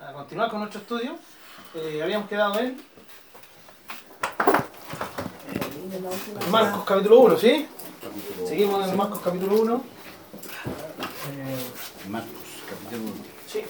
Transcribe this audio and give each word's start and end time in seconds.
a 0.00 0.12
continuar 0.12 0.50
con 0.50 0.60
nuestro 0.60 0.80
estudio. 0.80 1.16
Eh, 1.74 2.00
habíamos 2.02 2.28
quedado 2.28 2.58
en 2.60 2.76
Marcos 6.50 6.84
capítulo 6.84 7.20
1, 7.20 7.38
¿sí? 7.38 7.66
Seguimos 8.46 8.88
en 8.88 8.96
Marcos 8.96 9.20
capítulo 9.22 9.62
1. 9.62 9.82
Marcos, 12.08 12.30
capítulo 12.68 13.02
1. 13.02 13.12
Sí. 13.46 13.62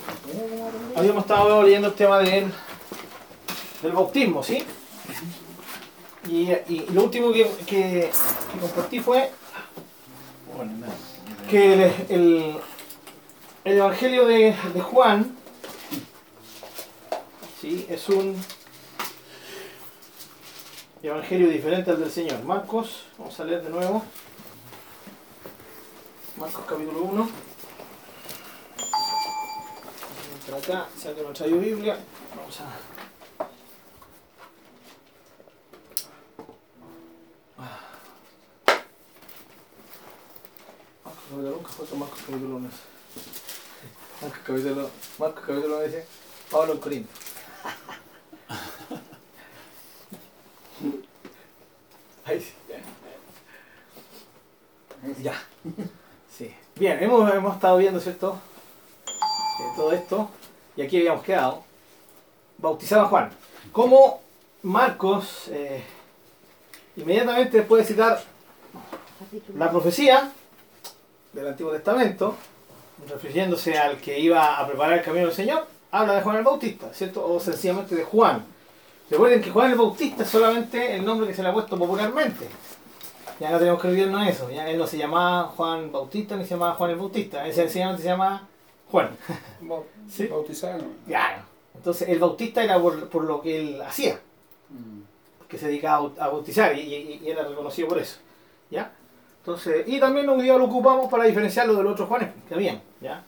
Habíamos 0.96 1.22
estado 1.22 1.62
leyendo 1.62 1.88
el 1.88 1.94
tema 1.94 2.18
del, 2.18 2.52
del 3.82 3.92
bautismo, 3.92 4.42
¿sí? 4.42 4.64
Y, 6.28 6.50
y 6.68 6.86
lo 6.92 7.04
último 7.04 7.32
que, 7.32 7.50
que, 7.66 8.10
que 8.52 8.58
compartí 8.60 9.00
fue 9.00 9.30
que 11.48 11.72
el, 11.72 11.92
el- 12.08 12.56
el 13.62 13.76
Evangelio 13.76 14.24
de, 14.26 14.56
de 14.72 14.80
Juan 14.80 15.36
¿sí? 17.60 17.86
es 17.88 18.08
un 18.08 18.36
Evangelio 21.02 21.48
diferente 21.48 21.90
al 21.90 22.00
del 22.00 22.10
Señor. 22.10 22.42
Marcos, 22.44 23.04
vamos 23.16 23.40
a 23.40 23.44
leer 23.44 23.62
de 23.62 23.70
nuevo. 23.70 24.04
Marcos 26.36 26.64
capítulo 26.68 27.02
1. 27.04 27.30
Por 30.46 30.54
acá, 30.58 30.88
si 30.98 31.08
alguien 31.08 31.26
no 31.26 31.32
trae 31.32 31.50
Biblia, 31.52 31.98
vamos 32.36 32.60
a. 32.60 32.64
Marcos 41.04 41.24
capítulo 41.30 41.58
1, 41.60 41.68
fue 41.68 41.98
Marcos 41.98 42.18
capítulo 42.20 42.56
1. 42.56 42.70
Marcos 44.20 44.40
capítulo, 44.44 44.90
Marcos 45.18 45.44
capítulo 45.46 45.76
1 45.76 45.84
dice 45.84 46.06
Pablo 46.50 46.72
en 46.74 46.78
Corinto. 46.78 47.19
Ahí 52.24 52.40
sí. 52.40 52.52
Ya. 55.22 55.34
Sí. 56.36 56.54
Bien, 56.76 57.02
hemos, 57.02 57.32
hemos 57.32 57.54
estado 57.54 57.78
viendo, 57.78 58.00
¿cierto? 58.00 58.38
Eh, 59.06 59.72
todo 59.76 59.92
esto. 59.92 60.30
Y 60.76 60.82
aquí 60.82 60.98
habíamos 60.98 61.24
quedado. 61.24 61.64
Bautizado 62.58 63.02
a 63.02 63.08
Juan. 63.08 63.30
Como 63.72 64.20
Marcos 64.62 65.48
eh, 65.48 65.82
inmediatamente 66.96 67.62
puede 67.62 67.84
citar 67.84 68.22
la 69.56 69.70
profecía 69.70 70.30
del 71.32 71.48
Antiguo 71.48 71.72
Testamento, 71.72 72.34
refiriéndose 73.08 73.78
al 73.78 73.98
que 73.98 74.18
iba 74.18 74.58
a 74.58 74.66
preparar 74.66 74.98
el 74.98 75.04
camino 75.04 75.26
del 75.26 75.34
Señor, 75.34 75.66
habla 75.90 76.14
de 76.14 76.22
Juan 76.22 76.36
el 76.36 76.44
Bautista, 76.44 76.92
¿cierto? 76.92 77.26
O 77.26 77.40
sencillamente 77.40 77.94
de 77.94 78.04
Juan. 78.04 78.44
Recuerden 79.10 79.42
que 79.42 79.50
Juan 79.50 79.72
el 79.72 79.78
Bautista 79.78 80.22
es 80.22 80.28
solamente 80.28 80.94
el 80.94 81.04
nombre 81.04 81.26
que 81.26 81.34
se 81.34 81.42
le 81.42 81.48
ha 81.48 81.52
puesto 81.52 81.76
popularmente. 81.78 82.46
Ya 83.40 83.50
no 83.50 83.58
tenemos 83.58 83.80
que 83.80 83.88
olvidarnos 83.88 84.24
de 84.24 84.30
eso. 84.30 84.50
Ya 84.50 84.68
él 84.70 84.78
no 84.78 84.86
se 84.86 84.98
llamaba 84.98 85.44
Juan 85.56 85.90
Bautista 85.90 86.36
ni 86.36 86.44
se 86.44 86.50
llamaba 86.50 86.74
Juan 86.74 86.90
el 86.90 86.96
Bautista. 86.96 87.46
Él 87.46 87.52
sencillamente 87.54 88.02
se 88.02 88.08
llama 88.08 88.46
Juan. 88.90 89.10
Sí. 90.10 90.26
Bautizado. 90.26 90.82
Claro. 91.06 91.42
Entonces 91.74 92.08
el 92.08 92.18
Bautista 92.18 92.62
era 92.64 92.80
por, 92.80 93.08
por 93.08 93.24
lo 93.24 93.40
que 93.40 93.60
él 93.60 93.80
hacía, 93.82 94.18
que 95.48 95.56
se 95.58 95.68
dedicaba 95.68 95.96
a 95.96 96.00
baut- 96.02 96.18
a 96.20 96.28
bautizar 96.28 96.76
y, 96.76 96.80
y- 96.80 97.20
y 97.24 97.30
era 97.30 97.44
reconocido 97.44 97.88
por 97.88 97.98
eso. 97.98 98.18
¿Ya? 98.70 98.92
Entonces, 99.38 99.84
y 99.88 99.98
también 99.98 100.28
hoy 100.28 100.42
día 100.42 100.56
lo 100.58 100.64
ocupamos 100.66 101.08
para 101.10 101.24
diferenciarlo 101.24 101.74
de 101.74 101.82
los 101.84 101.92
otros 101.92 102.08
Juanes 102.08 102.28
que 102.48 102.54
habían. 102.54 102.80
¿ya? 103.00 103.24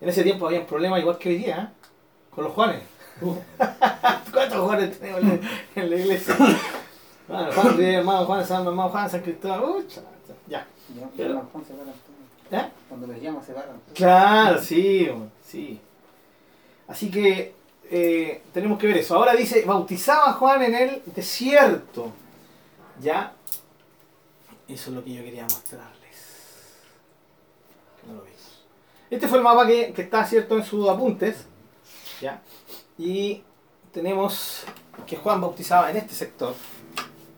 En 0.00 0.08
ese 0.08 0.22
tiempo 0.22 0.46
había 0.46 0.66
problemas 0.66 1.00
igual 1.00 1.16
que 1.18 1.30
hoy 1.30 1.36
día, 1.38 1.72
¿eh? 1.72 1.86
con 2.34 2.44
los 2.44 2.52
Juanes. 2.52 2.82
¿Cuántos 4.32 4.60
Juanes 4.60 4.98
tenemos 4.98 5.22
en 5.22 5.28
la, 5.28 5.82
en 5.82 5.90
la 5.90 5.96
iglesia? 5.96 6.36
Bueno, 7.26 7.50
Juan, 7.52 7.78
Ríos, 7.78 7.94
hermano 7.94 8.26
Juan, 8.26 8.46
San 8.46 8.66
hermano 8.66 8.90
Juan, 8.90 9.08
San 9.08 9.22
Cristóbal, 9.22 9.64
uy, 9.64 9.86
cha, 9.88 10.02
cha, 10.26 10.34
ya. 10.46 10.66
Pero-. 11.16 11.48
¿Eh? 12.50 12.68
Cuando 12.86 13.06
los 13.06 13.20
llama 13.20 13.42
se 13.42 13.54
paran. 13.54 13.80
Claro, 13.94 14.60
sí, 14.60 15.08
sí. 15.42 15.80
Así 16.86 17.10
que 17.10 17.54
eh, 17.90 18.42
tenemos 18.52 18.78
que 18.78 18.86
ver 18.86 18.98
eso. 18.98 19.16
Ahora 19.16 19.34
dice, 19.34 19.64
bautizaba 19.64 20.30
a 20.30 20.32
Juan 20.34 20.62
en 20.64 20.74
el 20.74 21.02
desierto. 21.06 22.12
¿Ya? 23.00 23.32
Eso 24.68 24.90
es 24.90 24.96
lo 24.96 25.02
que 25.02 25.14
yo 25.14 25.24
quería 25.24 25.44
mostrarles. 25.44 25.92
Que 28.00 28.06
no 28.06 28.14
lo 28.18 28.22
vimos. 28.22 28.64
Este 29.10 29.28
fue 29.28 29.38
el 29.38 29.44
mapa 29.44 29.66
que, 29.66 29.92
que 29.92 30.02
está, 30.02 30.24
¿cierto?, 30.26 30.56
en 30.56 30.64
sus 30.64 30.88
apuntes. 30.88 31.46
¿Ya? 32.20 32.42
Y 32.98 33.42
tenemos 33.92 34.64
que 35.06 35.16
Juan 35.16 35.40
bautizaba 35.40 35.90
en 35.90 35.96
este 35.96 36.14
sector. 36.14 36.54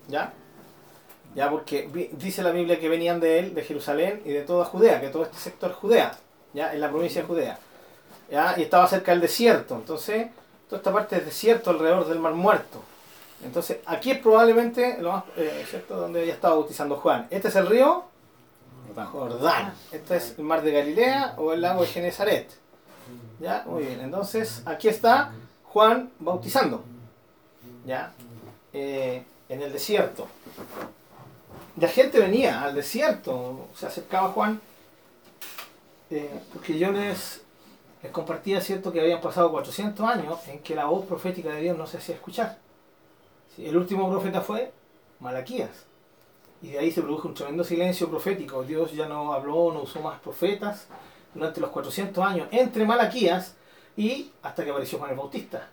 ¿Ya? 0.08 0.32
Ya, 1.34 1.50
porque 1.50 2.10
dice 2.12 2.42
la 2.42 2.50
Biblia 2.50 2.80
que 2.80 2.88
venían 2.88 3.20
de 3.20 3.38
él, 3.38 3.54
de 3.54 3.62
Jerusalén 3.62 4.22
y 4.24 4.30
de 4.30 4.42
toda 4.42 4.64
Judea, 4.64 5.00
que 5.00 5.08
todo 5.08 5.24
este 5.24 5.36
sector 5.36 5.70
es 5.70 5.76
Judea, 5.76 6.16
ya, 6.54 6.72
en 6.72 6.80
la 6.80 6.88
provincia 6.88 7.20
de 7.20 7.26
Judea. 7.26 7.58
Ya, 8.30 8.54
y 8.56 8.62
estaba 8.62 8.86
cerca 8.86 9.12
del 9.12 9.20
desierto, 9.20 9.74
entonces, 9.74 10.28
toda 10.68 10.78
esta 10.78 10.92
parte 10.92 11.16
es 11.16 11.26
desierto 11.26 11.70
alrededor 11.70 12.08
del 12.08 12.20
Mar 12.20 12.32
Muerto. 12.32 12.82
Entonces, 13.44 13.78
aquí 13.84 14.12
es 14.12 14.18
probablemente 14.18 14.96
lo 14.98 15.12
más, 15.12 15.24
eh, 15.36 15.66
¿cierto? 15.68 15.96
donde 15.96 16.20
había 16.20 16.32
estado 16.32 16.56
bautizando 16.56 16.96
Juan. 16.96 17.26
Este 17.30 17.48
es 17.48 17.56
el 17.56 17.66
río 17.66 18.04
Jordán. 19.04 19.74
Este 19.92 20.16
es 20.16 20.34
el 20.38 20.44
mar 20.44 20.62
de 20.62 20.72
Galilea 20.72 21.34
o 21.36 21.52
el 21.52 21.60
lago 21.60 21.82
de 21.82 21.88
Genezaret. 21.88 22.50
Ya, 23.40 23.64
muy 23.66 23.84
bien. 23.84 24.00
Entonces, 24.00 24.62
aquí 24.64 24.88
está 24.88 25.32
Juan 25.64 26.10
bautizando. 26.18 26.82
Ya, 27.84 28.12
Eh, 28.72 29.24
en 29.48 29.62
el 29.62 29.72
desierto. 29.72 30.26
La 31.76 31.88
gente 31.88 32.18
venía 32.18 32.62
al 32.62 32.74
desierto, 32.74 33.68
se 33.74 33.86
acercaba 33.86 34.28
a 34.28 34.32
Juan, 34.32 34.60
eh, 36.10 36.40
porque 36.52 36.78
yo 36.78 36.90
les, 36.90 37.42
les 38.02 38.12
compartía, 38.12 38.60
cierto, 38.60 38.92
que 38.92 39.00
habían 39.00 39.20
pasado 39.20 39.50
400 39.50 40.06
años 40.06 40.38
en 40.48 40.58
que 40.58 40.74
la 40.74 40.86
voz 40.86 41.06
profética 41.06 41.50
de 41.50 41.62
Dios 41.62 41.78
no 41.78 41.86
se 41.86 41.98
hacía 41.98 42.16
escuchar. 42.16 42.58
El 43.56 43.76
último 43.76 44.10
profeta 44.10 44.40
fue 44.42 44.72
Malaquías. 45.20 45.86
Y 46.60 46.70
de 46.72 46.78
ahí 46.78 46.90
se 46.90 47.02
produjo 47.02 47.28
un 47.28 47.34
tremendo 47.34 47.64
silencio 47.64 48.08
profético. 48.10 48.62
Dios 48.62 48.92
ya 48.92 49.06
no 49.06 49.32
habló, 49.32 49.72
no 49.72 49.82
usó 49.82 50.00
más 50.00 50.20
profetas 50.20 50.88
durante 51.36 51.60
los 51.60 51.70
400 51.70 52.24
años 52.24 52.48
entre 52.50 52.84
Malaquías 52.84 53.54
y 53.96 54.30
hasta 54.42 54.64
que 54.64 54.70
apareció 54.70 54.98
Juan 54.98 55.10
el 55.12 55.16
Bautista. 55.16 55.68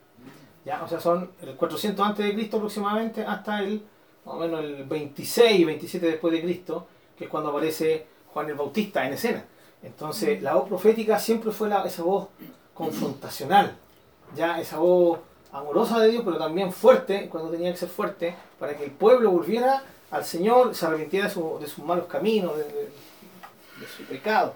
¿Ya? 0.65 0.81
O 0.83 0.87
sea, 0.87 0.99
son 0.99 1.31
el 1.41 1.55
400 1.55 2.05
antes 2.05 2.25
de 2.25 2.33
Cristo 2.33 2.57
aproximadamente 2.57 3.25
hasta 3.25 3.59
el 3.61 3.83
más 4.25 4.35
o 4.35 4.39
menos 4.39 4.61
el 4.63 4.83
26, 4.85 5.65
27 5.65 6.05
después 6.05 6.33
de 6.33 6.41
Cristo, 6.41 6.87
que 7.17 7.25
es 7.25 7.29
cuando 7.29 7.49
aparece 7.49 8.07
Juan 8.33 8.47
el 8.47 8.55
Bautista 8.55 9.05
en 9.05 9.13
escena. 9.13 9.43
Entonces, 9.81 10.41
la 10.41 10.55
voz 10.55 10.69
profética 10.69 11.19
siempre 11.19 11.51
fue 11.51 11.67
la- 11.67 11.83
esa 11.85 12.03
voz 12.03 12.29
confrontacional, 12.73 13.75
ya 14.35 14.59
esa 14.61 14.77
voz 14.77 15.19
amorosa 15.51 15.99
de 15.99 16.09
Dios, 16.09 16.23
pero 16.23 16.37
también 16.37 16.71
fuerte, 16.71 17.27
cuando 17.29 17.49
tenía 17.51 17.71
que 17.71 17.77
ser 17.77 17.89
fuerte, 17.89 18.33
para 18.59 18.75
que 18.77 18.85
el 18.85 18.91
pueblo 18.91 19.31
volviera 19.31 19.83
al 20.11 20.23
Señor, 20.23 20.73
se 20.73 20.85
arrepintiera 20.85 21.27
de, 21.27 21.33
su- 21.33 21.57
de 21.59 21.67
sus 21.67 21.83
malos 21.83 22.05
caminos, 22.05 22.55
de, 22.57 22.63
de- 22.63 22.91
de 23.79 23.87
su 23.97 24.03
pecado. 24.05 24.53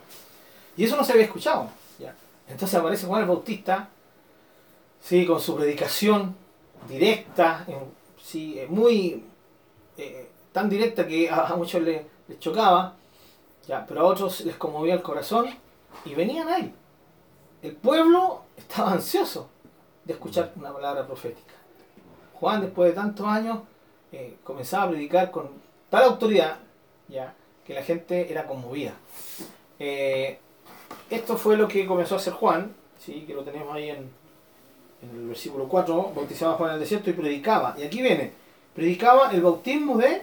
Y 0.78 0.86
eso 0.86 0.96
no 0.96 1.04
se 1.04 1.12
había 1.14 1.26
escuchado. 1.26 1.70
¿ya? 2.00 2.16
Entonces 2.48 2.80
aparece 2.80 3.08
Juan 3.08 3.24
el 3.24 3.28
Bautista, 3.28 3.90
sí, 5.02 5.26
con 5.26 5.42
su 5.42 5.56
predicación 5.56 6.36
directa, 6.88 7.66
sí, 8.22 8.60
eh, 8.60 8.68
muy 8.70 9.24
eh, 9.98 10.30
tan 10.52 10.70
directa 10.70 11.08
que 11.08 11.30
a, 11.30 11.48
a 11.48 11.56
muchos 11.56 11.82
les, 11.82 12.04
les 12.28 12.40
chocaba, 12.40 12.94
ya, 13.68 13.86
pero 13.86 14.02
a 14.02 14.04
otros 14.06 14.42
les 14.42 14.56
conmovía 14.56 14.94
el 14.94 15.02
corazón 15.02 15.48
y 16.06 16.14
venían 16.14 16.48
a 16.48 16.58
él. 16.58 16.72
El 17.62 17.76
pueblo 17.76 18.44
estaba 18.56 18.92
ansioso 18.94 19.50
de 20.06 20.14
escuchar 20.14 20.54
una 20.56 20.72
palabra 20.72 21.06
profética. 21.06 21.54
Juan, 22.36 22.62
después 22.62 22.92
de 22.92 22.96
tantos 22.96 23.28
años, 23.28 23.60
eh, 24.12 24.38
comenzaba 24.44 24.84
a 24.84 24.90
predicar 24.90 25.32
con 25.32 25.50
tal 25.90 26.04
autoridad 26.04 26.60
ya, 27.08 27.34
que 27.66 27.74
la 27.74 27.84
gente 27.84 28.32
era 28.32 28.46
conmovida. 28.46 28.94
Eh, 29.80 30.40
esto 31.10 31.38
fue 31.38 31.58
lo 31.58 31.68
que 31.68 31.86
comenzó 31.86 32.16
a 32.16 32.18
hacer 32.18 32.34
Juan, 32.34 32.74
¿sí? 33.00 33.24
que 33.26 33.34
lo 33.34 33.44
tenemos 33.44 33.74
ahí 33.74 33.90
en, 33.90 34.10
en 35.02 35.10
el 35.16 35.28
versículo 35.28 35.68
4, 35.68 36.12
bautizaba 36.16 36.54
a 36.54 36.56
Juan 36.56 36.70
en 36.70 36.74
el 36.76 36.80
desierto 36.82 37.10
y 37.10 37.14
predicaba. 37.14 37.76
Y 37.78 37.84
aquí 37.84 38.02
viene, 38.02 38.34
predicaba 38.76 39.32
el 39.32 39.42
bautismo 39.42 39.98
de 39.98 40.22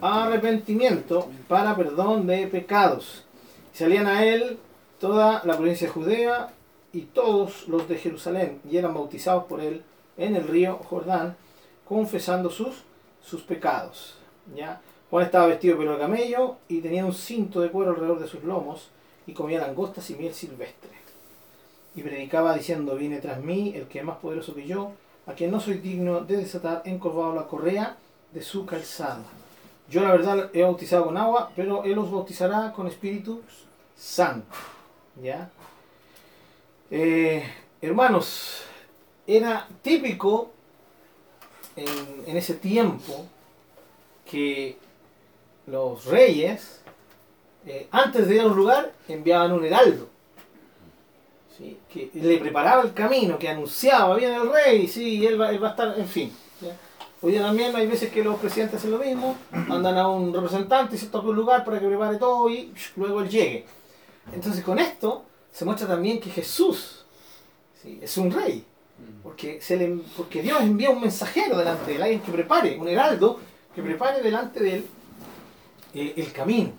arrepentimiento 0.00 1.28
para 1.48 1.76
perdón 1.76 2.26
de 2.26 2.46
pecados. 2.46 3.24
Salían 3.72 4.06
a 4.06 4.24
él 4.24 4.58
toda 4.98 5.42
la 5.44 5.56
provincia 5.56 5.86
de 5.86 5.92
Judea 5.92 6.52
y 6.92 7.02
todos 7.02 7.68
los 7.68 7.88
de 7.88 7.96
Jerusalén 7.96 8.60
y 8.68 8.76
eran 8.76 8.94
bautizados 8.94 9.44
por 9.44 9.60
él 9.60 9.82
en 10.16 10.36
el 10.36 10.46
río 10.46 10.78
Jordán, 10.88 11.36
confesando 11.88 12.50
sus, 12.50 12.82
sus 13.22 13.42
pecados. 13.42 14.16
¿ya? 14.54 14.80
Juan 15.08 15.24
estaba 15.24 15.46
vestido 15.46 15.74
de 15.74 15.80
pelo 15.80 15.92
de 15.92 16.00
camello 16.00 16.56
y 16.68 16.80
tenía 16.80 17.04
un 17.04 17.14
cinto 17.14 17.60
de 17.60 17.70
cuero 17.70 17.92
alrededor 17.92 18.20
de 18.20 18.28
sus 18.28 18.44
lomos 18.44 18.90
y 19.26 19.32
comía 19.32 19.60
langostas 19.60 20.10
y 20.10 20.14
miel 20.14 20.34
silvestre. 20.34 20.90
y 21.94 22.02
predicaba 22.02 22.54
diciendo, 22.54 22.94
viene 22.94 23.18
tras 23.18 23.40
mí 23.40 23.72
el 23.74 23.86
que 23.88 23.98
es 23.98 24.04
más 24.04 24.18
poderoso 24.18 24.54
que 24.54 24.66
yo, 24.66 24.92
a 25.26 25.32
quien 25.32 25.50
no 25.50 25.58
soy 25.60 25.74
digno 25.78 26.20
de 26.20 26.36
desatar 26.36 26.82
encorvado 26.84 27.34
la 27.34 27.46
correa 27.48 27.96
de 28.32 28.42
su 28.42 28.64
calzada. 28.64 29.24
Yo 29.88 30.02
la 30.02 30.12
verdad 30.12 30.50
he 30.52 30.62
bautizado 30.62 31.06
con 31.06 31.16
agua, 31.16 31.50
pero 31.56 31.82
él 31.84 31.98
os 31.98 32.10
bautizará 32.10 32.72
con 32.72 32.86
Espíritu 32.86 33.42
Santo. 33.96 34.54
¿Ya? 35.20 35.50
Eh, 36.92 37.42
hermanos, 37.82 38.62
era 39.26 39.66
típico 39.82 40.52
en, 41.74 42.24
en 42.26 42.36
ese 42.36 42.54
tiempo 42.54 43.26
que 44.30 44.78
los 45.66 46.04
reyes, 46.04 46.79
eh, 47.66 47.88
antes 47.90 48.28
de 48.28 48.34
ir 48.36 48.40
a 48.40 48.46
un 48.46 48.56
lugar, 48.56 48.92
enviaban 49.08 49.52
un 49.52 49.64
heraldo. 49.64 50.08
Que 51.92 52.10
le 52.14 52.38
preparaba 52.38 52.82
el 52.82 52.94
camino, 52.94 53.38
que 53.38 53.48
anunciaba, 53.48 54.16
viene 54.16 54.36
el 54.36 54.50
rey, 54.50 54.88
sí, 54.88 55.26
él 55.26 55.38
va, 55.38 55.50
él 55.50 55.62
va 55.62 55.68
a 55.68 55.70
estar, 55.72 55.98
en 55.98 56.06
fin. 56.06 56.32
¿ya? 56.62 56.74
Hoy 57.22 57.32
día 57.32 57.42
también 57.42 57.76
hay 57.76 57.86
veces 57.86 58.10
que 58.10 58.24
los 58.24 58.38
presidentes 58.40 58.78
hacen 58.78 58.92
lo 58.92 58.98
mismo, 58.98 59.36
mandan 59.50 59.98
a 59.98 60.08
un 60.08 60.32
representante 60.32 60.96
y 60.96 60.98
toca 61.00 61.28
un 61.28 61.36
lugar 61.36 61.66
para 61.66 61.78
que 61.78 61.86
prepare 61.86 62.16
todo 62.16 62.48
y 62.48 62.72
luego 62.96 63.20
él 63.20 63.28
llegue. 63.28 63.66
Entonces 64.32 64.64
con 64.64 64.78
esto 64.78 65.26
se 65.52 65.66
muestra 65.66 65.86
también 65.86 66.18
que 66.18 66.30
Jesús 66.30 67.04
es 67.84 68.16
un 68.16 68.30
rey. 68.30 68.64
Porque, 69.22 69.60
se 69.60 69.76
le, 69.76 69.98
porque 70.16 70.40
Dios 70.40 70.62
envía 70.62 70.90
un 70.90 71.00
mensajero 71.00 71.58
delante 71.58 71.90
de 71.90 71.96
él, 71.96 72.02
alguien 72.02 72.20
que 72.20 72.32
prepare, 72.32 72.78
un 72.78 72.88
heraldo 72.88 73.38
que 73.74 73.82
prepare 73.82 74.22
delante 74.22 74.60
de 74.60 74.74
él 74.76 74.86
eh, 75.92 76.14
el 76.16 76.32
camino, 76.32 76.72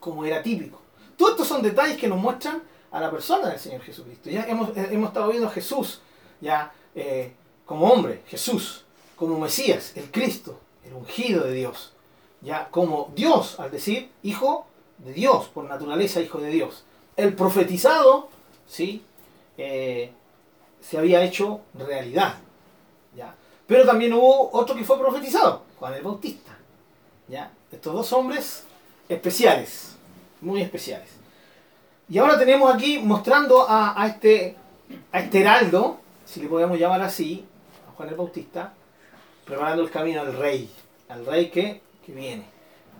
como 0.00 0.24
era 0.24 0.42
típico. 0.42 0.80
Todos 1.16 1.32
estos 1.32 1.48
son 1.48 1.62
detalles 1.62 1.96
que 1.96 2.08
nos 2.08 2.18
muestran 2.18 2.62
a 2.90 3.00
la 3.00 3.10
persona 3.10 3.48
del 3.48 3.58
Señor 3.58 3.82
Jesucristo. 3.82 4.30
Ya 4.30 4.44
hemos, 4.46 4.70
eh, 4.76 4.88
hemos 4.90 5.08
estado 5.08 5.28
viendo 5.28 5.48
a 5.48 5.50
Jesús 5.50 6.00
ya 6.40 6.72
eh, 6.94 7.32
como 7.66 7.90
hombre, 7.90 8.22
Jesús, 8.26 8.84
como 9.16 9.38
Mesías, 9.38 9.92
el 9.96 10.10
Cristo, 10.10 10.58
el 10.84 10.94
ungido 10.94 11.44
de 11.44 11.52
Dios, 11.52 11.92
ya 12.40 12.68
como 12.70 13.10
Dios, 13.14 13.58
al 13.58 13.70
decir 13.70 14.10
hijo 14.22 14.66
de 14.98 15.12
Dios, 15.12 15.46
por 15.48 15.64
naturaleza 15.64 16.20
hijo 16.20 16.38
de 16.38 16.50
Dios. 16.50 16.84
El 17.16 17.34
profetizado, 17.34 18.28
¿sí? 18.66 19.02
Eh, 19.56 20.12
se 20.80 20.98
había 20.98 21.22
hecho 21.24 21.60
realidad. 21.74 22.34
¿ya? 23.16 23.34
Pero 23.66 23.86
también 23.86 24.12
hubo 24.12 24.50
otro 24.52 24.76
que 24.76 24.84
fue 24.84 24.98
profetizado, 24.98 25.62
Juan 25.78 25.94
el 25.94 26.02
Bautista. 26.02 26.56
¿ya? 27.28 27.50
Estos 27.72 27.94
dos 27.94 28.12
hombres 28.12 28.64
especiales, 29.08 29.96
muy 30.40 30.60
especiales. 30.60 31.08
Y 32.08 32.18
ahora 32.18 32.38
tenemos 32.38 32.74
aquí 32.74 32.98
mostrando 32.98 33.68
a, 33.68 34.00
a 34.00 34.06
este, 34.06 34.56
a 35.12 35.20
este 35.20 35.40
heraldo, 35.40 36.00
si 36.24 36.40
le 36.40 36.48
podemos 36.48 36.78
llamar 36.78 37.00
así, 37.02 37.44
a 37.88 37.92
Juan 37.92 38.08
el 38.10 38.14
Bautista, 38.14 38.74
preparando 39.44 39.82
el 39.82 39.90
camino 39.90 40.20
al 40.20 40.36
rey, 40.36 40.70
al 41.08 41.24
rey 41.24 41.50
que, 41.50 41.80
que 42.04 42.12
viene. 42.12 42.44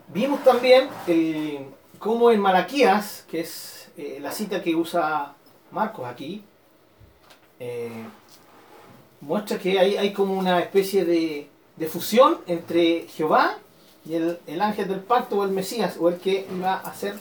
Vimos 0.09 0.43
también 0.45 0.89
el, 1.07 1.67
cómo 1.99 2.31
en 2.31 2.41
Malaquías, 2.41 3.25
que 3.31 3.41
es 3.41 3.91
eh, 3.97 4.19
la 4.21 4.33
cita 4.33 4.63
que 4.63 4.75
usa 4.75 5.35
Marcos 5.71 6.07
aquí, 6.07 6.43
eh, 7.61 8.05
muestra 9.21 9.59
que 9.59 9.79
hay, 9.79 9.97
hay 9.97 10.13
como 10.13 10.35
una 10.35 10.61
especie 10.61 11.05
de, 11.05 11.49
de 11.77 11.87
fusión 11.87 12.41
entre 12.47 13.07
Jehová 13.09 13.59
y 14.07 14.15
el, 14.15 14.39
el 14.47 14.61
ángel 14.61 14.89
del 14.89 15.01
pacto 15.01 15.39
o 15.39 15.45
el 15.45 15.51
Mesías 15.51 15.97
o 15.99 16.09
el 16.09 16.17
que 16.17 16.47
iba 16.55 16.75
a 16.75 16.95
ser 16.95 17.15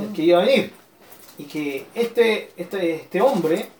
el 0.00 0.12
que 0.12 0.22
iba 0.22 0.40
a 0.40 0.44
venir. 0.44 0.72
Y 1.38 1.44
que 1.44 1.86
este, 1.94 2.52
este, 2.56 2.96
este 2.96 3.20
hombre 3.20 3.70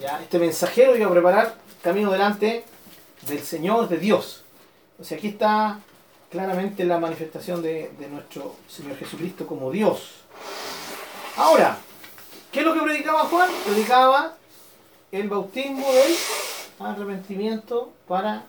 ya 0.00 0.20
este 0.22 0.38
mensajero 0.38 0.96
iba 0.96 1.06
a 1.06 1.12
preparar 1.12 1.56
camino 1.82 2.10
delante 2.10 2.64
del 3.26 3.40
Señor 3.40 3.88
de 3.88 3.98
Dios. 3.98 4.42
O 4.98 5.04
sea 5.04 5.18
aquí 5.18 5.28
está 5.28 5.80
claramente 6.30 6.84
la 6.84 6.98
manifestación 6.98 7.62
de, 7.62 7.90
de 7.98 8.08
nuestro 8.08 8.56
Señor 8.68 8.96
Jesucristo 8.96 9.46
como 9.46 9.70
Dios. 9.70 10.10
Ahora 11.36 11.78
¿qué 12.52 12.60
es 12.60 12.66
lo 12.66 12.72
que 12.72 12.80
predicaba 12.80 13.24
Juan? 13.24 13.50
predicaba 13.64 14.36
el 15.12 15.28
bautismo 15.28 15.86
del 15.92 16.14
arrepentimiento 16.78 17.92
para 18.08 18.44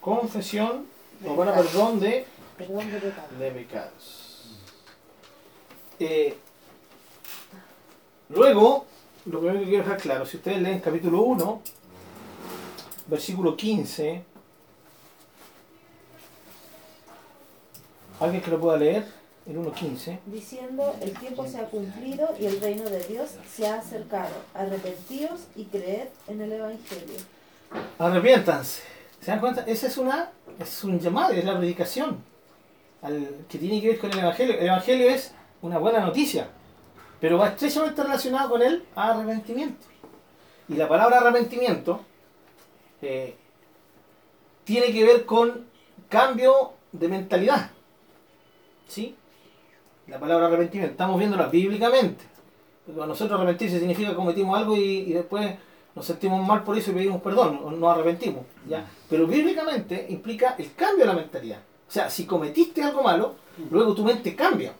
confesión 0.00 0.91
perdón 1.22 2.00
de, 2.00 2.26
Perdón 2.58 2.90
de 2.90 2.98
pecado. 3.00 3.28
de 3.38 3.50
pecados. 3.50 4.58
Eh, 5.98 6.36
luego, 8.28 8.86
lo 9.26 9.38
primero 9.40 9.60
que 9.60 9.66
quiero 9.66 9.84
dejar 9.84 10.00
claro, 10.00 10.26
si 10.26 10.36
ustedes 10.36 10.60
leen 10.60 10.80
capítulo 10.80 11.22
1, 11.22 11.62
versículo 13.06 13.56
15, 13.56 14.24
¿alguien 18.20 18.42
que 18.42 18.50
lo 18.50 18.60
pueda 18.60 18.78
leer? 18.78 19.22
El 19.44 19.56
1.15. 19.58 20.20
Diciendo, 20.26 20.94
el 21.00 21.12
tiempo 21.18 21.44
se 21.48 21.58
ha 21.58 21.64
cumplido 21.64 22.28
y 22.38 22.46
el 22.46 22.60
reino 22.60 22.84
de 22.88 23.02
Dios 23.06 23.30
se 23.52 23.66
ha 23.66 23.78
acercado. 23.80 24.34
Arrepentíos 24.54 25.40
y 25.56 25.64
creed 25.64 26.06
en 26.28 26.40
el 26.42 26.52
Evangelio. 26.52 27.16
Arrepiéntanse. 27.98 28.82
¿Se 29.22 29.30
dan 29.30 29.40
cuenta? 29.40 29.62
Esa 29.62 29.86
es 29.86 29.96
una 29.96 30.32
es 30.58 30.84
un 30.84 30.98
llamado, 30.98 31.32
es 31.32 31.44
la 31.44 31.56
predicación 31.56 32.18
al, 33.02 33.46
que 33.48 33.58
tiene 33.58 33.80
que 33.80 33.88
ver 33.90 33.98
con 33.98 34.12
el 34.12 34.18
Evangelio. 34.18 34.58
El 34.58 34.66
Evangelio 34.66 35.08
es 35.08 35.32
una 35.62 35.78
buena 35.78 36.00
noticia, 36.00 36.48
pero 37.20 37.38
va 37.38 37.48
estrechamente 37.48 38.02
relacionado 38.02 38.50
con 38.50 38.62
el 38.62 38.84
arrepentimiento. 38.96 39.86
Y 40.68 40.74
la 40.74 40.88
palabra 40.88 41.18
arrepentimiento 41.18 42.00
eh, 43.00 43.36
tiene 44.64 44.92
que 44.92 45.04
ver 45.04 45.24
con 45.24 45.66
cambio 46.08 46.72
de 46.90 47.08
mentalidad. 47.08 47.70
¿Sí? 48.88 49.16
La 50.08 50.18
palabra 50.18 50.46
arrepentimiento, 50.48 50.92
estamos 50.92 51.18
viéndola 51.18 51.46
bíblicamente. 51.46 52.24
Para 52.92 53.06
nosotros 53.06 53.38
arrepentirse 53.38 53.78
significa 53.78 54.10
que 54.10 54.16
cometimos 54.16 54.58
algo 54.58 54.76
y, 54.76 54.80
y 54.80 55.12
después 55.12 55.56
nos 55.94 56.06
sentimos 56.06 56.46
mal 56.46 56.62
por 56.64 56.76
eso 56.76 56.90
y 56.90 56.94
pedimos 56.94 57.20
perdón, 57.22 57.60
o 57.62 57.70
nos 57.70 57.92
arrepentimos. 57.92 58.44
¿ya? 58.68 58.86
Pero 59.08 59.26
bíblicamente 59.26 60.06
implica 60.08 60.54
el 60.58 60.74
cambio 60.74 61.04
de 61.04 61.12
la 61.12 61.18
mentalidad. 61.18 61.58
O 61.88 61.92
sea, 61.92 62.08
si 62.08 62.24
cometiste 62.24 62.82
algo 62.82 63.02
malo, 63.02 63.34
luego 63.70 63.94
tu 63.94 64.04
mente 64.04 64.34
cambia. 64.34 64.72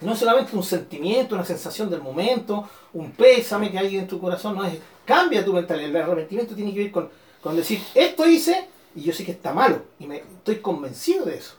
No 0.00 0.12
es 0.12 0.18
solamente 0.18 0.56
un 0.56 0.62
sentimiento, 0.62 1.34
una 1.34 1.44
sensación 1.44 1.90
del 1.90 2.02
momento, 2.02 2.68
un 2.92 3.12
pésame 3.12 3.70
que 3.70 3.78
hay 3.78 3.96
en 3.96 4.06
tu 4.06 4.20
corazón, 4.20 4.56
no 4.56 4.64
es. 4.64 4.78
Cambia 5.04 5.44
tu 5.44 5.52
mentalidad. 5.52 5.90
El 5.90 5.96
arrepentimiento 5.96 6.54
tiene 6.54 6.72
que 6.72 6.84
ver 6.84 6.92
con, 6.92 7.08
con 7.40 7.56
decir, 7.56 7.80
esto 7.94 8.28
hice 8.28 8.68
y 8.94 9.02
yo 9.02 9.12
sé 9.12 9.24
que 9.24 9.32
está 9.32 9.52
malo 9.52 9.82
y 9.98 10.06
me, 10.06 10.16
estoy 10.16 10.56
convencido 10.56 11.24
de 11.24 11.36
eso. 11.36 11.54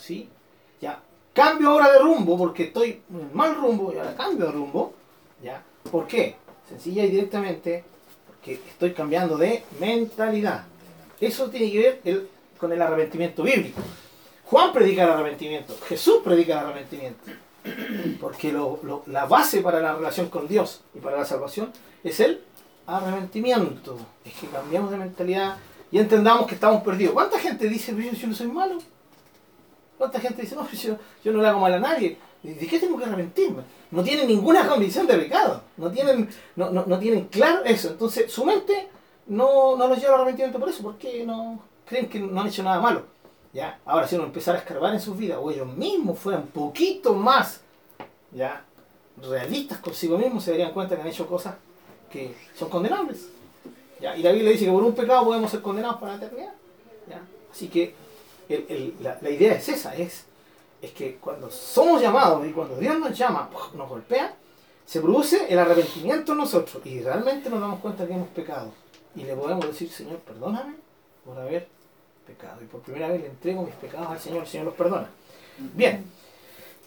¿sí? 0.00 0.28
Ya. 0.80 1.00
Cambio 1.32 1.70
ahora 1.70 1.92
de 1.92 1.98
rumbo 2.00 2.36
porque 2.36 2.64
estoy 2.64 3.02
en 3.10 3.30
mal 3.32 3.54
rumbo 3.54 3.92
y 3.92 3.98
ahora 3.98 4.16
cambio 4.16 4.46
de 4.46 4.52
rumbo. 4.52 4.94
¿ya? 5.42 5.62
¿Por 5.90 6.06
qué? 6.06 6.36
Sencilla 6.68 7.04
y 7.04 7.10
directamente 7.10 7.84
porque 8.40 8.54
estoy 8.68 8.92
cambiando 8.92 9.36
de 9.36 9.62
mentalidad. 9.78 10.64
Eso 11.20 11.50
tiene 11.50 11.70
que 11.70 12.00
ver 12.02 12.26
con 12.58 12.72
el 12.72 12.80
arrepentimiento 12.80 13.42
bíblico. 13.42 13.80
Juan 14.46 14.72
predica 14.72 15.04
el 15.04 15.10
arrepentimiento, 15.10 15.76
Jesús 15.86 16.16
predica 16.24 16.54
el 16.60 16.66
arrepentimiento. 16.66 17.20
Porque 18.20 18.50
lo- 18.52 19.02
la 19.06 19.26
base 19.26 19.60
para 19.60 19.80
la 19.80 19.94
relación 19.94 20.30
con 20.30 20.48
Dios 20.48 20.80
y 20.94 20.98
para 20.98 21.18
la 21.18 21.24
salvación 21.26 21.70
es 22.02 22.18
el 22.20 22.40
arrepentimiento. 22.86 23.98
Es 24.24 24.32
que 24.34 24.46
cambiamos 24.46 24.90
de 24.90 24.96
mentalidad 24.96 25.56
y 25.92 25.98
entendamos 25.98 26.46
que 26.46 26.54
estamos 26.54 26.82
perdidos. 26.82 27.12
¿Cuánta 27.12 27.38
gente 27.38 27.68
dice, 27.68 27.92
"Pero 27.92 28.12
yo 28.12 28.26
no 28.28 28.34
soy 28.34 28.46
malo? 28.46 28.78
¿Cuánta 29.98 30.18
gente 30.18 30.40
dice, 30.40 30.54
no, 30.56 30.66
yo, 30.70 30.96
yo 31.22 31.32
no 31.32 31.42
le 31.42 31.48
hago 31.48 31.60
mal 31.60 31.74
a 31.74 31.78
nadie? 31.78 32.16
¿De 32.42 32.66
qué 32.66 32.78
tengo 32.80 32.96
que 32.98 33.04
arrepentirme? 33.04 33.62
No 33.90 34.02
tienen 34.02 34.26
ninguna 34.26 34.66
convicción 34.66 35.06
de 35.06 35.16
pecado. 35.18 35.62
No 35.76 35.90
tienen, 35.90 36.28
no, 36.56 36.70
no, 36.70 36.84
no 36.86 36.98
tienen 36.98 37.26
claro 37.26 37.64
eso. 37.64 37.88
Entonces, 37.88 38.32
su 38.32 38.44
mente 38.44 38.88
no, 39.26 39.76
no 39.76 39.86
los 39.88 39.98
lleva 39.98 40.14
al 40.14 40.20
arrepentimiento 40.22 40.58
por 40.58 40.68
eso, 40.70 40.82
porque 40.82 41.24
no 41.26 41.60
creen 41.86 42.08
que 42.08 42.18
no 42.18 42.40
han 42.40 42.46
hecho 42.48 42.62
nada 42.62 42.80
malo. 42.80 43.02
¿ya? 43.52 43.78
Ahora, 43.84 44.06
si 44.08 44.14
uno 44.14 44.24
empezara 44.24 44.58
a 44.58 44.60
escarbar 44.62 44.94
en 44.94 45.00
sus 45.00 45.16
vidas, 45.18 45.38
o 45.40 45.50
ellos 45.50 45.66
mismos 45.76 46.18
fueran 46.18 46.42
un 46.42 46.48
poquito 46.48 47.12
más 47.14 47.60
¿ya? 48.32 48.64
realistas 49.20 49.78
consigo 49.78 50.16
mismos, 50.16 50.42
se 50.44 50.52
darían 50.52 50.72
cuenta 50.72 50.96
que 50.96 51.02
han 51.02 51.08
hecho 51.08 51.26
cosas 51.26 51.56
que 52.10 52.34
son 52.56 52.70
condenables. 52.70 53.28
¿ya? 54.00 54.16
Y 54.16 54.22
la 54.22 54.32
Biblia 54.32 54.52
dice 54.52 54.64
que 54.64 54.70
por 54.72 54.82
un 54.82 54.94
pecado 54.94 55.24
podemos 55.24 55.50
ser 55.50 55.60
condenados 55.60 56.00
para 56.00 56.16
la 56.16 56.24
eternidad. 56.24 56.52
¿ya? 57.08 57.20
Así 57.52 57.68
que 57.68 57.94
el- 58.48 58.64
el- 58.68 58.94
la, 59.02 59.18
la 59.20 59.30
idea 59.30 59.54
es 59.54 59.68
esa, 59.68 59.94
es, 59.94 60.24
es 60.82 60.92
que 60.92 61.16
cuando 61.16 61.50
somos 61.50 62.00
llamados 62.00 62.46
y 62.46 62.52
cuando 62.52 62.76
Dios 62.76 62.98
nos 62.98 63.16
llama, 63.16 63.50
nos 63.74 63.88
golpea, 63.88 64.34
se 64.86 65.00
produce 65.00 65.46
el 65.52 65.58
arrepentimiento 65.58 66.32
en 66.32 66.38
nosotros 66.38 66.84
y 66.84 67.00
realmente 67.00 67.48
nos 67.50 67.60
damos 67.60 67.80
cuenta 67.80 68.06
que 68.06 68.14
hemos 68.14 68.28
pecado. 68.28 68.72
Y 69.14 69.24
le 69.24 69.34
podemos 69.36 69.66
decir, 69.66 69.90
Señor, 69.90 70.18
perdóname 70.18 70.74
por 71.24 71.38
haber 71.38 71.68
pecado. 72.26 72.60
Y 72.62 72.66
por 72.66 72.80
primera 72.80 73.08
vez 73.08 73.20
le 73.20 73.26
entrego 73.28 73.62
mis 73.62 73.74
pecados 73.74 74.08
al 74.08 74.18
Señor, 74.20 74.42
el 74.42 74.48
Señor 74.48 74.66
los 74.66 74.74
perdona. 74.74 75.08
Bien, 75.74 76.04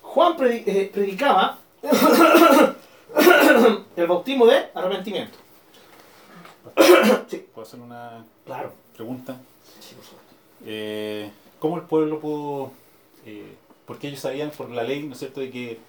Juan 0.02 0.36
predi- 0.38 0.64
eh, 0.66 0.90
predicaba 0.94 1.60
el 3.96 4.08
bautismo 4.08 4.46
de 4.48 4.70
arrepentimiento. 4.74 5.38
Sí. 7.30 7.46
¿Puedo 7.54 7.68
hacer 7.68 7.80
una 7.80 8.26
Claro. 8.46 8.72
pregunta? 8.96 9.36
Sí, 9.80 9.96
por 9.96 10.04
supuesto. 10.06 10.34
Eh, 10.66 11.32
¿Cómo 11.60 11.78
el 11.78 11.84
pueblo 11.84 12.20
pudo, 12.20 12.72
eh, 13.26 13.56
porque 13.86 14.08
ellos 14.08 14.20
sabían 14.22 14.52
por 14.52 14.70
la 14.70 14.84
ley, 14.84 15.04
¿no 15.04 15.13
es 15.13 15.20
cierto?, 15.20 15.42
de 15.42 15.50
que 15.52 15.80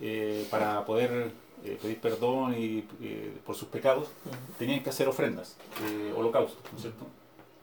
eh, 0.00 0.46
para 0.50 0.84
poder 0.84 1.32
eh, 1.64 1.78
pedir 1.80 2.00
perdón 2.00 2.54
y 2.54 2.84
eh, 3.02 3.32
por 3.44 3.54
sus 3.54 3.68
pecados 3.68 4.08
tenían 4.58 4.82
que 4.82 4.90
hacer 4.90 5.08
ofrendas, 5.08 5.56
eh, 5.84 6.12
holocaustos, 6.16 6.60
¿no 6.72 6.76
es 6.76 6.82
cierto? 6.82 7.06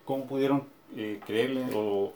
¿Cómo 0.06 0.26
pudieron 0.26 0.64
eh, 0.96 1.20
creerle 1.26 1.66
o 1.74 2.14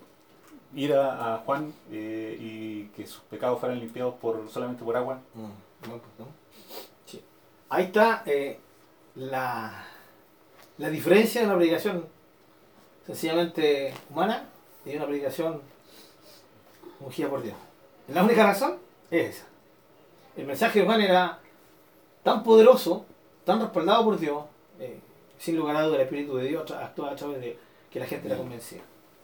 ir 0.76 0.94
a, 0.94 1.36
a 1.36 1.38
Juan 1.40 1.74
eh, 1.92 2.38
y 2.40 2.84
que 2.96 3.06
sus 3.08 3.22
pecados 3.24 3.60
fueran 3.60 3.80
limpiados 3.80 4.16
por 4.16 4.50
solamente 4.50 4.84
por 4.84 4.96
agua? 4.96 5.20
Mm, 5.34 5.88
buen 5.90 6.00
punto. 6.00 6.28
Sí. 7.06 7.22
Ahí 7.70 7.86
está 7.86 8.24
eh, 8.26 8.60
la, 9.16 9.86
la 10.78 10.90
diferencia 10.90 11.42
de 11.42 11.48
una 11.48 11.58
predicación 11.58 12.06
sencillamente 13.06 13.94
humana 14.10 14.46
y 14.86 14.96
una 14.96 15.06
predicación 15.08 15.62
ungida 17.06 17.30
por 17.30 17.42
Dios. 17.44 17.56
La 18.08 18.24
única 18.24 18.46
razón 18.46 18.78
es 19.10 19.36
esa. 19.38 19.46
El 20.38 20.46
mensaje 20.46 20.80
de 20.80 20.86
Juan 20.86 21.02
era 21.02 21.40
tan 22.24 22.44
poderoso, 22.44 23.06
tan 23.46 23.60
respaldado 23.60 24.06
por 24.06 24.20
Dios, 24.20 24.44
eh, 24.80 25.00
sin 25.38 25.58
lugar 25.58 25.76
a 25.76 25.84
dudas 25.84 25.96
el 26.00 26.06
Espíritu 26.06 26.36
de 26.38 26.48
Dios 26.48 26.70
actúa 26.72 27.12
a 27.12 27.16
través 27.16 27.42
de 27.42 27.58
que 27.90 28.00
la 28.00 28.06
gente 28.06 28.28
era 28.28 28.38
convencida. 28.38 28.82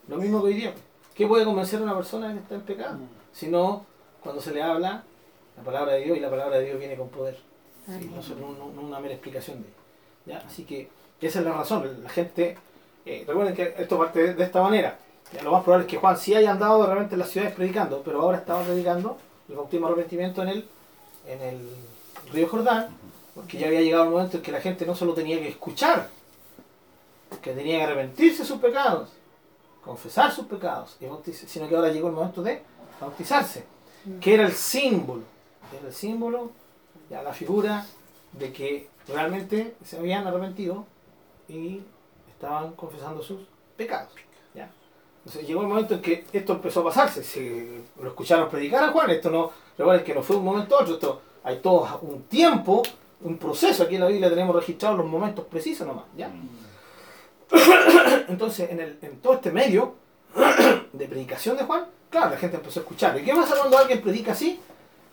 Lo 0.08 0.18
mismo 0.18 0.42
que 0.42 0.48
hoy 0.48 0.54
día. 0.56 0.74
¿Qué 1.14 1.26
puede 1.28 1.46
convencer 1.46 1.80
a 1.80 1.84
una 1.84 1.96
persona 1.96 2.32
que 2.34 2.40
está 2.40 2.56
en 2.56 2.62
pecado? 2.62 2.98
Sino 3.34 3.86
cuando 4.22 4.42
se 4.42 4.52
le 4.52 4.62
habla 4.62 5.04
la 5.58 5.64
palabra 5.64 5.94
de 5.94 6.04
Dios 6.04 6.18
y 6.18 6.20
la 6.20 6.30
palabra 6.30 6.60
de 6.60 6.66
Dios 6.66 6.80
viene 6.80 6.96
con 6.96 7.10
poder. 7.10 7.38
Sí, 7.88 8.12
no, 8.14 8.36
no- 8.36 8.58
no- 8.58 8.72
no 8.74 8.82
una 8.82 9.00
mera 9.00 9.14
explicación 9.16 9.64
de. 9.64 10.32
¿ya? 10.32 10.40
Así 10.46 10.64
que 10.66 10.90
esa 11.22 11.40
es 11.40 11.46
la 11.46 11.54
razón. 11.54 12.04
La 12.04 12.10
gente, 12.10 12.58
eh, 13.06 13.24
recuerden 13.28 13.56
que 13.56 13.74
esto 13.78 13.98
parte 13.98 14.20
de, 14.22 14.34
de 14.36 14.44
esta 14.44 14.62
manera. 14.62 15.00
Lo 15.44 15.52
más 15.52 15.64
probable 15.64 15.86
es 15.86 15.92
que 15.92 15.98
Juan 15.98 16.18
sí 16.18 16.34
haya 16.34 16.52
andado 16.52 16.82
de 16.84 16.90
repente 16.94 17.16
en 17.16 17.20
las 17.20 17.30
ciudades 17.30 17.54
predicando, 17.54 18.02
pero 18.04 18.22
ahora 18.22 18.38
estaba 18.38 18.64
predicando 18.64 19.18
el 19.50 19.56
bautismo 19.56 19.88
de 19.88 19.94
arrepentimiento 19.94 20.42
en 20.42 20.50
el, 20.50 20.70
en 21.28 21.42
el 21.42 21.70
río 22.32 22.48
Jordán, 22.48 22.88
porque 23.36 23.58
ya 23.58 23.68
había 23.68 23.82
llegado 23.82 24.06
el 24.06 24.10
momento 24.10 24.38
en 24.38 24.44
que 24.44 24.52
la 24.52 24.62
gente 24.62 24.86
no 24.86 24.96
solo 24.96 25.14
tenía 25.14 25.38
que 25.40 25.50
escuchar, 25.50 26.10
que 27.42 27.54
tenía 27.54 27.78
que 27.78 27.84
arrepentirse 27.84 28.44
de 28.44 28.48
sus 28.48 28.60
pecados, 28.60 29.10
confesar 29.84 30.32
sus 30.32 30.48
pecados, 30.48 30.98
sino 31.48 31.68
que 31.68 31.76
ahora 31.76 31.92
llegó 31.92 32.08
el 32.08 32.16
momento 32.16 32.42
de 32.42 32.64
bautizarse, 33.00 33.66
que 34.22 34.34
era 34.34 34.46
el 34.46 34.54
símbolo, 34.54 35.24
era 35.78 35.88
el 35.88 35.94
símbolo, 35.94 36.52
ya 37.10 37.22
la 37.22 37.34
figura 37.34 37.86
de 38.32 38.52
que 38.52 38.90
realmente 39.08 39.76
se 39.84 39.98
habían 39.98 40.26
arrepentido 40.26 40.86
y 41.48 41.82
estaban 42.30 42.74
confesando 42.74 43.22
sus 43.22 43.42
pecados. 43.76 44.12
Llegó 45.46 45.62
el 45.62 45.68
momento 45.68 45.96
en 45.96 46.02
que 46.02 46.26
esto 46.32 46.54
empezó 46.54 46.82
a 46.82 46.86
pasarse, 46.86 47.24
se 47.24 47.82
lo 48.02 48.10
escucharon 48.10 48.50
predicar 48.50 48.84
a 48.84 48.92
Juan, 48.92 49.10
esto 49.10 49.30
no, 49.30 49.52
recuerden 49.78 50.06
que 50.06 50.14
no 50.14 50.24
fue 50.24 50.38
un 50.38 50.46
momento 50.46 50.78
a 50.78 50.82
otro, 50.82 50.94
esto 50.96 51.22
hay 51.44 51.58
todo 51.60 52.00
un 52.04 52.24
tiempo, 52.24 52.84
un 53.22 53.38
proceso, 53.38 53.84
aquí 53.84 53.96
en 53.96 54.02
la 54.02 54.08
Biblia 54.08 54.30
tenemos 54.30 54.56
registrados 54.56 54.98
los 54.98 55.08
momentos 55.08 55.46
precisos 55.46 55.88
nomás, 55.88 56.06
¿ya? 56.16 56.32
Entonces, 58.28 58.70
en, 58.70 58.80
el, 58.80 58.98
en 59.02 59.20
todo 59.20 59.36
este 59.36 59.52
medio 59.52 59.96
de 60.94 61.08
predicación 61.08 61.58
de 61.58 61.64
Juan, 61.64 61.86
claro, 62.10 62.32
la 62.32 62.38
gente 62.38 62.58
empezó 62.58 62.80
a 62.80 62.84
escuchar. 62.84 63.18
¿Y 63.20 63.24
qué 63.24 63.34
pasa 63.34 63.56
cuando 63.56 63.78
alguien 63.78 64.02
predica 64.02 64.34
así? 64.34 64.60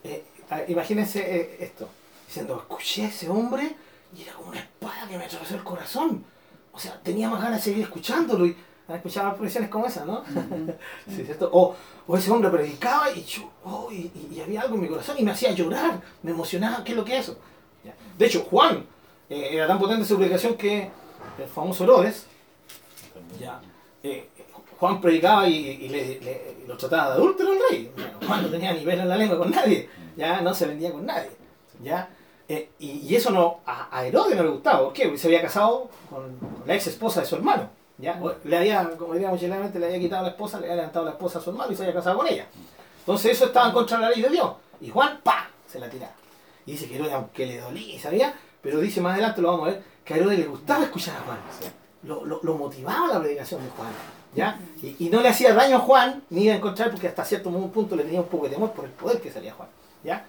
Eh, 0.03 0.23
imagínense 0.67 1.19
eh, 1.19 1.57
esto, 1.61 1.87
diciendo, 2.27 2.57
escuché 2.57 3.05
a 3.05 3.07
ese 3.07 3.29
hombre 3.29 3.75
y 4.15 4.23
era 4.23 4.33
como 4.33 4.49
una 4.49 4.59
espada 4.59 5.07
que 5.09 5.17
me 5.17 5.25
atravesó 5.25 5.55
el 5.55 5.63
corazón. 5.63 6.23
O 6.71 6.79
sea, 6.79 6.99
tenía 7.01 7.29
más 7.29 7.41
ganas 7.41 7.63
de 7.63 7.71
seguir 7.71 7.83
escuchándolo 7.85 8.45
y 8.45 8.55
han 8.87 8.95
escuchado 8.97 9.37
como 9.69 9.85
esa, 9.87 10.05
¿no? 10.05 10.23
Sí, 11.07 11.23
¿cierto? 11.25 11.49
O, 11.51 11.75
o 12.07 12.17
ese 12.17 12.29
hombre 12.31 12.49
predicaba 12.49 13.09
y, 13.11 13.23
yo, 13.23 13.49
oh, 13.63 13.89
y, 13.91 14.11
y- 14.31 14.39
había 14.41 14.61
algo 14.61 14.75
en 14.75 14.81
mi 14.81 14.87
corazón 14.87 15.15
y 15.19 15.23
me 15.23 15.31
hacía 15.31 15.51
llorar, 15.51 16.01
me 16.23 16.31
emocionaba, 16.31 16.83
¿qué 16.83 16.91
es 16.91 16.97
lo 16.97 17.03
que 17.05 17.17
es 17.17 17.23
eso? 17.29 17.37
Ya. 17.83 17.93
De 18.17 18.25
hecho, 18.27 18.45
Juan 18.49 18.85
eh, 19.29 19.49
era 19.53 19.67
tan 19.67 19.79
potente 19.79 20.05
su 20.05 20.15
predicación 20.17 20.55
que 20.55 20.89
el 21.37 21.47
famoso 21.47 21.83
Herodes, 21.83 22.25
ya, 23.39 23.59
eh, 24.03 24.29
Juan 24.79 24.99
predicaba 25.01 25.47
y, 25.47 25.55
y 25.55 25.89
le, 25.89 26.19
le- 26.21 26.55
lo 26.67 26.75
trataba 26.77 27.07
de 27.09 27.13
adúltero 27.13 27.51
al 27.51 27.59
rey. 27.69 27.91
Juan 28.27 28.41
no 28.43 28.49
tenía 28.49 28.73
nivel 28.73 28.99
en 28.99 29.07
la 29.09 29.15
lengua 29.17 29.37
con 29.37 29.49
nadie, 29.51 29.89
ya 30.17 30.41
no 30.41 30.53
se 30.53 30.67
vendía 30.67 30.91
con 30.91 31.05
nadie. 31.05 31.31
¿ya? 31.83 32.09
Eh, 32.47 32.69
y, 32.79 32.91
y 33.07 33.15
eso 33.15 33.31
no, 33.31 33.61
a, 33.65 33.87
a 33.97 34.05
Herodes 34.05 34.35
no 34.37 34.43
le 34.43 34.49
gustaba, 34.49 34.83
¿por 34.83 34.93
qué? 34.93 35.03
Porque 35.05 35.17
se 35.17 35.27
había 35.27 35.41
casado 35.41 35.89
con, 36.09 36.37
con 36.37 36.63
la 36.67 36.75
ex 36.75 36.87
esposa 36.87 37.21
de 37.21 37.25
su 37.27 37.35
hermano. 37.35 37.69
¿Ya? 37.97 38.19
O 38.21 38.33
Le 38.43 38.57
había, 38.57 38.89
como 38.97 39.13
diríamos 39.13 39.39
chilenamente, 39.39 39.79
le 39.79 39.87
había 39.87 39.99
quitado 39.99 40.23
la 40.23 40.29
esposa, 40.29 40.59
le 40.59 40.65
había 40.65 40.75
levantado 40.77 41.05
la 41.05 41.11
esposa 41.11 41.39
a 41.39 41.41
su 41.41 41.49
hermano 41.49 41.71
y 41.71 41.75
se 41.75 41.83
había 41.83 41.95
casado 41.95 42.17
con 42.17 42.27
ella. 42.27 42.45
Entonces 42.99 43.31
eso 43.31 43.45
estaba 43.45 43.67
en 43.67 43.73
contra 43.73 43.97
de 43.97 44.03
la 44.03 44.09
ley 44.09 44.21
de 44.21 44.29
Dios. 44.29 44.51
Y 44.81 44.89
Juan, 44.89 45.19
¡pa! 45.23 45.49
se 45.67 45.79
la 45.79 45.89
tiraba. 45.89 46.13
Y 46.65 46.71
dice 46.71 46.87
que 46.87 46.95
Herodes, 46.95 47.13
aunque 47.13 47.45
le 47.45 47.59
dolía, 47.59 47.99
¿sabía? 47.99 48.33
Pero 48.61 48.79
dice 48.79 49.01
más 49.01 49.13
adelante, 49.13 49.41
lo 49.41 49.51
vamos 49.51 49.67
a 49.67 49.71
ver, 49.71 49.83
que 50.03 50.13
a 50.13 50.17
Herodes 50.17 50.39
le 50.39 50.45
gustaba 50.45 50.83
escuchar 50.83 51.15
a 51.17 51.21
Juan. 51.21 51.37
Lo, 52.03 52.25
lo, 52.25 52.39
lo 52.41 52.55
motivaba 52.55 53.07
la 53.07 53.19
predicación 53.19 53.63
de 53.63 53.69
Juan. 53.69 53.89
¿ya? 54.33 54.59
Y, 54.81 54.95
y 55.05 55.09
no 55.09 55.21
le 55.21 55.29
hacía 55.29 55.53
daño 55.53 55.77
a 55.77 55.79
Juan, 55.79 56.23
ni 56.29 56.43
iba 56.43 56.53
a 56.53 56.57
encontrar, 56.57 56.91
porque 56.91 57.07
hasta 57.07 57.23
cierto 57.23 57.51
punto 57.51 57.95
le 57.95 58.03
tenía 58.03 58.21
un 58.21 58.27
poco 58.27 58.45
de 58.45 58.55
temor 58.55 58.71
por 58.71 58.85
el 58.85 58.91
poder 58.91 59.21
que 59.21 59.31
salía 59.31 59.53
Juan. 59.53 59.69
¿ya? 60.03 60.25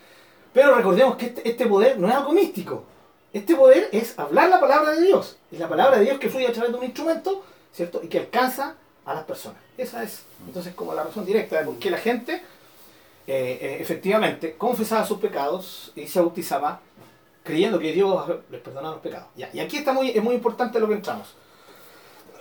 Pero 0.52 0.74
recordemos 0.74 1.16
que 1.16 1.26
este, 1.26 1.48
este 1.48 1.66
poder 1.66 1.98
no 1.98 2.08
es 2.08 2.14
algo 2.14 2.32
místico. 2.32 2.84
Este 3.32 3.54
poder 3.54 3.88
es 3.92 4.18
hablar 4.18 4.48
la 4.48 4.60
palabra 4.60 4.92
de 4.92 5.02
Dios. 5.02 5.36
Es 5.52 5.58
la 5.58 5.68
palabra 5.68 5.98
de 5.98 6.04
Dios 6.04 6.18
que 6.18 6.30
fluye 6.30 6.46
a 6.46 6.52
través 6.52 6.72
de 6.72 6.78
un 6.78 6.84
instrumento, 6.84 7.44
¿cierto? 7.76 8.00
Y 8.02 8.08
que 8.08 8.18
alcanza 8.18 8.74
a 9.04 9.14
las 9.14 9.24
personas. 9.24 9.58
Esa 9.76 10.02
es, 10.02 10.24
entonces, 10.46 10.74
como 10.74 10.94
la 10.94 11.04
razón 11.04 11.26
directa 11.26 11.58
de 11.58 11.66
por 11.66 11.78
qué 11.78 11.90
la 11.90 11.98
gente, 11.98 12.42
eh, 13.26 13.58
eh, 13.60 13.76
efectivamente, 13.80 14.54
confesaba 14.56 15.04
sus 15.04 15.18
pecados 15.18 15.92
y 15.94 16.06
se 16.08 16.18
bautizaba 16.18 16.80
creyendo 17.44 17.78
que 17.78 17.92
Dios 17.92 18.24
les 18.50 18.60
perdonaba 18.60 18.94
los 18.94 19.02
pecados. 19.02 19.28
Ya, 19.36 19.50
Y 19.52 19.60
aquí 19.60 19.76
está 19.76 19.92
muy, 19.92 20.10
es 20.10 20.22
muy 20.22 20.34
importante 20.34 20.80
lo 20.80 20.88
que 20.88 20.94
entramos. 20.94 21.34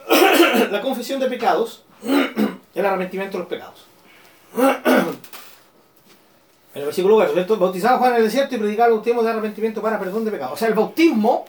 la 0.72 0.82
confesión 0.82 1.20
de 1.20 1.28
pecados, 1.28 1.84
el 2.74 2.86
arrepentimiento 2.86 3.38
de 3.38 3.44
los 3.44 3.50
pecados. 3.50 3.86
En 6.74 6.82
el 6.82 6.88
versículo 6.88 7.16
4, 7.16 7.34
¿cierto? 7.34 7.56
Bautizaba 7.56 7.98
Juan 8.00 8.12
en 8.12 8.18
el 8.18 8.24
desierto 8.26 8.54
y 8.54 8.58
predicaba 8.58 8.88
el 8.88 8.96
bautismo 8.96 9.24
de 9.24 9.30
arrepentimiento 9.30 9.82
para 9.82 9.98
perdón 9.98 10.26
de 10.26 10.32
pecados. 10.32 10.56
O 10.56 10.58
sea, 10.58 10.68
el 10.68 10.74
bautismo 10.74 11.46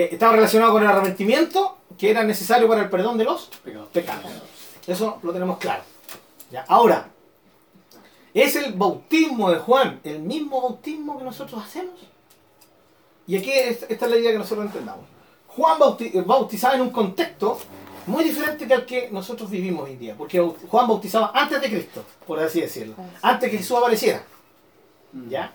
eh, 0.00 0.08
estaba 0.12 0.32
relacionado 0.34 0.72
con 0.72 0.82
el 0.82 0.88
arrepentimiento 0.88 1.78
que 1.98 2.10
era 2.10 2.22
necesario 2.24 2.68
para 2.68 2.82
el 2.82 2.90
perdón 2.90 3.16
de 3.18 3.24
los 3.24 3.46
Pecado. 3.62 3.88
pecados. 3.92 4.24
Eso 4.86 5.18
lo 5.22 5.32
tenemos 5.32 5.58
claro. 5.58 5.82
Ya, 6.50 6.64
Ahora, 6.68 7.08
¿es 8.32 8.56
el 8.56 8.72
bautismo 8.74 9.50
de 9.50 9.58
Juan 9.58 10.00
el 10.04 10.20
mismo 10.20 10.60
bautismo 10.60 11.18
que 11.18 11.24
nosotros 11.24 11.62
hacemos? 11.64 11.94
Y 13.26 13.36
aquí 13.38 13.50
es- 13.52 13.84
esta 13.88 14.04
es 14.06 14.10
la 14.10 14.16
idea 14.18 14.32
que 14.32 14.38
nosotros 14.38 14.66
entendamos. 14.66 15.06
Juan 15.48 15.78
bauti- 15.78 16.10
eh, 16.14 16.22
bautizaba 16.26 16.74
en 16.74 16.82
un 16.82 16.90
contexto 16.90 17.58
muy 18.06 18.24
diferente 18.24 18.66
que 18.66 18.74
al 18.74 18.84
que 18.84 19.08
nosotros 19.10 19.48
vivimos 19.48 19.84
hoy 19.84 19.92
en 19.92 19.98
día, 19.98 20.14
porque 20.18 20.38
Juan 20.68 20.86
bautizaba 20.88 21.30
antes 21.34 21.60
de 21.60 21.68
Cristo, 21.70 22.04
por 22.26 22.38
así 22.40 22.60
decirlo, 22.60 22.94
antes 23.22 23.50
que 23.50 23.58
Jesús 23.58 23.78
apareciera. 23.78 24.22
¿Ya? 25.28 25.52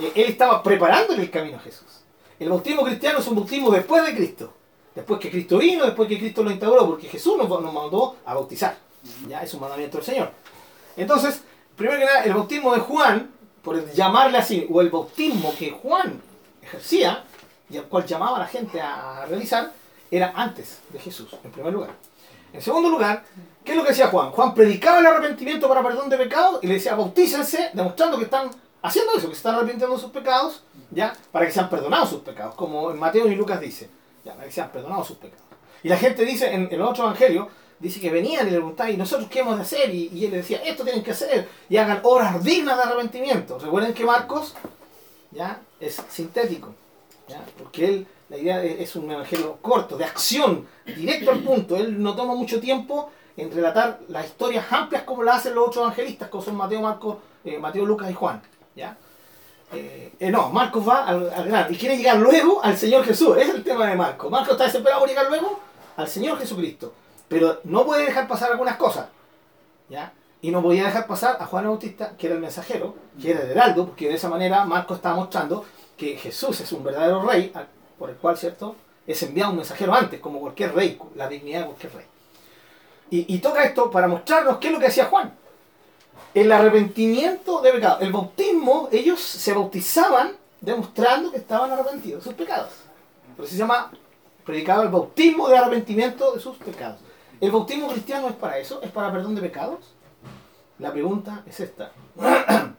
Eh, 0.00 0.12
Él 0.16 0.24
estaba 0.30 0.62
preparándole 0.62 1.22
el 1.22 1.30
camino 1.30 1.56
a 1.56 1.60
Jesús. 1.60 1.95
El 2.38 2.50
bautismo 2.50 2.84
cristiano 2.84 3.18
es 3.18 3.26
un 3.28 3.36
bautismo 3.36 3.70
después 3.70 4.04
de 4.04 4.14
Cristo. 4.14 4.52
Después 4.94 5.20
que 5.20 5.30
Cristo 5.30 5.58
vino, 5.58 5.84
después 5.84 6.08
que 6.08 6.18
Cristo 6.18 6.42
lo 6.42 6.50
instauró, 6.50 6.86
porque 6.86 7.08
Jesús 7.08 7.36
nos, 7.36 7.48
mandó 7.48 8.16
a 8.24 8.34
bautizar. 8.34 8.76
Ya 9.28 9.42
es 9.42 9.52
un 9.54 9.60
mandamiento 9.60 9.98
del 9.98 10.06
Señor. 10.06 10.30
Entonces, 10.96 11.42
primero 11.76 11.98
que 11.98 12.04
nada, 12.04 12.24
el 12.24 12.34
bautismo 12.34 12.74
de 12.74 12.80
Juan, 12.80 13.30
por 13.62 13.92
llamarle 13.92 14.38
así, 14.38 14.66
o 14.70 14.80
el 14.80 14.90
bautismo 14.90 15.54
que 15.58 15.70
Juan 15.70 16.20
ejercía, 16.62 17.24
y 17.68 17.76
al 17.76 17.84
cual 17.84 18.06
llamaba 18.06 18.36
a 18.36 18.40
la 18.40 18.46
gente 18.46 18.80
a 18.80 19.26
realizar, 19.26 19.72
era 20.10 20.32
antes 20.34 20.80
de 20.90 20.98
Jesús, 20.98 21.28
en 21.44 21.50
primer 21.50 21.72
lugar. 21.72 21.90
En 22.52 22.62
segundo 22.62 22.88
lugar, 22.88 23.24
¿qué 23.64 23.72
es 23.72 23.76
lo 23.76 23.82
que 23.82 23.90
decía 23.90 24.08
Juan? 24.08 24.30
Juan 24.30 24.54
predicaba 24.54 25.00
el 25.00 25.06
arrepentimiento 25.06 25.68
para 25.68 25.82
perdón 25.82 26.08
de 26.08 26.16
pecados 26.16 26.60
y 26.62 26.68
le 26.68 26.74
decía, 26.74 26.94
bautícense, 26.94 27.70
demostrando 27.74 28.16
que 28.16 28.24
están 28.24 28.50
haciendo 28.86 29.12
eso, 29.12 29.28
que 29.28 29.34
se 29.34 29.38
están 29.38 29.56
arrepintiendo 29.56 29.94
de 29.94 30.00
sus 30.00 30.10
pecados, 30.10 30.62
¿ya? 30.90 31.12
Para 31.32 31.46
que 31.46 31.52
sean 31.52 31.68
perdonados 31.68 32.10
sus 32.10 32.20
pecados, 32.20 32.54
como 32.54 32.90
en 32.90 32.98
Mateo 32.98 33.26
y 33.28 33.34
Lucas 33.34 33.60
dice, 33.60 33.90
¿ya? 34.24 34.34
Para 34.34 34.46
que 34.46 34.52
sean 34.52 34.70
perdonados 34.70 35.06
sus 35.06 35.16
pecados. 35.16 35.44
Y 35.82 35.88
la 35.88 35.96
gente 35.96 36.24
dice, 36.24 36.52
en, 36.52 36.68
los 36.78 36.90
otros 36.90 37.06
evangelios, 37.06 37.48
dice 37.78 38.00
que 38.00 38.10
venían 38.10 38.46
y 38.46 38.50
le 38.50 38.56
preguntaban, 38.56 38.92
¿y 38.92 38.96
nosotros 38.96 39.28
qué 39.30 39.40
hemos 39.40 39.56
de 39.56 39.62
hacer? 39.62 39.94
Y, 39.94 40.24
él 40.24 40.30
les 40.30 40.42
decía, 40.42 40.58
esto 40.64 40.84
tienen 40.84 41.02
que 41.02 41.10
hacer, 41.10 41.48
y 41.68 41.76
hagan 41.76 42.00
obras 42.02 42.42
dignas 42.42 42.76
de 42.76 42.82
arrepentimiento. 42.82 43.58
Recuerden 43.58 43.94
que 43.94 44.04
Marcos, 44.04 44.54
¿ya? 45.30 45.60
Es 45.80 46.02
sintético, 46.08 46.74
¿ya? 47.28 47.44
Porque 47.58 47.84
él, 47.84 48.06
la 48.28 48.38
idea 48.38 48.64
es 48.64 48.96
un 48.96 49.10
evangelio 49.10 49.58
corto, 49.60 49.96
de 49.96 50.04
acción, 50.04 50.66
directo 50.84 51.30
al 51.30 51.40
punto. 51.40 51.76
Él 51.76 52.02
no 52.02 52.16
toma 52.16 52.34
mucho 52.34 52.60
tiempo 52.60 53.10
en 53.36 53.52
relatar 53.52 54.00
las 54.08 54.26
historias 54.26 54.64
amplias 54.70 55.02
como 55.02 55.22
las 55.22 55.36
hacen 55.38 55.54
los 55.54 55.68
otros 55.68 55.84
evangelistas, 55.84 56.28
como 56.28 56.42
son 56.42 56.56
Mateo, 56.56 56.80
Marcos, 56.80 57.18
eh, 57.44 57.58
Mateo, 57.58 57.84
Lucas 57.84 58.10
y 58.10 58.14
Juan, 58.14 58.42
¿ya? 58.76 58.96
eh, 59.72 60.12
eh, 60.20 60.30
no, 60.30 60.50
Marcos 60.50 60.88
va 60.88 61.06
al, 61.06 61.28
al 61.32 61.48
grano 61.48 61.70
y 61.70 61.76
quiere 61.76 61.96
llegar 61.96 62.18
luego 62.18 62.62
al 62.62 62.76
Señor 62.76 63.04
Jesús. 63.04 63.36
Ese 63.36 63.48
es 63.48 63.54
el 63.56 63.64
tema 63.64 63.86
de 63.86 63.96
Marcos. 63.96 64.30
Marcos 64.30 64.52
está 64.52 64.64
desesperado 64.64 65.00
por 65.00 65.08
llegar 65.08 65.28
luego 65.28 65.58
al 65.96 66.06
Señor 66.08 66.38
Jesucristo. 66.38 66.92
Pero 67.28 67.60
no 67.64 67.84
puede 67.84 68.04
dejar 68.04 68.28
pasar 68.28 68.52
algunas 68.52 68.76
cosas. 68.76 69.08
¿Ya? 69.88 70.12
Y 70.40 70.50
no 70.50 70.62
podía 70.62 70.84
dejar 70.84 71.06
pasar 71.06 71.38
a 71.40 71.46
Juan 71.46 71.64
Bautista, 71.64 72.16
que 72.16 72.26
era 72.26 72.36
el 72.36 72.40
mensajero, 72.40 72.94
que 73.20 73.32
era 73.32 73.40
el 73.42 73.50
heraldo, 73.50 73.86
porque 73.86 74.08
de 74.08 74.14
esa 74.14 74.28
manera 74.28 74.64
Marcos 74.64 74.98
estaba 74.98 75.16
mostrando 75.16 75.64
que 75.96 76.16
Jesús 76.16 76.60
es 76.60 76.70
un 76.72 76.84
verdadero 76.84 77.22
rey, 77.22 77.52
por 77.98 78.10
el 78.10 78.16
cual, 78.16 78.36
¿cierto? 78.36 78.76
Es 79.06 79.22
enviado 79.22 79.50
un 79.50 79.56
mensajero 79.56 79.94
antes, 79.94 80.20
como 80.20 80.38
cualquier 80.40 80.74
rey, 80.74 81.00
la 81.14 81.28
dignidad 81.28 81.60
de 81.60 81.66
cualquier 81.66 81.94
rey. 81.94 82.06
Y, 83.10 83.34
y 83.34 83.38
toca 83.38 83.64
esto 83.64 83.90
para 83.90 84.06
mostrarnos 84.06 84.58
qué 84.58 84.68
es 84.68 84.72
lo 84.72 84.78
que 84.78 84.86
hacía 84.86 85.06
Juan. 85.06 85.34
El 86.34 86.52
arrepentimiento 86.52 87.60
de 87.62 87.72
pecados. 87.72 88.02
El 88.02 88.12
bautismo, 88.12 88.88
ellos 88.92 89.20
se 89.20 89.52
bautizaban 89.52 90.32
demostrando 90.60 91.30
que 91.30 91.38
estaban 91.38 91.70
arrepentidos 91.70 92.24
de 92.24 92.30
sus 92.30 92.34
pecados. 92.34 92.70
Por 93.36 93.44
eso 93.44 93.52
se 93.52 93.58
llama 93.58 93.90
predicado 94.44 94.82
el 94.82 94.88
bautismo 94.88 95.48
de 95.48 95.58
arrepentimiento 95.58 96.32
de 96.32 96.40
sus 96.40 96.56
pecados. 96.56 96.98
¿El 97.40 97.50
bautismo 97.50 97.88
cristiano 97.88 98.28
es 98.28 98.34
para 98.34 98.58
eso? 98.58 98.80
¿Es 98.82 98.90
para 98.90 99.12
perdón 99.12 99.34
de 99.34 99.42
pecados? 99.42 99.80
La 100.78 100.92
pregunta 100.92 101.42
es 101.46 101.60
esta. 101.60 101.92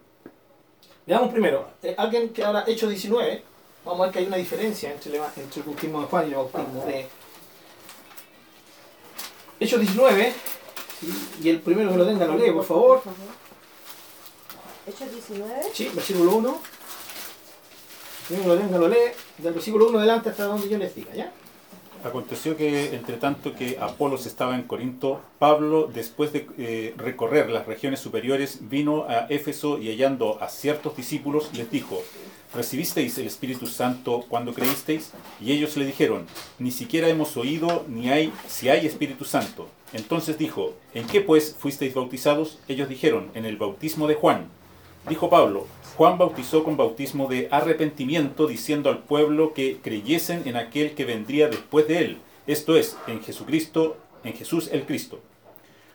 Veamos 1.06 1.32
primero, 1.32 1.70
eh, 1.82 1.96
alguien 1.98 2.29
que 2.29 2.44
ahora 2.44 2.63
hecho 2.67 2.88
19, 2.88 3.44
vamos 3.86 4.00
a 4.00 4.03
ver 4.03 4.12
que 4.12 4.20
hay 4.20 4.25
una 4.25 4.38
diferencia 4.38 4.91
entre 4.91 5.15
el, 5.15 5.22
entre 5.38 5.62
el 5.62 5.67
bautismo 5.67 6.01
de 6.01 6.08
Juan 6.08 6.25
y 6.25 6.29
el 6.29 6.36
bautismo 6.36 6.86
de 6.86 7.08
Hechos 9.60 9.79
19, 9.79 10.34
y 11.42 11.50
el 11.50 11.62
primero 11.62 11.92
que 11.92 11.98
lo 11.98 12.06
tenga 12.06 12.25
lo 12.25 12.38
lee, 12.38 12.51
por 12.51 12.66
favor. 12.66 13.01
Hechos 14.88 15.12
19. 15.12 15.63
Sí, 15.74 15.92
versículo 15.94 16.36
1. 16.36 16.50
El 16.50 18.27
primero 18.27 18.44
que 18.44 18.56
lo 18.56 18.62
tenga 18.62 18.77
lo 18.80 18.88
lee, 18.88 19.12
del 19.38 19.54
versículo 19.54 19.89
1 19.89 20.00
adelante 20.00 20.30
hasta 20.30 20.46
donde 20.46 20.70
yo 20.70 20.77
les 20.77 20.96
diga, 20.96 21.13
¿ya? 21.13 21.32
Aconteció 22.04 22.56
que, 22.56 22.96
entre 22.96 23.18
tanto 23.18 23.54
que 23.56 23.77
Apolos 23.80 24.25
estaba 24.25 24.56
en 24.56 24.63
Corinto, 24.63 25.22
Pablo, 25.39 25.89
después 25.94 26.32
de 26.32 26.48
eh, 26.58 26.94
recorrer 26.98 27.50
las 27.50 27.66
regiones 27.66 28.00
superiores, 28.00 28.60
vino 28.70 29.06
a 29.08 29.27
Éfeso 29.30 29.80
y 29.80 29.89
hallando 29.89 30.42
a 30.42 30.50
ciertos 30.50 30.96
discípulos, 30.96 31.50
les 31.54 31.70
dijo, 31.72 32.01
¿recibisteis 32.54 33.18
el 33.18 33.27
Espíritu 33.27 33.68
Santo 33.68 34.25
cuando 34.30 34.54
creísteis? 34.54 35.12
Y 35.42 35.51
ellos 35.51 35.75
le 35.77 35.86
dijeron, 35.86 36.25
ni 36.60 36.72
siquiera 36.72 37.10
hemos 37.10 37.36
oído 37.38 37.86
ni 37.88 38.10
hay 38.10 38.32
si 38.48 38.70
hay 38.70 38.86
Espíritu 38.86 39.25
Santo. 39.25 39.68
Entonces 39.94 40.38
dijo, 40.38 40.74
¿en 40.94 41.08
qué 41.08 41.22
pues 41.22 41.56
fuisteis 41.58 41.94
bautizados? 41.94 42.60
Ellos 42.68 42.89
dijeron, 42.89 43.32
en 43.34 43.46
el 43.46 43.58
bautismo 43.58 44.08
de 44.08 44.16
Juan. 44.16 44.50
Dijo 45.10 45.30
Pablo, 45.30 45.66
Juan 45.96 46.18
bautizó 46.18 46.64
con 46.64 46.78
bautismo 46.78 47.28
de 47.28 47.48
arrepentimiento, 47.52 48.46
diciendo 48.48 48.90
al 48.90 49.00
pueblo 49.00 49.54
que 49.54 49.78
creyesen 49.82 50.44
en 50.48 50.58
aquel 50.58 50.94
que 50.96 51.06
vendría 51.06 51.48
después 51.48 51.88
de 51.88 52.00
él, 52.00 52.18
esto 52.46 52.76
es, 52.76 52.98
en 53.08 53.22
Jesucristo, 53.24 53.98
en 54.24 54.34
Jesús 54.34 54.70
el 54.72 54.86
Cristo. 54.86 55.20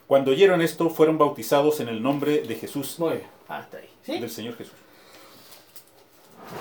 Cuando 0.06 0.30
oyeron 0.32 0.60
esto, 0.60 0.90
fueron 0.90 1.18
bautizados 1.18 1.80
en 1.80 1.88
el 1.88 2.02
nombre 2.02 2.42
de 2.42 2.54
Jesús, 2.56 2.98
Muy 2.98 3.10
bien, 3.10 3.22
hasta 3.48 3.78
ahí. 3.78 3.88
¿sí? 4.04 4.18
del 4.18 4.30
Señor 4.30 4.56
Jesús. 4.56 4.74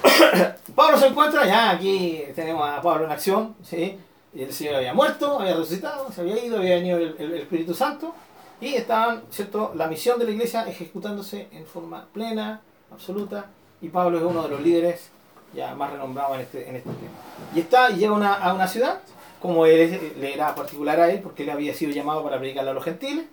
Pablo 0.75 0.97
se 0.97 1.07
encuentra, 1.07 1.45
ya 1.45 1.71
aquí 1.71 2.21
tenemos 2.35 2.67
a 2.69 2.81
Pablo 2.81 3.05
en 3.05 3.11
acción, 3.11 3.55
¿sí? 3.63 3.97
Y 4.33 4.43
el 4.43 4.53
Señor 4.53 4.75
había 4.75 4.93
muerto, 4.93 5.39
había 5.39 5.55
resucitado, 5.55 6.09
se 6.11 6.21
había 6.21 6.43
ido, 6.45 6.57
había 6.57 6.75
venido 6.75 6.97
el, 6.97 7.15
el- 7.19 7.33
el 7.33 7.41
Espíritu 7.41 7.73
Santo 7.73 8.13
y 8.61 8.75
estaban, 8.75 9.23
¿cierto?, 9.31 9.71
la 9.75 9.87
misión 9.87 10.17
de 10.19 10.25
la 10.25 10.31
iglesia 10.31 10.63
ejecutándose 10.67 11.47
en 11.51 11.65
forma 11.65 12.05
plena, 12.13 12.61
absoluta, 12.91 13.47
y 13.81 13.89
Pablo 13.89 14.17
es 14.19 14.23
uno 14.23 14.43
de 14.43 14.49
los 14.49 14.61
líderes 14.61 15.09
ya 15.53 15.73
más 15.75 15.91
renombrados 15.91 16.35
en 16.35 16.41
este, 16.41 16.69
en 16.69 16.75
este 16.77 16.89
tema. 16.89 17.11
Y 17.55 17.59
está, 17.61 17.89
y 17.91 17.95
llega 17.97 18.13
una- 18.13 18.35
a 18.35 18.53
una 18.53 18.67
ciudad, 18.67 19.01
como 19.41 19.65
él 19.65 20.13
le 20.19 20.33
era 20.33 20.53
particular 20.55 20.99
a 20.99 21.09
él, 21.11 21.19
porque 21.21 21.43
él 21.43 21.49
había 21.49 21.73
sido 21.73 21.91
llamado 21.91 22.23
para 22.23 22.37
predicarle 22.37 22.69
a 22.69 22.73
los 22.73 22.83
gentiles, 22.83 23.25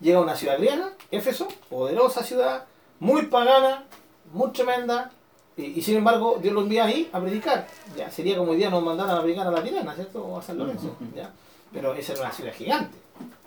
llega 0.00 0.18
a 0.18 0.22
una 0.22 0.36
ciudad 0.36 0.58
griega, 0.58 0.90
Éfeso, 1.10 1.48
poderosa 1.70 2.22
ciudad, 2.22 2.64
muy 3.00 3.22
pagana, 3.26 3.84
muy 4.32 4.50
tremenda, 4.52 5.10
y, 5.56 5.64
y 5.78 5.82
sin 5.82 5.96
embargo, 5.96 6.38
Dios 6.42 6.52
lo 6.52 6.60
envía 6.60 6.84
ahí 6.84 7.08
a 7.12 7.18
predicar. 7.20 7.66
Ya, 7.96 8.10
sería 8.10 8.36
como 8.36 8.50
hoy 8.52 8.58
día 8.58 8.68
nos 8.68 8.82
mandaran 8.84 9.16
a 9.16 9.22
predicar 9.22 9.46
a 9.46 9.50
la 9.50 9.62
Tirana, 9.62 9.94
¿cierto? 9.94 10.22
O 10.22 10.38
a 10.38 10.42
San 10.42 10.58
Lorenzo. 10.58 10.94
¿ya? 11.14 11.30
Pero 11.72 11.94
esa 11.94 12.12
era 12.12 12.20
una 12.22 12.32
ciudad 12.32 12.52
gigante. 12.52 12.98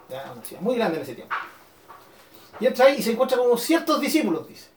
¿Ya? 0.10 0.32
Una 0.34 0.44
ciudad 0.44 0.62
muy 0.62 0.76
grande 0.76 0.98
en 0.98 1.04
ese 1.04 1.16
tiempo. 1.16 1.36
Y 2.60 2.66
entra 2.68 2.86
ahí 2.86 2.98
y 3.00 3.02
se 3.04 3.12
encuentra 3.12 3.38
con 3.38 3.48
unos 3.48 3.62
ciertos 3.62 4.02
discípulos, 4.02 4.48
dice. 4.48 4.68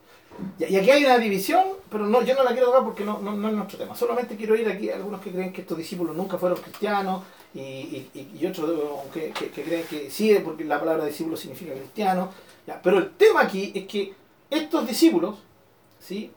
Y 0.58 0.76
aquí 0.76 0.90
hay 0.90 1.04
una 1.04 1.18
división, 1.18 1.62
pero 1.90 2.06
no, 2.06 2.22
yo 2.22 2.34
no 2.34 2.42
la 2.42 2.52
quiero 2.52 2.66
tocar 2.68 2.84
porque 2.84 3.04
no, 3.04 3.18
no, 3.18 3.32
no 3.32 3.48
es 3.48 3.54
nuestro 3.54 3.78
tema. 3.78 3.94
Solamente 3.94 4.34
quiero 4.36 4.54
ir 4.56 4.66
aquí 4.68 4.88
a 4.90 4.96
algunos 4.96 5.20
que 5.20 5.30
creen 5.30 5.52
que 5.52 5.60
estos 5.62 5.76
discípulos 5.76 6.16
nunca 6.16 6.38
fueron 6.38 6.58
cristianos 6.58 7.22
y, 7.54 7.60
y, 7.60 8.10
y- 8.14 8.38
y 8.40 8.46
otros 8.46 8.70
que, 9.12 9.30
que- 9.32 9.50
que 9.50 9.62
creen 9.62 9.84
que 9.86 10.10
sí, 10.10 10.34
porque 10.42 10.64
la 10.64 10.78
palabra 10.80 11.04
discípulo 11.04 11.36
significa 11.36 11.72
cristiano. 11.74 12.30
Ya, 12.66 12.80
Pero 12.80 12.98
el 12.98 13.10
tema 13.10 13.42
aquí 13.42 13.72
es 13.74 13.86
que 13.86 14.14
estos 14.48 14.86
discípulos, 14.86 15.36
¿sí? 16.00 16.30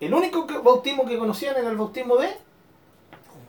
el 0.00 0.14
único 0.14 0.46
que- 0.46 0.58
bautismo 0.58 1.04
que 1.04 1.18
conocían 1.18 1.56
era 1.56 1.68
el 1.68 1.76
bautismo 1.76 2.16
de, 2.16 2.28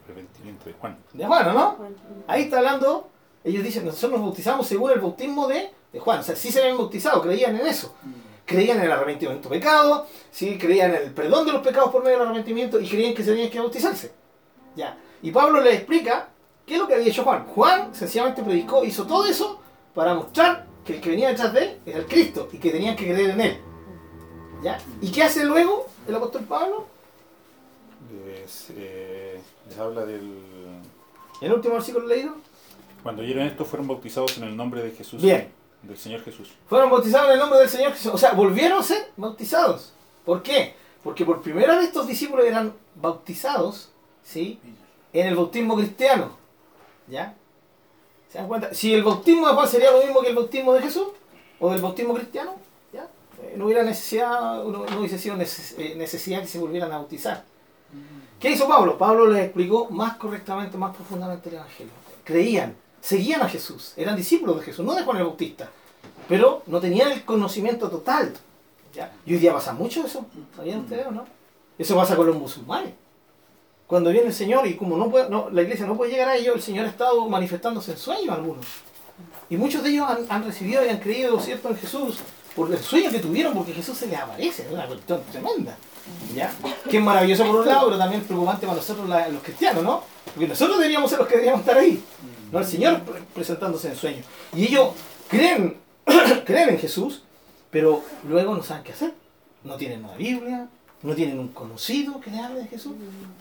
Arrepentimiento 0.04 0.66
de 0.66 0.72
Juan. 0.74 0.98
de 1.12 1.26
Juan, 1.26 1.54
¿no? 1.54 1.70
Juan. 1.72 1.96
Ahí 2.28 2.42
está 2.42 2.58
hablando, 2.58 3.08
ellos 3.46 3.62
dicen, 3.62 3.84
nosotros 3.84 4.12
nos 4.12 4.22
bautizamos 4.22 4.66
según 4.66 4.90
el 4.90 5.00
bautismo 5.00 5.46
de, 5.46 5.70
de 5.92 6.00
Juan. 6.00 6.18
O 6.18 6.22
sea, 6.22 6.34
sí 6.34 6.50
se 6.50 6.60
habían 6.60 6.76
bautizado, 6.76 7.22
creían 7.22 7.54
en 7.56 7.66
eso. 7.66 7.94
Creían 8.44 8.78
en 8.78 8.84
el 8.84 8.92
arrepentimiento 8.92 9.48
de 9.48 9.58
pecado, 9.58 10.06
sí, 10.30 10.58
creían 10.58 10.94
en 10.94 11.02
el 11.02 11.10
perdón 11.12 11.46
de 11.46 11.52
los 11.52 11.62
pecados 11.62 11.90
por 11.90 12.02
medio 12.02 12.18
del 12.18 12.26
arrepentimiento 12.26 12.80
y 12.80 12.88
creían 12.88 13.14
que 13.14 13.22
se 13.22 13.30
tenían 13.30 13.50
que 13.50 13.60
bautizarse. 13.60 14.12
Ya. 14.74 14.98
Y 15.22 15.30
Pablo 15.30 15.60
les 15.60 15.74
explica 15.74 16.28
qué 16.66 16.74
es 16.74 16.80
lo 16.80 16.88
que 16.88 16.94
había 16.94 17.08
hecho 17.08 17.22
Juan. 17.22 17.46
Juan 17.46 17.94
sencillamente 17.94 18.42
predicó, 18.42 18.84
hizo 18.84 19.06
todo 19.06 19.26
eso 19.26 19.60
para 19.94 20.14
mostrar 20.14 20.66
que 20.84 20.94
el 20.94 21.00
que 21.00 21.10
venía 21.10 21.28
detrás 21.28 21.52
de 21.52 21.62
él 21.62 21.80
era 21.86 21.98
el 21.98 22.06
Cristo 22.06 22.48
y 22.52 22.58
que 22.58 22.70
tenían 22.70 22.96
que 22.96 23.04
creer 23.04 23.30
en 23.30 23.40
él. 23.40 23.60
¿Ya? 24.62 24.78
¿Y 25.00 25.10
qué 25.10 25.22
hace 25.22 25.44
luego 25.44 25.86
el 26.08 26.14
apóstol 26.16 26.42
Pablo? 26.44 26.86
Les, 28.26 28.70
eh, 28.76 29.40
les 29.68 29.78
habla 29.78 30.04
del... 30.04 30.42
El 31.40 31.52
último 31.52 31.74
versículo 31.74 32.06
leído. 32.06 32.34
Cuando 33.06 33.22
oyeron 33.22 33.46
esto, 33.46 33.64
fueron 33.64 33.86
bautizados 33.86 34.36
en 34.38 34.42
el 34.44 34.56
nombre 34.56 34.82
de 34.82 34.90
Jesús, 34.90 35.22
Bien. 35.22 35.48
del 35.82 35.96
Señor 35.96 36.22
Jesús. 36.24 36.50
Fueron 36.68 36.90
bautizados 36.90 37.28
en 37.28 37.34
el 37.34 37.38
nombre 37.38 37.60
del 37.60 37.68
Señor 37.68 37.92
Jesús. 37.92 38.12
O 38.12 38.18
sea, 38.18 38.32
volvieron 38.32 38.80
a 38.80 38.82
ser 38.82 39.12
bautizados. 39.16 39.92
¿Por 40.24 40.42
qué? 40.42 40.74
Porque 41.04 41.24
por 41.24 41.40
primera 41.40 41.76
vez 41.76 41.86
estos 41.86 42.08
discípulos 42.08 42.44
eran 42.44 42.72
bautizados, 42.96 43.90
¿sí? 44.24 44.58
En 45.12 45.28
el 45.28 45.36
bautismo 45.36 45.76
cristiano. 45.76 46.36
¿Ya? 47.06 47.36
¿Se 48.28 48.38
dan 48.38 48.48
cuenta? 48.48 48.74
Si 48.74 48.92
el 48.92 49.04
bautismo 49.04 49.46
de 49.46 49.54
Juan 49.54 49.68
sería 49.68 49.92
lo 49.92 50.02
mismo 50.02 50.20
que 50.22 50.30
el 50.30 50.34
bautismo 50.34 50.72
de 50.74 50.82
Jesús, 50.82 51.06
o 51.60 51.70
del 51.70 51.80
bautismo 51.80 52.12
cristiano, 52.12 52.56
¿ya? 52.92 53.08
Eh, 53.40 53.54
no 53.56 53.66
hubiera 53.66 53.84
necesidad, 53.84 54.64
no, 54.64 54.84
no 54.84 54.98
hubiese 54.98 55.16
sido 55.20 55.36
neces- 55.36 55.76
eh, 55.78 55.94
necesidad 55.96 56.40
que 56.40 56.48
se 56.48 56.58
volvieran 56.58 56.90
a 56.90 56.98
bautizar. 56.98 57.44
¿Qué 58.40 58.50
hizo 58.50 58.66
Pablo? 58.66 58.98
Pablo 58.98 59.28
les 59.28 59.44
explicó 59.44 59.88
más 59.90 60.16
correctamente, 60.16 60.76
más 60.76 60.92
profundamente 60.92 61.48
el 61.50 61.54
Evangelio. 61.54 61.92
Creían, 62.24 62.76
seguían 63.06 63.40
a 63.42 63.48
Jesús, 63.48 63.92
eran 63.96 64.16
discípulos 64.16 64.58
de 64.58 64.64
Jesús, 64.64 64.84
no 64.84 64.94
de 64.94 65.04
Juan 65.04 65.18
el 65.18 65.24
Bautista, 65.24 65.68
pero 66.28 66.62
no 66.66 66.80
tenían 66.80 67.12
el 67.12 67.24
conocimiento 67.24 67.88
total. 67.88 68.32
¿ya? 68.92 69.12
Y 69.24 69.34
hoy 69.34 69.38
día 69.38 69.52
pasa 69.52 69.72
mucho 69.72 70.04
eso, 70.04 70.26
¿sabían 70.56 70.80
ustedes 70.80 71.06
o 71.06 71.10
no? 71.12 71.24
Eso 71.78 71.94
pasa 71.94 72.16
con 72.16 72.26
los 72.26 72.36
musulmanes. 72.36 72.92
Cuando 73.86 74.10
viene 74.10 74.26
el 74.28 74.34
Señor 74.34 74.66
y 74.66 74.74
como 74.76 74.96
no 74.96 75.08
puede, 75.10 75.28
no, 75.30 75.48
la 75.50 75.62
iglesia 75.62 75.86
no 75.86 75.96
puede 75.96 76.10
llegar 76.10 76.28
a 76.30 76.36
ellos, 76.36 76.56
el 76.56 76.62
Señor 76.62 76.86
ha 76.86 76.88
estado 76.88 77.28
manifestándose 77.28 77.92
en 77.92 77.98
sueños 77.98 78.30
algunos. 78.34 78.66
Y 79.48 79.56
muchos 79.56 79.84
de 79.84 79.90
ellos 79.90 80.08
han, 80.08 80.26
han 80.28 80.44
recibido 80.44 80.84
y 80.84 80.88
han 80.88 80.98
creído, 80.98 81.38
¿cierto?, 81.38 81.68
en 81.68 81.76
Jesús 81.76 82.18
por 82.56 82.72
el 82.72 82.78
sueño 82.78 83.10
que 83.12 83.20
tuvieron, 83.20 83.54
porque 83.54 83.72
Jesús 83.72 83.96
se 83.96 84.06
les 84.08 84.18
aparece, 84.18 84.64
es 84.66 84.72
una 84.72 84.86
cuestión 84.86 85.20
tremenda. 85.30 85.76
¿ya? 86.34 86.52
Que 86.90 86.96
es 86.98 87.02
maravilloso 87.02 87.44
por 87.46 87.56
un 87.60 87.66
lado, 87.66 87.86
pero 87.86 87.98
también 87.98 88.22
preocupante 88.24 88.66
para 88.66 88.78
nosotros 88.78 89.08
la- 89.08 89.28
los 89.28 89.42
cristianos, 89.42 89.82
¿no? 89.84 90.02
Porque 90.24 90.48
nosotros 90.48 90.78
deberíamos 90.78 91.08
ser 91.10 91.18
los 91.20 91.28
que 91.28 91.34
deberíamos 91.34 91.60
estar 91.60 91.78
ahí, 91.78 92.02
no 92.52 92.58
el 92.58 92.64
Señor 92.64 93.00
pre- 93.02 93.20
presentándose 93.34 93.88
en 93.88 93.96
sueños. 93.96 94.26
Y 94.54 94.64
ellos 94.66 94.90
creen, 95.28 95.76
creen 96.44 96.70
en 96.70 96.78
Jesús, 96.78 97.22
pero 97.70 98.02
luego 98.28 98.54
no 98.54 98.62
saben 98.62 98.82
qué 98.84 98.92
hacer. 98.92 99.12
No 99.64 99.76
tienen 99.76 100.04
una 100.04 100.14
Biblia, 100.16 100.68
no 101.02 101.14
tienen 101.14 101.38
un 101.38 101.48
conocido 101.48 102.20
que 102.20 102.30
le 102.30 102.38
hable 102.40 102.60
de 102.60 102.68
Jesús, 102.68 102.92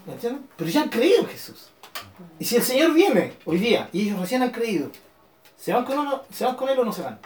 ¿me 0.05 0.13
entienden? 0.13 0.45
Pero 0.57 0.69
ya 0.69 0.81
han 0.81 0.89
creído 0.89 1.19
en 1.21 1.27
Jesús. 1.27 1.67
Y 2.39 2.45
si 2.45 2.55
el 2.55 2.63
Señor 2.63 2.93
viene 2.93 3.33
hoy 3.45 3.57
día 3.59 3.89
y 3.93 4.01
ellos 4.07 4.19
recién 4.19 4.41
han 4.43 4.51
creído, 4.51 4.89
¿se 5.57 5.71
van 5.73 5.85
con, 5.85 5.97
uno- 5.99 6.23
¿se 6.33 6.43
van 6.45 6.55
con 6.55 6.67
Él 6.69 6.79
o 6.79 6.85
no 6.85 6.91
se 6.91 7.01
van? 7.03 7.19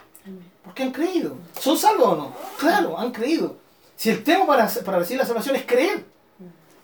Porque 0.63 0.83
han 0.83 0.91
creído. 0.91 1.35
¿Son 1.59 1.77
salvos 1.77 2.07
o 2.09 2.15
no? 2.15 2.33
Claro, 2.59 2.97
han 2.99 3.11
creído. 3.11 3.57
Si 3.95 4.09
el 4.09 4.23
tema 4.23 4.45
para, 4.45 4.67
para 4.85 4.99
recibir 4.99 5.19
la 5.19 5.25
salvación 5.25 5.55
es 5.55 5.65
creer, 5.65 6.05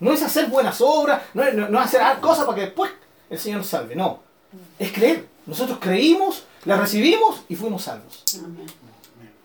no 0.00 0.12
es 0.12 0.22
hacer 0.22 0.46
buenas 0.48 0.80
obras, 0.80 1.22
no 1.34 1.42
es, 1.42 1.54
no- 1.54 1.68
no 1.68 1.78
es 1.80 1.86
hacer 1.86 2.20
cosas 2.20 2.44
para 2.46 2.56
que 2.56 2.62
después 2.62 2.90
el 3.30 3.38
Señor 3.38 3.62
salve, 3.64 3.94
no. 3.94 4.20
Es 4.78 4.92
creer. 4.92 5.26
Nosotros 5.46 5.78
creímos, 5.80 6.44
la 6.64 6.76
recibimos 6.76 7.42
y 7.48 7.54
fuimos 7.56 7.82
salvos. 7.82 8.24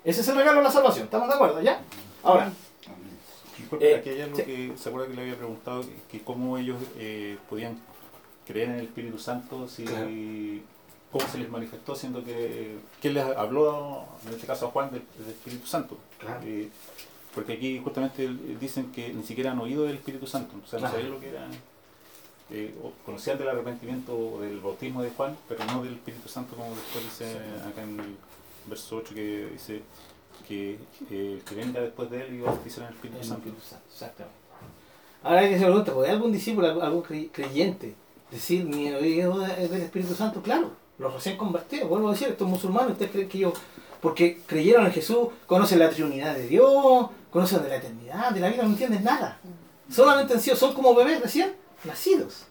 Ese 0.04 0.22
es 0.22 0.28
el 0.28 0.36
regalo 0.36 0.58
de 0.60 0.64
la 0.64 0.72
salvación. 0.72 1.06
¿Estamos 1.06 1.28
de 1.28 1.34
acuerdo 1.36 1.62
ya? 1.62 1.82
Ahora, 2.24 2.52
Eh, 3.80 3.96
aquí 3.96 4.10
hay 4.10 4.22
algo 4.22 4.36
sí. 4.36 4.44
que 4.44 4.74
se 4.78 4.90
acuerda 4.90 5.08
que 5.08 5.14
le 5.14 5.22
había 5.22 5.38
preguntado, 5.38 5.82
que, 5.82 5.96
que 6.18 6.24
cómo 6.24 6.58
ellos 6.58 6.78
eh, 6.98 7.38
podían 7.50 7.78
creer 8.46 8.70
en 8.70 8.76
el 8.76 8.86
Espíritu 8.88 9.18
Santo, 9.20 9.68
si 9.70 9.84
Claro. 9.86 10.10
cómo 11.12 11.28
se 11.32 11.38
les 11.38 11.50
manifestó, 11.50 11.96
siendo 11.96 12.24
que 12.24 12.78
quién 13.00 13.14
les 13.14 13.24
habló, 13.24 14.06
en 14.28 14.34
este 14.34 14.48
caso 14.48 14.68
a 14.68 14.72
Juan, 14.72 14.92
del, 14.92 15.04
del 15.20 15.30
Espíritu 15.30 15.68
Santo. 15.68 15.98
Claro. 16.20 16.42
Eh, 16.44 16.70
porque 17.34 17.54
aquí 17.54 17.80
justamente 17.82 18.28
dicen 18.60 18.92
que 18.92 19.14
ni 19.14 19.24
siquiera 19.24 19.52
han 19.52 19.60
oído 19.60 19.84
del 19.84 19.96
Espíritu 19.98 20.28
Santo, 20.28 20.54
o 20.62 20.68
sea, 20.68 20.80
no 20.80 20.88
Claro. 20.88 20.96
sabían 20.96 21.12
lo 21.14 21.20
que 21.22 21.30
era. 21.30 21.48
Eh, 22.52 22.74
conocían 23.06 23.38
del 23.38 23.50
arrepentimiento 23.50 24.16
o 24.18 24.42
del 24.42 24.60
bautismo 24.60 25.02
de 25.02 25.10
Juan, 25.12 25.36
pero 25.48 25.64
no 25.66 25.84
del 25.84 25.94
Espíritu 25.94 26.28
Santo, 26.30 26.56
como 26.56 26.70
después 26.76 27.04
dice 27.06 27.38
acá 27.68 27.84
en 27.84 28.00
el 28.00 28.16
verso 28.68 28.98
8 28.98 29.14
que 29.16 29.48
dice 29.54 29.82
que 30.48 30.74
eh, 31.10 31.34
el 31.38 31.42
que 31.46 31.56
venga 31.56 31.80
después 31.82 32.10
de 32.10 32.26
él 32.26 32.36
y 32.36 32.42
bautizar 32.42 32.84
en 32.84 32.88
el 32.90 32.94
Espíritu 32.96 33.20
El 33.20 33.26
Santo. 33.26 33.38
Espíritu 33.48 33.62
Santo, 33.68 33.86
exactamente. 33.92 34.38
Ahora 35.24 35.40
hay 35.42 35.50
que 35.50 35.56
hacer 35.56 35.68
pregunta, 35.68 35.94
¿podría 35.94 36.14
algún 36.14 36.32
discípulo, 36.32 36.68
algún- 36.68 36.84
algún 36.84 37.04
cre- 37.04 37.30
creyente, 37.32 37.94
decir 38.32 38.66
ni 38.66 38.90
de- 38.90 39.68
del 39.68 39.82
Espíritu 39.84 40.14
Santo? 40.16 40.42
Claro, 40.42 40.72
los 40.98 41.14
recién 41.14 41.38
convertidos, 41.38 41.88
vuelvo 41.90 42.10
a 42.10 42.12
decir, 42.14 42.28
estos 42.30 42.48
musulmanes, 42.48 42.94
ustedes 42.94 43.12
creen 43.12 43.30
que 43.30 43.38
yo, 43.38 43.54
porque 44.02 44.42
creyeron 44.48 44.86
en 44.88 44.92
Jesús, 44.92 45.28
conocen 45.46 45.78
la 45.80 45.90
Trinidad 45.90 46.34
de 46.36 46.48
Dios, 46.48 47.08
conocen 47.30 47.62
de 47.64 47.70
la 47.70 47.76
eternidad, 47.76 48.32
de 48.32 48.40
la 48.40 48.50
vida, 48.50 48.64
no 48.64 48.70
entienden 48.70 49.04
nada. 49.04 49.40
Solamente 49.92 50.34
han 50.34 50.42
sido, 50.42 50.56
son 50.56 50.74
como 50.74 50.96
bebés 50.96 51.22
recién 51.22 51.54
nacidos. 51.84 52.46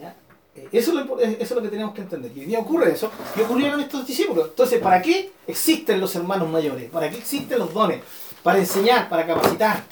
¿Ya? 0.00 0.14
Eh, 0.54 0.68
Eso 0.72 0.90
es, 0.90 0.96
lo, 0.96 1.04
impo- 1.06 1.20
eso 1.20 1.36
es 1.42 1.50
lo 1.50 1.62
que 1.62 1.68
tenemos 1.68 1.94
que 1.94 2.02
entender. 2.02 2.32
Y 2.36 2.40
hoy 2.40 2.46
día 2.46 2.58
ocurre 2.58 2.92
eso, 2.92 3.10
y 3.36 3.40
ocurrieron 3.42 3.80
estos 3.80 4.06
discípulos. 4.06 4.48
Entonces, 4.50 4.80
¿para 4.80 5.00
qué 5.02 5.32
existen 5.46 6.00
los 6.00 6.14
hermanos 6.16 6.48
mayores? 6.48 6.90
¿Para 6.90 7.10
qué 7.10 7.18
existen 7.18 7.58
los 7.58 7.72
dones? 7.72 8.02
Para 8.42 8.58
enseñar, 8.58 9.08
para 9.08 9.26
capacitar. 9.26 9.84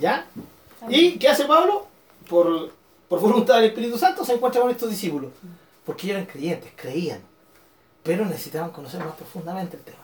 ¿Ya? 0.00 0.26
¿Y 0.88 1.12
qué 1.18 1.28
hace 1.28 1.44
Pablo? 1.44 1.86
Por, 2.28 2.72
por 3.08 3.20
voluntad 3.20 3.56
del 3.56 3.66
Espíritu 3.66 3.98
Santo 3.98 4.24
se 4.24 4.34
encuentra 4.34 4.60
con 4.60 4.70
estos 4.70 4.90
discípulos. 4.90 5.30
Porque 5.84 6.06
ellos 6.06 6.16
eran 6.16 6.26
creyentes, 6.26 6.72
creían. 6.76 7.20
Pero 8.02 8.24
necesitaban 8.26 8.70
conocer 8.70 9.00
más 9.04 9.14
profundamente 9.14 9.76
el 9.76 9.82
tema. 9.82 9.98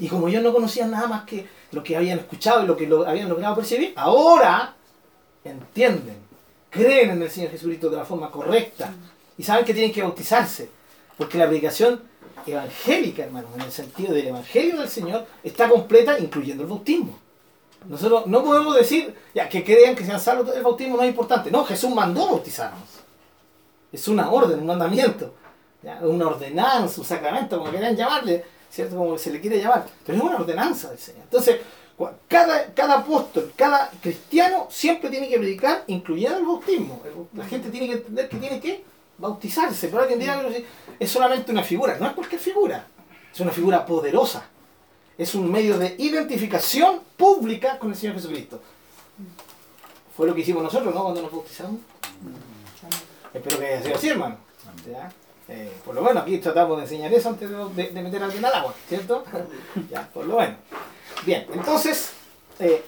Y 0.00 0.08
como 0.08 0.28
ellos 0.28 0.42
no 0.42 0.52
conocían 0.52 0.90
nada 0.90 1.08
más 1.08 1.24
que 1.24 1.48
lo 1.72 1.82
que 1.82 1.96
habían 1.96 2.18
escuchado 2.20 2.62
y 2.62 2.66
lo 2.66 2.76
que 2.76 2.86
lo 2.86 3.06
habían 3.08 3.28
logrado 3.28 3.56
percibir, 3.56 3.92
ahora 3.96 4.74
entienden, 5.44 6.16
creen 6.70 7.10
en 7.10 7.22
el 7.22 7.30
Señor 7.30 7.50
Jesucristo 7.50 7.90
de 7.90 7.96
la 7.98 8.04
forma 8.04 8.30
correcta 8.30 8.92
y 9.36 9.42
saben 9.42 9.64
que 9.64 9.74
tienen 9.74 9.92
que 9.92 10.02
bautizarse. 10.02 10.70
Porque 11.18 11.36
la 11.36 11.46
predicación 11.46 12.00
evangélica, 12.46 13.24
hermano, 13.24 13.48
en 13.54 13.60
el 13.62 13.72
sentido 13.72 14.14
del 14.14 14.28
Evangelio 14.28 14.78
del 14.78 14.88
Señor, 14.88 15.26
está 15.44 15.68
completa 15.68 16.18
incluyendo 16.18 16.62
el 16.62 16.68
bautismo. 16.68 17.18
Nosotros 17.86 18.26
no 18.26 18.44
podemos 18.44 18.76
decir 18.76 19.14
ya 19.34 19.48
que 19.48 19.64
crean 19.64 19.94
que 19.94 20.04
sean 20.04 20.20
salvos, 20.20 20.54
el 20.54 20.62
bautismo 20.62 20.96
no 20.96 21.02
es 21.02 21.08
importante. 21.08 21.50
No, 21.50 21.64
Jesús 21.64 21.90
mandó 21.90 22.26
bautizarnos. 22.26 22.88
Es 23.92 24.06
una 24.08 24.30
orden, 24.30 24.60
un 24.60 24.66
mandamiento, 24.66 25.34
una 26.02 26.28
ordenanza, 26.28 27.00
un 27.00 27.06
sacramento, 27.06 27.58
como 27.58 27.70
quieran 27.70 27.96
llamarle, 27.96 28.44
¿cierto? 28.70 28.96
Como 28.96 29.18
se 29.18 29.30
le 29.30 29.40
quiere 29.40 29.58
llamar. 29.58 29.86
Pero 30.04 30.18
es 30.18 30.24
una 30.24 30.36
ordenanza 30.36 30.90
del 30.90 30.98
Señor. 30.98 31.22
Entonces, 31.24 31.56
cada, 32.28 32.72
cada 32.74 32.98
apóstol, 32.98 33.52
cada 33.56 33.90
cristiano 34.00 34.66
siempre 34.70 35.10
tiene 35.10 35.28
que 35.28 35.38
predicar, 35.38 35.84
incluyendo 35.88 36.38
el 36.38 36.44
bautismo. 36.44 37.02
La 37.34 37.44
gente 37.44 37.68
tiene 37.70 37.86
que 37.88 37.92
entender 37.94 38.28
que 38.28 38.36
tiene 38.38 38.60
que 38.60 38.84
bautizarse. 39.18 39.88
Pero 39.88 40.02
alguien 40.02 40.18
dirá 40.18 40.40
que 40.40 40.64
es 40.98 41.10
solamente 41.10 41.52
una 41.52 41.62
figura. 41.62 41.96
No 41.98 42.06
es 42.06 42.12
cualquier 42.14 42.40
figura. 42.40 42.86
Es 43.32 43.40
una 43.40 43.50
figura 43.50 43.84
poderosa. 43.84 44.44
Es 45.18 45.34
un 45.34 45.50
medio 45.52 45.78
de 45.78 45.94
identificación 45.98 47.00
pública 47.16 47.78
con 47.78 47.90
el 47.90 47.96
Señor 47.96 48.14
Jesucristo. 48.16 48.60
Fue 50.16 50.26
lo 50.26 50.34
que 50.34 50.40
hicimos 50.40 50.62
nosotros, 50.62 50.94
¿no? 50.94 51.02
Cuando 51.02 51.22
nos 51.22 51.30
bautizamos. 51.30 51.80
Espero 53.34 53.58
que 53.58 53.66
haya 53.66 53.82
sido 53.82 53.94
así, 53.96 54.08
hermano. 54.08 54.36
Eh, 55.48 55.72
por 55.84 55.94
lo 55.96 56.02
menos 56.02 56.22
aquí 56.22 56.38
tratamos 56.38 56.76
de 56.76 56.84
enseñar 56.84 57.12
eso 57.12 57.28
antes 57.30 57.48
de, 57.50 57.56
de- 57.74 57.88
de 57.90 58.02
meter 58.02 58.22
a 58.22 58.26
alguien 58.26 58.44
al 58.44 58.54
agua, 58.54 58.72
¿cierto? 58.88 59.24
ya, 59.90 60.08
por 60.14 60.24
lo 60.26 60.38
menos. 60.38 60.56
Bien, 61.24 61.46
entonces, 61.52 62.12
eh, 62.58 62.82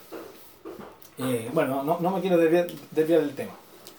eh, 1.19 1.51
bueno, 1.53 1.83
no, 1.83 1.99
no 2.01 2.11
me 2.11 2.21
quiero 2.21 2.39
desviar, 2.39 2.67
desviar 2.91 3.21
del 3.21 3.35
tema. 3.35 3.53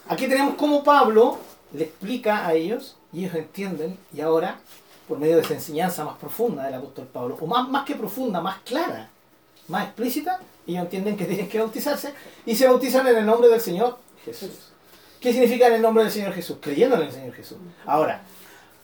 Aquí 0.08 0.28
tenemos 0.28 0.56
cómo 0.56 0.84
Pablo 0.84 1.38
le 1.72 1.86
explica 1.86 2.46
a 2.46 2.54
ellos 2.54 2.98
y 3.12 3.24
ellos 3.24 3.36
entienden 3.36 3.98
y 4.14 4.22
ahora, 4.22 4.60
por 5.08 5.20
medio 5.20 5.36
de 5.36 5.42
esa 5.44 5.54
enseñanza 5.54 6.04
más 6.04 6.18
profunda 6.18 6.66
del 6.66 6.74
apóstol 6.76 7.08
Pablo, 7.12 7.38
o 7.40 7.48
más, 7.48 7.70
más 7.70 7.86
que 7.86 7.96
profunda, 7.96 8.42
más 8.42 8.60
clara, 8.62 9.10
más 9.68 9.86
explícita, 9.86 10.40
ellos 10.66 10.84
entienden 10.84 11.16
que 11.16 11.26
tienen 11.26 11.48
que 11.48 11.60
bautizarse 11.60 12.14
y 12.46 12.56
se 12.56 12.68
bautizan 12.68 13.08
en 13.08 13.18
el 13.18 13.26
nombre 13.26 13.50
del 13.50 13.62
Señor 13.62 13.98
Jesús. 14.26 14.72
¿Qué 15.20 15.32
significa 15.32 15.68
en 15.68 15.76
el 15.76 15.82
nombre 15.82 16.04
del 16.04 16.12
Señor 16.12 16.34
Jesús? 16.34 16.58
Creyendo 16.60 16.96
en 16.96 17.04
el 17.04 17.12
Señor 17.12 17.34
Jesús. 17.34 17.58
Ahora, 17.86 18.22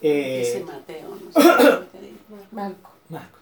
Dice 0.00 0.58
eh, 0.58 0.64
Mateo, 0.64 1.10
no 1.10 1.32
sé 1.32 2.00
dice. 2.00 2.14
Marco. 2.50 3.39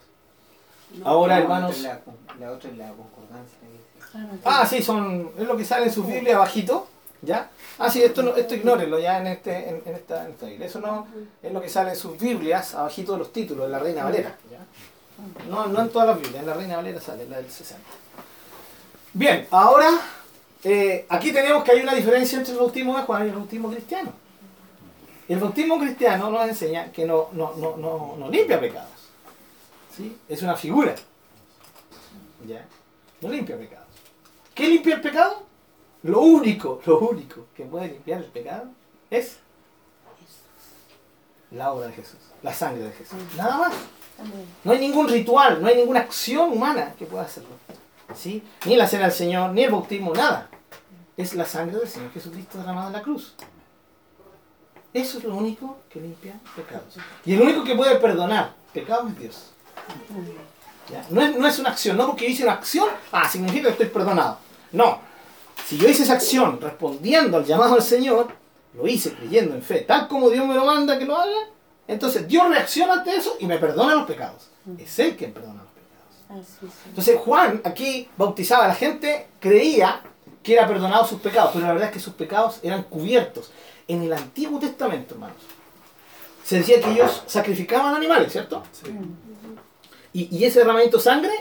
No, 0.97 1.07
Ahora, 1.07 1.39
hermanos. 1.39 1.81
La, 1.81 2.01
la 2.41 2.53
otra 2.53 2.71
es 2.71 2.77
la 2.79 2.89
concordancia. 2.93 3.59
dice. 3.63 4.43
Ah, 4.45 4.67
sí, 4.67 4.83
son, 4.83 5.31
es 5.39 5.47
lo 5.47 5.57
que 5.57 5.65
sale 5.65 5.87
en 5.87 5.93
su 5.93 6.03
Biblia 6.05 6.37
abajito, 6.37 6.89
¿ya? 7.23 7.51
Ah, 7.79 7.91
sí, 7.91 8.03
esto, 8.03 8.23
no, 8.23 8.35
esto 8.35 8.55
ignórenlo 8.55 8.99
ya 8.99 9.19
en, 9.21 9.27
este, 9.29 9.69
en, 9.69 9.83
en 9.85 9.95
esta, 9.95 10.25
en 10.25 10.33
esta 10.33 10.47
Biblia. 10.47 10.67
Eso 10.67 10.81
no 10.81 11.07
es 11.43 11.53
lo 11.53 11.61
que 11.61 11.69
sale 11.69 11.91
en 11.91 11.97
sus 11.97 12.19
Biblias, 12.19 12.75
abajito 12.75 13.13
de 13.13 13.19
los 13.19 13.33
títulos, 13.33 13.67
en 13.67 13.73
la 13.73 13.79
Reina 13.79 14.05
Valera, 14.05 14.37
¿ya? 14.51 14.59
No, 15.49 15.67
no 15.67 15.83
en 15.83 15.89
todas 15.91 16.09
las 16.09 16.21
Biblias, 16.21 16.41
en 16.43 16.47
la 16.47 16.55
Reina 16.55 16.77
Valera 16.77 17.01
sale, 17.01 17.29
la 17.29 17.37
del 17.37 17.51
60. 17.51 17.83
Bien, 19.13 19.47
ahora, 19.51 19.91
eh, 20.65 21.07
aquí 21.09 21.33
tenemos 21.33 21.63
que 21.65 21.73
hay 21.73 21.81
una 21.81 21.95
diferencia 21.95 22.39
entre 22.39 22.53
el 22.55 22.59
bautismo 22.61 22.97
de 22.97 23.03
Juan 23.05 23.27
y 23.27 23.29
el 23.29 23.35
bautismo 23.37 23.71
cristiano. 23.71 24.13
El 25.29 25.39
bautismo 25.39 25.79
cristiano 25.79 26.31
nos 26.31 26.49
enseña 26.49 26.91
que 26.91 27.05
no, 27.05 27.29
no, 27.33 27.53
no, 27.57 27.77
no, 27.77 28.17
no 28.19 28.31
limpia 28.31 28.59
pecados. 28.59 28.88
¿Sí? 29.99 30.17
Es 30.29 30.43
una 30.43 30.57
figura. 30.57 30.95
¿Ya? 32.47 32.65
No 33.21 33.29
limpia 33.29 33.59
pecados. 33.59 33.89
¿Qué 34.55 34.69
limpia 34.69 34.95
el 34.95 35.01
pecado? 35.01 35.43
Lo 36.05 36.21
único, 36.21 36.81
lo 36.87 37.01
único 37.01 37.47
que 37.55 37.65
puede 37.65 37.89
limpiar 37.89 38.21
el 38.21 38.27
pecado 38.27 38.67
es 39.11 39.39
la 41.51 41.73
obra 41.73 41.89
de 41.89 41.95
Jesús, 41.95 42.21
la 42.43 42.55
sangre 42.55 42.85
de 42.85 42.93
Jesús. 42.93 43.19
Nada 43.37 43.59
más. 43.59 43.75
No 44.65 44.73
hay 44.73 44.79
ningún 44.79 45.09
ritual, 45.09 45.61
no 45.61 45.69
hay 45.69 45.77
ninguna 45.77 46.01
acción 46.01 46.53
humana 46.53 46.95
que 46.99 47.07
pueda 47.07 47.25
hacerlo. 47.25 47.51
¿Sí? 48.15 48.43
Ni 48.65 48.77
la 48.77 48.87
cena 48.87 49.05
del 49.05 49.13
Señor, 49.13 49.51
ni 49.51 49.65
el 49.65 49.71
bautismo, 49.71 50.15
nada. 50.15 50.49
Es 51.17 51.35
la 51.35 51.45
sangre 51.45 51.79
del 51.79 51.89
Señor 51.89 52.13
Jesucristo 52.13 52.59
derramada 52.59 52.89
en 52.89 52.93
la 52.95 53.03
cruz. 53.03 53.35
Eso 54.93 55.19
es 55.19 55.25
lo 55.25 55.37
único 55.37 55.79
que 55.91 56.01
limpia 56.01 56.39
pecados. 56.57 56.97
Y 57.25 57.35
el 57.35 57.43
único 57.43 57.65
que 57.65 57.75
puede 57.75 57.97
perdonar 57.97 58.55
pecados 58.73 59.11
es 59.13 59.19
Dios. 59.19 59.53
¿Ya? 60.91 61.05
No, 61.11 61.21
es, 61.21 61.37
no 61.37 61.47
es 61.47 61.59
una 61.59 61.71
acción, 61.71 61.97
no 61.97 62.07
porque 62.07 62.25
yo 62.25 62.31
hice 62.31 62.43
una 62.45 62.55
acción, 62.55 62.89
ah, 63.13 63.29
significa 63.29 63.65
que 63.65 63.73
estoy 63.73 63.87
perdonado. 63.87 64.39
No. 64.73 65.01
Si 65.67 65.77
yo 65.77 65.89
hice 65.89 66.05
esa 66.05 66.15
acción 66.15 66.61
respondiendo 66.61 67.37
al 67.37 67.45
llamado 67.45 67.75
del 67.75 67.83
Señor, 67.83 68.29
lo 68.75 68.87
hice 68.87 69.13
creyendo 69.13 69.55
en 69.55 69.63
fe, 69.63 69.81
tal 69.81 70.09
como 70.09 70.31
Dios 70.31 70.47
me 70.47 70.55
lo 70.55 70.65
manda 70.65 70.99
que 70.99 71.05
lo 71.05 71.17
haga, 71.17 71.49
entonces 71.87 72.29
Dios 72.29 72.49
reacciona 72.49 72.95
ante 72.95 73.17
eso 73.17 73.37
y 73.41 73.47
me 73.47 73.59
perdona 73.59 73.95
los 73.95 74.07
pecados. 74.07 74.49
Es 74.79 74.99
Él 74.99 75.17
quien 75.17 75.33
perdona 75.33 75.63
los 75.63 75.73
pecados. 75.73 76.75
Entonces 76.87 77.19
Juan 77.19 77.61
aquí 77.65 78.09
bautizaba 78.17 78.67
a 78.67 78.69
la 78.69 78.75
gente, 78.75 79.29
creía 79.41 80.03
que 80.43 80.55
era 80.55 80.67
perdonado 80.67 81.07
sus 81.07 81.21
pecados, 81.21 81.51
pero 81.53 81.67
la 81.67 81.73
verdad 81.73 81.89
es 81.89 81.95
que 81.95 82.01
sus 82.01 82.15
pecados 82.15 82.61
eran 82.63 82.85
cubiertos. 82.85 83.51
En 83.87 84.03
el 84.03 84.13
Antiguo 84.13 84.59
Testamento, 84.59 85.15
hermanos, 85.15 85.37
se 86.45 86.57
decía 86.57 86.81
que 86.81 86.91
ellos 86.91 87.23
sacrificaban 87.27 87.95
animales, 87.95 88.33
¿cierto? 88.33 88.63
Y, 90.13 90.37
y 90.37 90.45
ese 90.45 90.61
derramamiento 90.61 90.97
de 90.97 91.03
sangre 91.03 91.33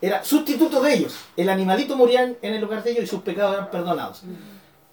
era 0.00 0.24
sustituto 0.24 0.80
de 0.80 0.94
ellos. 0.94 1.16
El 1.36 1.48
animalito 1.48 1.96
moría 1.96 2.22
en, 2.24 2.38
en 2.42 2.54
el 2.54 2.60
lugar 2.60 2.82
de 2.82 2.92
ellos 2.92 3.04
y 3.04 3.06
sus 3.06 3.22
pecados 3.22 3.54
eran 3.54 3.70
perdonados. 3.70 4.22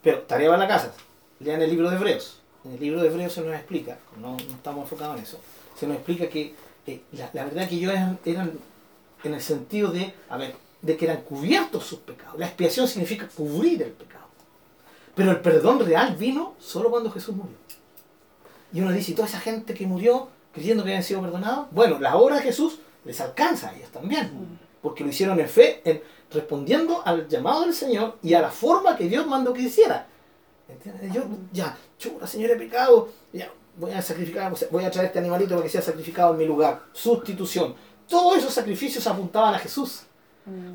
Pero, 0.02 0.22
tarea 0.22 0.48
para 0.48 0.62
la 0.62 0.68
casa, 0.68 0.92
lean 1.40 1.62
el 1.62 1.70
libro 1.70 1.90
de 1.90 1.96
Hebreos. 1.96 2.40
En 2.64 2.72
el 2.72 2.80
libro 2.80 3.00
de 3.00 3.08
Hebreos 3.08 3.32
se 3.32 3.40
nos 3.40 3.54
explica, 3.54 3.98
no, 4.20 4.32
no 4.32 4.54
estamos 4.54 4.82
enfocados 4.82 5.16
en 5.16 5.22
eso, 5.22 5.38
se 5.78 5.86
nos 5.86 5.96
explica 5.96 6.28
que 6.28 6.54
eh, 6.86 7.02
la, 7.12 7.30
la 7.32 7.44
verdad 7.44 7.68
que 7.68 7.76
ellos 7.76 7.92
eran, 7.92 8.18
eran 8.24 8.52
en 9.24 9.34
el 9.34 9.40
sentido 9.40 9.90
de, 9.90 10.12
a 10.28 10.36
ver, 10.36 10.54
de 10.82 10.96
que 10.96 11.04
eran 11.04 11.22
cubiertos 11.22 11.84
sus 11.84 12.00
pecados. 12.00 12.38
La 12.38 12.46
expiación 12.46 12.88
significa 12.88 13.28
cubrir 13.28 13.82
el 13.82 13.92
pecado. 13.92 14.26
Pero 15.14 15.30
el 15.32 15.40
perdón 15.40 15.84
real 15.84 16.16
vino 16.16 16.54
solo 16.60 16.90
cuando 16.90 17.10
Jesús 17.10 17.34
murió. 17.34 17.56
Y 18.72 18.80
uno 18.80 18.92
dice, 18.92 19.12
¿y 19.12 19.14
toda 19.14 19.26
esa 19.26 19.40
gente 19.40 19.74
que 19.74 19.86
murió 19.86 20.28
creyendo 20.52 20.84
que 20.84 20.90
habían 20.90 21.02
sido 21.02 21.20
perdonados? 21.22 21.68
Bueno, 21.70 21.98
la 21.98 22.16
obra 22.16 22.36
de 22.36 22.42
Jesús 22.42 22.78
les 23.08 23.20
alcanza 23.20 23.70
a 23.70 23.74
ellos 23.76 23.90
también. 23.90 24.58
Porque 24.80 25.02
lo 25.02 25.10
hicieron 25.10 25.40
en 25.40 25.48
fe, 25.48 25.80
en, 25.84 26.00
respondiendo 26.30 27.02
al 27.04 27.26
llamado 27.28 27.62
del 27.62 27.74
Señor 27.74 28.18
y 28.22 28.34
a 28.34 28.40
la 28.40 28.50
forma 28.50 28.96
que 28.96 29.08
Dios 29.08 29.26
mandó 29.26 29.52
que 29.52 29.62
hiciera. 29.62 30.06
¿Entiendes? 30.68 31.12
Yo, 31.12 31.22
ya, 31.52 31.76
chura, 31.98 32.26
Señor, 32.26 32.50
he 32.52 32.56
pecado, 32.56 33.08
ya, 33.32 33.50
voy 33.76 33.90
a 33.90 34.00
sacrificar, 34.02 34.54
voy 34.70 34.84
a 34.84 34.90
traer 34.90 35.06
este 35.06 35.18
animalito 35.18 35.54
para 35.54 35.62
que 35.64 35.70
sea 35.70 35.82
sacrificado 35.82 36.32
en 36.32 36.38
mi 36.38 36.46
lugar. 36.46 36.82
Sustitución. 36.92 37.74
Todos 38.06 38.38
esos 38.38 38.52
sacrificios 38.54 39.06
apuntaban 39.06 39.54
a 39.54 39.58
Jesús. 39.58 40.02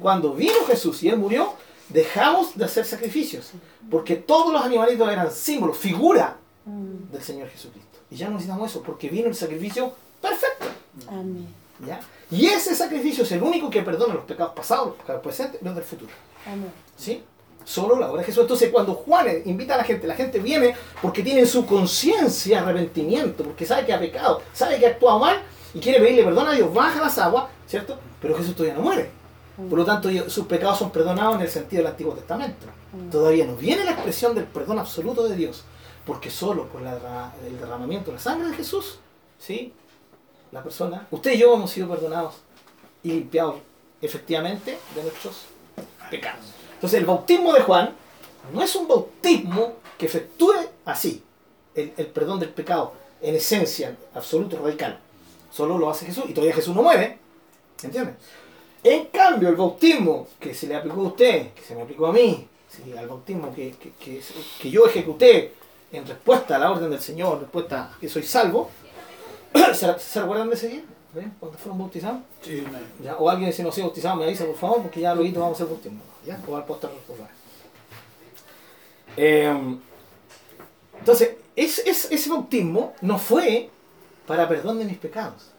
Cuando 0.02 0.34
vino 0.34 0.65
Jesús 0.67 1.02
y 1.02 1.10
Él 1.10 1.17
murió, 1.17 1.54
dejamos 1.89 2.56
de 2.58 2.65
hacer 2.65 2.86
sacrificios, 2.86 3.52
porque 3.89 4.15
todos 4.17 4.54
los 4.54 4.62
animalitos 4.63 5.10
eran 5.10 5.32
símbolos, 5.32 5.78
figura 5.78 6.38
Mm. 6.65 7.12
del 7.12 7.22
Señor 7.22 7.50
Jesucristo. 7.50 8.00
Y 8.10 8.15
ya 8.15 8.28
no 8.28 8.34
necesitamos 8.34 8.72
eso, 8.72 8.82
porque 8.84 9.10
vino 9.10 9.28
el 9.28 9.36
sacrificio 9.36 9.93
perfecto. 10.22 10.67
Amén. 11.08 11.48
¿Ya? 11.86 12.00
Y 12.32 12.48
ese 12.48 12.76
sacrificio 12.76 13.24
es 13.24 13.32
el 13.32 13.43
único 13.43 13.69
que 13.69 13.82
perdona 13.82 14.15
los 14.15 14.26
pecados 14.26 14.54
pasados, 14.54 14.88
los 14.88 14.98
pecados 14.98 15.22
presentes 15.22 15.62
los 15.62 15.76
del 15.76 15.84
futuro. 15.84 16.12
Amén. 16.46 16.72
¿Sí? 16.98 17.24
Solo 17.63 17.98
la 17.98 18.12
obra 18.12 18.22
de 18.22 18.26
Jesús. 18.26 18.41
Entonces, 18.41 18.69
cuando 18.72 18.93
Juan 18.93 19.28
invita 19.46 19.76
a 19.76 19.78
la 19.78 19.84
gente, 19.84 20.08
la 20.08 20.15
gente 20.15 20.39
viene 20.39 20.76
porque 21.02 21.24
tiene 21.24 21.41
en 21.41 21.48
su 21.48 21.65
conciencia 21.65 22.62
arrepentimiento, 22.62 23.43
porque 23.43 23.65
sabe 23.65 23.86
que 23.86 23.93
ha 23.93 24.00
pecado, 24.00 24.41
sabe 24.54 24.80
que 24.80 24.88
ha 24.88 24.89
actuado 24.89 25.19
mal 25.19 25.41
y 25.74 25.80
quiere 25.80 26.00
pedirle 26.00 26.24
perdón 26.24 26.48
a 26.48 26.54
Dios, 26.54 26.74
baja 26.74 27.00
las 27.00 27.17
aguas, 27.17 27.46
¿cierto? 27.67 27.98
Pero 28.22 28.36
Jesús 28.36 28.56
todavía 28.56 28.76
no 28.76 28.84
muere. 28.84 29.10
Por 29.56 29.78
lo 29.78 29.86
tanto, 29.86 30.10
sus 30.30 30.48
pecados 30.48 30.80
son 30.80 30.89
perdonados 30.89 31.36
en 31.36 31.41
el 31.41 31.50
sentido 31.50 31.84
del 31.84 31.91
Antiguo 31.91 32.13
Testamento. 32.13 32.65
Todavía 33.12 33.46
no 33.46 33.56
viene 33.56 33.84
la 33.84 33.91
expresión 33.91 34.34
del 34.34 34.46
perdón 34.46 34.80
absoluto 34.80 35.28
de 35.28 35.36
Dios, 35.36 35.63
porque 36.06 36.30
solo 36.30 36.67
por 36.67 36.82
la 36.82 37.32
el 37.46 37.60
derramamiento 37.60 38.12
de 38.12 38.17
la 38.17 38.24
sangre 38.24 38.50
de 38.50 38.56
Jesús, 38.56 38.98
¿sí? 39.38 39.74
La 40.54 40.62
persona, 40.63 41.08
usted 41.10 41.32
y 41.34 41.38
yo 41.39 41.56
hemos 41.56 41.72
sido 41.72 41.89
perdonados 41.89 42.36
y 43.02 43.10
limpiados 43.10 43.56
efectivamente 44.02 44.78
de 44.96 45.02
nuestros 45.02 45.46
pecados. 46.12 46.46
Entonces, 46.76 47.00
el 47.00 47.06
bautismo 47.06 47.54
de 47.54 47.62
Juan 47.62 47.96
no 48.54 48.62
es 48.62 48.76
un 48.76 48.88
bautismo 48.88 49.74
que 49.98 50.06
efectúe 50.06 50.54
así 50.86 51.24
el, 51.74 51.92
el 51.98 52.06
perdón 52.08 52.39
del 52.39 52.50
pecado 52.50 52.94
en 53.22 53.36
esencia, 53.36 53.98
absoluto, 54.13 54.60
radical. 54.62 55.00
Solo 55.52 55.78
lo 55.78 55.89
hace 55.89 56.06
Jesús 56.06 56.26
y 56.28 56.34
todavía 56.34 56.54
Jesús 56.56 56.76
no 56.76 56.84
muere. 56.84 57.18
¿Entiendes? 57.82 58.16
En 58.84 59.06
cambio, 59.06 59.50
el 59.50 59.56
bautismo 59.56 60.28
que 60.39 60.54
se 60.54 60.68
le 60.68 60.76
aplicó 60.76 61.00
a 61.02 61.08
usted, 61.08 61.54
que 61.54 61.62
se 61.63 61.74
me 61.74 61.82
aplicó 61.82 62.06
a 62.08 62.13
mí, 62.13 62.48
sí, 62.70 62.96
al 62.96 63.08
bautismo 63.08 63.54
que, 63.56 63.72
que, 63.72 63.92
que- 63.94 64.22
que 64.62 64.70
yo 64.70 64.86
ejecuté 64.86 65.54
en 65.92 66.06
respuesta 66.06 66.58
a 66.58 66.60
la 66.60 66.70
orden 66.72 66.92
del 66.92 67.00
Señor, 67.02 67.36
en 67.36 67.39
respuesta 67.42 67.94
a 67.96 68.00
que 68.00 68.08
soy 68.10 68.24
salvo, 68.24 68.70
¿se, 69.74 70.00
se 70.00 70.22
recuerdan 70.22 70.50
de 70.50 70.56
ese 70.56 70.68
día? 70.70 70.84
¿Eh? 71.16 71.28
Cuando 71.39 71.58
fueron 71.58 71.78
bautizados. 71.80 72.22
Ya, 73.04 73.16
o 73.18 73.30
alguien 73.30 73.54
si 73.54 73.62
no 73.62 73.70
ha 73.70 73.72
bautizado 73.82 74.16
me 74.16 74.26
avisa 74.26 74.46
por 74.46 74.56
favor 74.56 74.82
porque 74.82 75.00
ya 75.02 75.13
lo 75.13 75.22
vamos 75.24 75.50
a 75.52 75.52
hacer 75.52 75.68
bautismo. 75.68 76.02
¿ya? 76.26 76.39
O 76.48 76.56
al 76.56 76.63
apóstol 76.63 76.92
responsable. 76.96 77.32
Eh, 79.18 79.78
entonces, 81.00 81.36
es, 81.56 81.80
es- 81.80 82.12
ese 82.12 82.30
bautismo 82.30 82.94
no 83.02 83.18
fue 83.20 83.70
para 84.26 84.48
perdón 84.48 84.80
de 84.80 84.86
mis 84.86 84.98
pecados, 84.98 85.52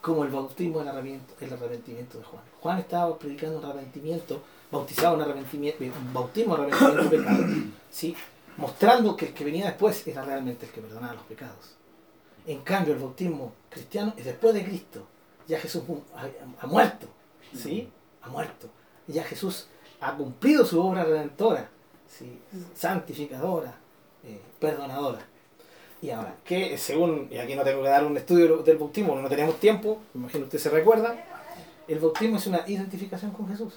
como 0.00 0.24
el 0.24 0.30
bautismo 0.30 0.78
del 0.78 0.88
arrepentimiento, 0.88 1.34
el 1.40 1.52
arrepentimiento 1.52 2.18
de 2.18 2.24
Juan. 2.24 2.42
Juan 2.60 2.78
estaba 2.78 3.18
predicando 3.18 3.58
un 3.58 3.64
arrepentimiento, 3.64 4.40
bautizado 4.70 5.16
un 5.16 5.22
arrepentimiento, 5.22 5.84
un 5.84 6.12
bautismo 6.14 6.56
de 6.56 6.62
arrepentimiento 6.62 7.02
de 7.10 7.18
pecados, 7.18 7.46
¿sí? 7.90 8.16
mostrando 8.56 9.16
que 9.16 9.26
el 9.26 9.34
que 9.34 9.44
venía 9.44 9.66
después 9.66 10.06
era 10.06 10.24
realmente 10.24 10.66
el 10.66 10.72
que 10.72 10.80
perdonaba 10.80 11.14
los 11.14 11.24
pecados. 11.24 11.74
En 12.48 12.62
cambio, 12.62 12.94
el 12.94 12.98
bautismo 12.98 13.52
cristiano 13.68 14.14
es 14.16 14.24
después 14.24 14.54
de 14.54 14.64
Cristo. 14.64 15.06
Ya 15.46 15.60
Jesús 15.60 15.82
ha, 16.60 16.66
muerto, 16.66 17.06
¿sí? 17.54 17.90
Ha 18.22 18.28
muerto. 18.30 18.68
Ya 19.06 19.22
Jesús 19.22 19.66
ha 20.00 20.14
cumplido 20.14 20.64
su 20.64 20.80
obra 20.80 21.04
redentora, 21.04 21.68
¿sí? 22.08 22.38
santificadora, 22.74 23.74
eh, 24.24 24.40
perdonadora. 24.58 25.20
Y 26.00 26.08
ahora, 26.08 26.36
que 26.42 26.78
según, 26.78 27.28
y 27.30 27.36
aquí 27.36 27.54
no 27.54 27.64
tengo 27.64 27.82
que 27.82 27.88
dar 27.90 28.06
un 28.06 28.16
estudio 28.16 28.58
del 28.62 28.78
bautismo, 28.78 29.14
no 29.14 29.28
tenemos 29.28 29.60
tiempo, 29.60 29.98
me 30.14 30.20
imagino 30.20 30.44
usted 30.44 30.58
se 30.58 30.70
recuerda, 30.70 31.16
el 31.86 31.98
bautismo 31.98 32.38
es 32.38 32.46
una 32.46 32.64
identificación 32.66 33.30
con 33.32 33.46
Jesús. 33.48 33.74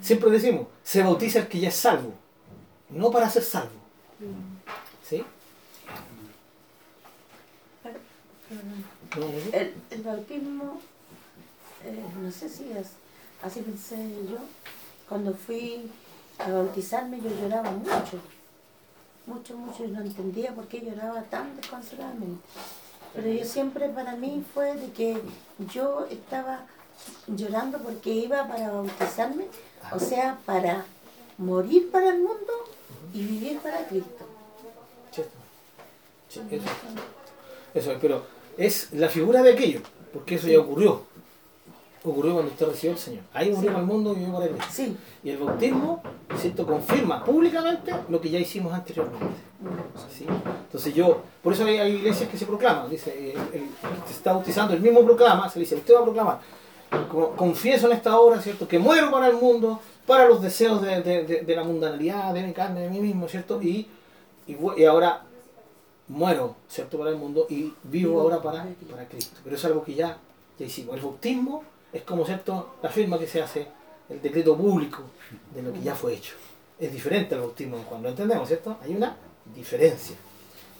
Siempre 0.00 0.30
decimos, 0.30 0.68
se 0.84 1.02
bautiza 1.02 1.40
el 1.40 1.48
que 1.48 1.58
ya 1.58 1.70
es 1.70 1.76
salvo, 1.76 2.12
no 2.88 3.10
para 3.10 3.28
ser 3.28 3.42
salvo. 3.42 3.80
¿Sí? 5.02 5.24
No, 5.86 5.92
no, 5.94 7.92
no. 7.92 8.00
El, 9.52 9.74
el 9.90 10.02
bautismo, 10.02 10.80
eh, 11.84 12.04
no 12.20 12.30
sé 12.32 12.48
si 12.48 12.70
es, 12.72 12.88
así 13.42 13.60
pensé 13.60 13.96
yo, 14.28 14.38
cuando 15.08 15.34
fui 15.34 15.88
a 16.38 16.50
bautizarme 16.50 17.20
yo 17.20 17.30
lloraba 17.30 17.70
mucho, 17.70 18.18
mucho, 19.26 19.56
mucho, 19.56 19.84
y 19.84 19.88
no 19.88 20.00
entendía 20.00 20.52
por 20.52 20.66
qué 20.66 20.80
lloraba 20.80 21.22
tan 21.22 21.56
desconsoladamente. 21.56 22.42
Pero 23.14 23.28
yo 23.28 23.44
siempre 23.44 23.88
para 23.88 24.16
mí 24.16 24.44
fue 24.52 24.76
de 24.76 24.90
que 24.92 25.20
yo 25.72 26.06
estaba 26.10 26.66
llorando 27.28 27.78
porque 27.78 28.10
iba 28.10 28.46
para 28.48 28.70
bautizarme, 28.70 29.46
o 29.92 29.98
sea, 29.98 30.38
para 30.44 30.84
morir 31.38 31.90
para 31.90 32.10
el 32.10 32.18
mundo 32.18 32.52
y 33.14 33.24
vivir 33.24 33.58
para 33.60 33.86
Cristo. 33.86 34.26
¿Cierto? 35.12 35.32
Sí, 36.28 36.40
eso. 36.50 36.66
Eso 37.74 37.92
es, 37.92 37.98
pero 38.00 38.39
es 38.66 38.92
la 38.92 39.08
figura 39.08 39.42
de 39.42 39.52
aquello, 39.52 39.80
porque 40.12 40.34
eso 40.36 40.46
ya 40.48 40.58
ocurrió. 40.60 41.02
Ocurrió 42.02 42.32
cuando 42.32 42.50
usted 42.52 42.66
recibió 42.66 42.92
al 42.92 42.98
Señor. 42.98 43.22
Ahí 43.34 43.50
murió 43.50 43.70
para 43.72 43.80
el 43.80 43.86
mundo 43.86 44.12
y 44.12 44.20
vivió 44.20 44.32
para 44.32 44.46
Cristo. 44.48 44.66
Sí, 44.70 44.96
Y 45.22 45.30
el 45.30 45.36
bautismo, 45.38 46.02
¿cierto? 46.38 46.66
Confirma 46.66 47.22
públicamente 47.24 47.92
lo 48.08 48.18
que 48.20 48.30
ya 48.30 48.38
hicimos 48.38 48.72
anteriormente. 48.72 49.26
¿sí? 50.16 50.24
Entonces 50.66 50.94
yo, 50.94 51.20
por 51.42 51.52
eso 51.52 51.64
hay, 51.66 51.76
hay 51.76 51.92
iglesias 51.96 52.30
que 52.30 52.38
se 52.38 52.46
proclaman, 52.46 52.88
dice, 52.88 53.10
eh, 53.14 53.34
el, 53.52 53.60
el 53.60 53.68
que 54.02 54.08
se 54.08 54.14
está 54.14 54.32
bautizando, 54.32 54.72
el 54.72 54.80
mismo 54.80 55.04
proclama, 55.04 55.48
se 55.50 55.58
le 55.58 55.64
dice, 55.66 55.74
usted 55.76 55.94
va 55.94 56.00
a 56.00 56.04
proclamar, 56.04 56.38
confieso 57.36 57.86
en 57.86 57.92
esta 57.96 58.18
obra, 58.18 58.40
¿cierto? 58.40 58.66
Que 58.66 58.78
muero 58.78 59.10
para 59.10 59.28
el 59.28 59.36
mundo, 59.36 59.78
para 60.06 60.26
los 60.26 60.40
deseos 60.40 60.80
de, 60.80 61.02
de- 61.02 61.24
de- 61.24 61.40
de 61.42 61.56
la 61.56 61.64
mundanalidad, 61.64 62.32
de 62.32 62.42
mi 62.44 62.52
carne, 62.54 62.80
de 62.80 62.88
mí 62.88 63.00
mismo, 63.00 63.28
¿cierto? 63.28 63.60
Y, 63.62 63.86
y, 64.46 64.56
y 64.78 64.84
ahora 64.86 65.22
muero, 66.10 66.56
¿cierto? 66.68 66.98
Para 66.98 67.10
el 67.10 67.16
mundo 67.16 67.46
y 67.48 67.72
vivo 67.84 68.20
ahora 68.20 68.42
para, 68.42 68.66
para 68.90 69.08
Cristo. 69.08 69.38
Pero 69.42 69.56
es 69.56 69.64
algo 69.64 69.84
que 69.84 69.94
ya, 69.94 70.18
ya 70.58 70.66
hicimos. 70.66 70.96
El 70.96 71.02
bautismo 71.02 71.62
es 71.92 72.02
como, 72.02 72.26
¿cierto? 72.26 72.74
La 72.82 72.90
firma 72.90 73.18
que 73.18 73.26
se 73.26 73.40
hace, 73.40 73.66
el 74.08 74.20
decreto 74.20 74.56
público 74.56 75.02
de 75.54 75.62
lo 75.62 75.72
que 75.72 75.80
ya 75.80 75.94
fue 75.94 76.14
hecho. 76.14 76.34
Es 76.78 76.92
diferente 76.92 77.34
al 77.34 77.42
bautismo 77.42 77.76
de 77.76 77.84
Juan, 77.84 78.02
¿lo 78.02 78.08
entendemos, 78.08 78.48
cierto? 78.48 78.76
Hay 78.82 78.94
una 78.94 79.16
diferencia. 79.54 80.16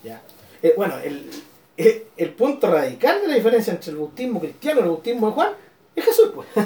¿ya? 0.03 0.21
Eh, 0.62 0.75
bueno, 0.77 0.99
el, 0.99 1.31
el, 1.77 2.33
punto 2.35 2.71
radical 2.71 3.21
de 3.23 3.29
la 3.29 3.35
diferencia 3.35 3.73
entre 3.73 3.93
el 3.93 3.99
bautismo 3.99 4.40
cristiano 4.40 4.81
y 4.81 4.83
el 4.83 4.88
bautismo 4.88 5.29
de 5.29 5.33
Juan 5.33 5.53
es 5.95 6.05
Jesús, 6.05 6.33
pues. 6.35 6.49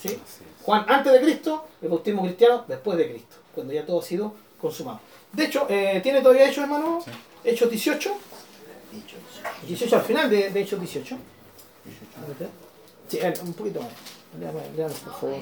¿Sí? 0.00 0.18
Juan 0.62 0.84
antes 0.86 1.12
de 1.12 1.20
Cristo, 1.20 1.66
el 1.82 1.88
bautismo 1.88 2.22
cristiano 2.22 2.64
después 2.68 2.96
de 2.96 3.10
Cristo, 3.10 3.36
cuando 3.52 3.72
ya 3.72 3.84
todo 3.84 3.98
ha 3.98 4.04
sido 4.04 4.34
consumado. 4.60 5.00
De 5.32 5.46
hecho, 5.46 5.66
eh, 5.68 6.00
¿tiene 6.02 6.20
todavía 6.20 6.48
Hechos, 6.48 6.64
hermano? 6.64 7.00
Sí. 7.04 7.10
Hechos 7.44 7.70
18. 7.70 8.10
18 9.66 9.96
al 9.96 10.02
final 10.02 10.30
de, 10.30 10.50
de 10.50 10.60
Hechos 10.60 10.78
18. 10.80 11.16
Sí, 13.08 13.18
eh, 13.20 13.34
un 13.42 13.52
poquito 13.54 13.80
más. 13.82 13.90
Léame, 14.38 14.94
por 15.04 15.14
favor. 15.14 15.38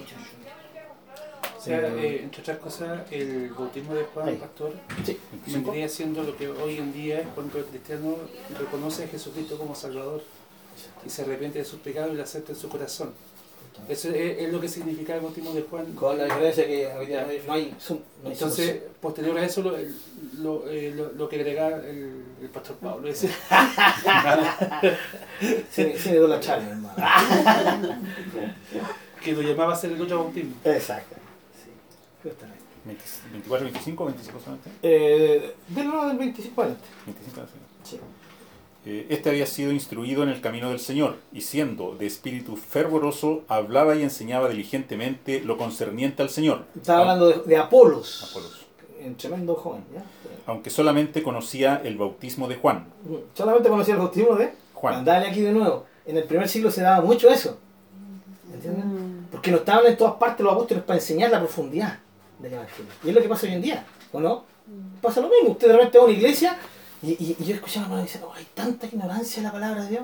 O 1.56 1.62
sea, 1.62 1.78
eh, 1.94 2.22
entre 2.22 2.40
otras 2.40 2.58
cosas, 2.58 3.02
el 3.12 3.50
bautismo 3.50 3.94
de 3.94 4.04
Juan, 4.04 4.36
pastor, 4.36 4.72
Sí. 5.04 5.18
vendría 5.46 5.88
siendo 5.88 6.22
lo 6.22 6.34
que 6.36 6.48
hoy 6.48 6.78
en 6.78 6.92
día 6.92 7.20
es 7.20 7.28
cuando 7.34 7.58
el 7.58 7.64
cristiano 7.66 8.16
reconoce 8.58 9.04
a 9.04 9.08
Jesucristo 9.08 9.58
como 9.58 9.74
Salvador 9.74 10.22
y 11.04 11.10
se 11.10 11.22
arrepiente 11.22 11.58
de 11.58 11.64
sus 11.66 11.80
pecados 11.80 12.12
y 12.12 12.16
lo 12.16 12.22
acepta 12.22 12.52
en 12.52 12.58
su 12.58 12.68
corazón. 12.70 13.12
Eso 13.88 14.08
es, 14.10 14.38
es 14.38 14.52
lo 14.52 14.60
que 14.60 14.68
significa 14.68 15.14
el 15.16 15.20
bautismo 15.22 15.52
de 15.52 15.62
Juan. 15.62 15.92
Con 15.94 16.16
la 16.18 16.24
diferencia 16.24 16.66
que 16.66 16.86
hoy 16.86 17.06
día 17.06 17.22
no 17.22 17.28
hay, 17.30 17.42
no 17.46 17.52
hay 17.52 17.74
Entonces, 18.24 18.82
posterior 19.00 19.36
a 19.38 19.44
eso, 19.44 19.62
lo, 19.62 19.76
lo, 20.38 20.68
eh, 20.68 20.92
lo- 20.94 21.12
lo 21.12 21.28
que 21.28 21.36
agrega 21.36 21.68
el, 21.78 22.24
el 22.42 22.48
pastor 22.50 22.76
Pablo 22.76 23.08
es 23.08 23.18
sin, 25.70 25.98
sin 25.98 26.12
idolatrarme, 26.12 26.70
hermano. 26.70 26.94
que 29.22 29.32
lo 29.32 29.42
llamaba 29.42 29.72
a 29.72 29.76
hacer 29.76 29.92
el 29.92 30.00
otro 30.02 30.18
bautismo. 30.24 30.54
Exacto. 30.64 31.16
Sí, 31.64 31.70
justamente. 32.22 32.60
24, 32.84 33.64
25 33.66 34.02
o 34.02 34.06
25 34.06 34.40
solamente. 34.40 34.70
Eh, 34.82 35.54
del 35.68 35.88
lado 35.88 36.08
del 36.08 36.18
25 36.18 36.62
adelante. 36.62 36.86
25, 37.06 37.40
sí. 37.46 37.58
Eh, 38.86 39.06
Este 39.10 39.28
había 39.28 39.46
sido 39.46 39.72
instruido 39.72 40.22
en 40.22 40.30
el 40.30 40.40
camino 40.40 40.70
del 40.70 40.80
Señor, 40.80 41.16
y 41.32 41.42
siendo 41.42 41.94
de 41.96 42.06
espíritu 42.06 42.56
fervoroso, 42.56 43.42
hablaba 43.48 43.94
y 43.96 44.02
enseñaba 44.02 44.48
diligentemente 44.48 45.40
lo 45.40 45.58
concerniente 45.58 46.22
al 46.22 46.30
Señor. 46.30 46.64
Estaba 46.76 47.00
hablando 47.00 47.28
de, 47.28 47.42
de 47.44 47.56
Apolos. 47.56 48.30
Apolos. 48.30 48.66
Un 49.04 49.14
tremendo 49.16 49.54
joven, 49.54 49.82
¿ya? 49.94 50.02
Aunque 50.46 50.70
solamente 50.70 51.22
conocía 51.22 51.80
el 51.84 51.96
bautismo 51.96 52.48
de 52.48 52.56
Juan. 52.56 52.86
Solamente 53.34 53.68
conocía 53.68 53.94
el 53.94 54.00
bautismo 54.00 54.34
de 54.34 54.52
Juan. 54.74 55.04
Dale 55.04 55.28
aquí 55.28 55.40
de 55.40 55.52
nuevo. 55.52 55.86
En 56.06 56.16
el 56.16 56.24
primer 56.24 56.48
siglo 56.48 56.70
se 56.70 56.82
daba 56.82 57.04
mucho 57.04 57.28
eso. 57.30 57.58
¿Entiendes? 58.52 58.84
Porque 59.30 59.50
no 59.50 59.58
estaban 59.58 59.86
en 59.86 59.96
todas 59.96 60.14
partes 60.14 60.44
los 60.44 60.52
apóstoles 60.52 60.82
para 60.82 60.98
enseñar 60.98 61.30
la 61.30 61.38
profundidad 61.38 61.98
del 62.38 62.54
Evangelio. 62.54 62.90
Y 63.04 63.08
es 63.10 63.14
lo 63.14 63.22
que 63.22 63.28
pasa 63.28 63.46
hoy 63.46 63.52
en 63.54 63.62
día, 63.62 63.86
¿o 64.12 64.20
no? 64.20 64.44
Pasa 65.00 65.20
lo 65.20 65.28
mismo. 65.28 65.50
Usted 65.50 65.68
de 65.68 65.72
repente 65.74 65.98
va 65.98 66.04
a 66.04 66.06
una 66.06 66.16
iglesia 66.16 66.58
y, 67.02 67.10
y- 67.10 67.36
y 67.38 67.44
yo 67.44 67.54
escuchaba 67.54 67.86
a 67.86 67.88
hermano 68.02 68.08
no, 68.20 68.32
hay 68.34 68.46
tanta 68.54 68.86
ignorancia 68.86 69.40
en 69.40 69.44
la 69.44 69.52
palabra 69.52 69.82
de 69.84 69.90
Dios. 69.90 70.02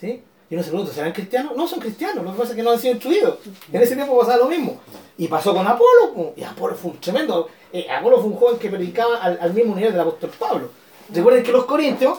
¿Sí? 0.00 0.22
Y 0.50 0.54
uno 0.54 0.62
se 0.64 0.70
pregunta, 0.70 0.92
¿serán 0.92 1.12
cristianos? 1.12 1.56
No 1.56 1.68
son 1.68 1.78
cristianos, 1.78 2.24
lo 2.24 2.32
que 2.32 2.38
pasa 2.38 2.50
es 2.50 2.56
que 2.56 2.62
no 2.62 2.70
han 2.72 2.78
sido 2.78 2.94
instruidos. 2.94 3.38
En 3.72 3.80
ese 3.82 3.94
tiempo 3.94 4.18
pasaba 4.18 4.38
lo 4.38 4.48
mismo. 4.48 4.80
Y 5.16 5.28
pasó 5.28 5.54
con 5.54 5.66
Apolo, 5.66 6.12
po, 6.14 6.34
y 6.36 6.42
Apolo 6.42 6.74
fue 6.74 6.90
un 6.90 6.98
tremendo. 7.00 7.48
eh, 7.72 7.86
Apolo 7.90 8.16
fue 8.18 8.30
un 8.30 8.36
joven 8.36 8.58
que 8.58 8.68
predicaba 8.68 9.18
al, 9.22 9.38
al 9.40 9.54
mismo 9.54 9.76
nivel 9.76 9.92
del 9.92 10.00
apóstol 10.00 10.30
Pablo. 10.38 10.70
Recuerden 11.14 11.44
que 11.44 11.52
los 11.52 11.64
corintios 11.66 12.18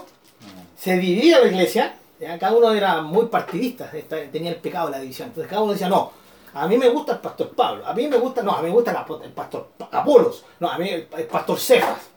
se 0.78 0.98
dividía 0.98 1.40
la 1.40 1.48
iglesia, 1.48 1.96
ya, 2.20 2.38
cada 2.40 2.56
uno 2.56 2.72
era 2.72 3.02
muy 3.02 3.26
partidista, 3.26 3.92
tenía 4.32 4.52
el 4.52 4.58
pecado 4.58 4.86
de 4.88 4.92
la 4.94 5.00
división. 5.00 5.30
Entonces 5.30 5.50
cada 5.50 5.64
uno 5.64 5.74
decía, 5.74 5.90
no, 5.90 6.12
a 6.54 6.68
mí 6.68 6.78
me 6.78 6.90
gusta 6.90 7.14
el 7.14 7.20
pastor 7.20 7.50
Pablo, 7.50 7.86
a 7.86 7.94
mí 7.94 8.08
me 8.08 8.18
gusta, 8.18 8.42
no, 8.44 8.52
a 8.52 8.62
mí 8.62 8.68
me 8.70 8.74
gusta 8.74 9.06
el 9.24 9.32
pastor 9.32 9.70
Pa- 9.78 9.90
Apolos, 9.92 10.44
no, 10.60 10.70
a 10.70 10.78
mí 10.78 10.90
el, 10.90 11.08
el 11.18 11.26
pastor 11.26 11.58
Cefas, 11.60 12.10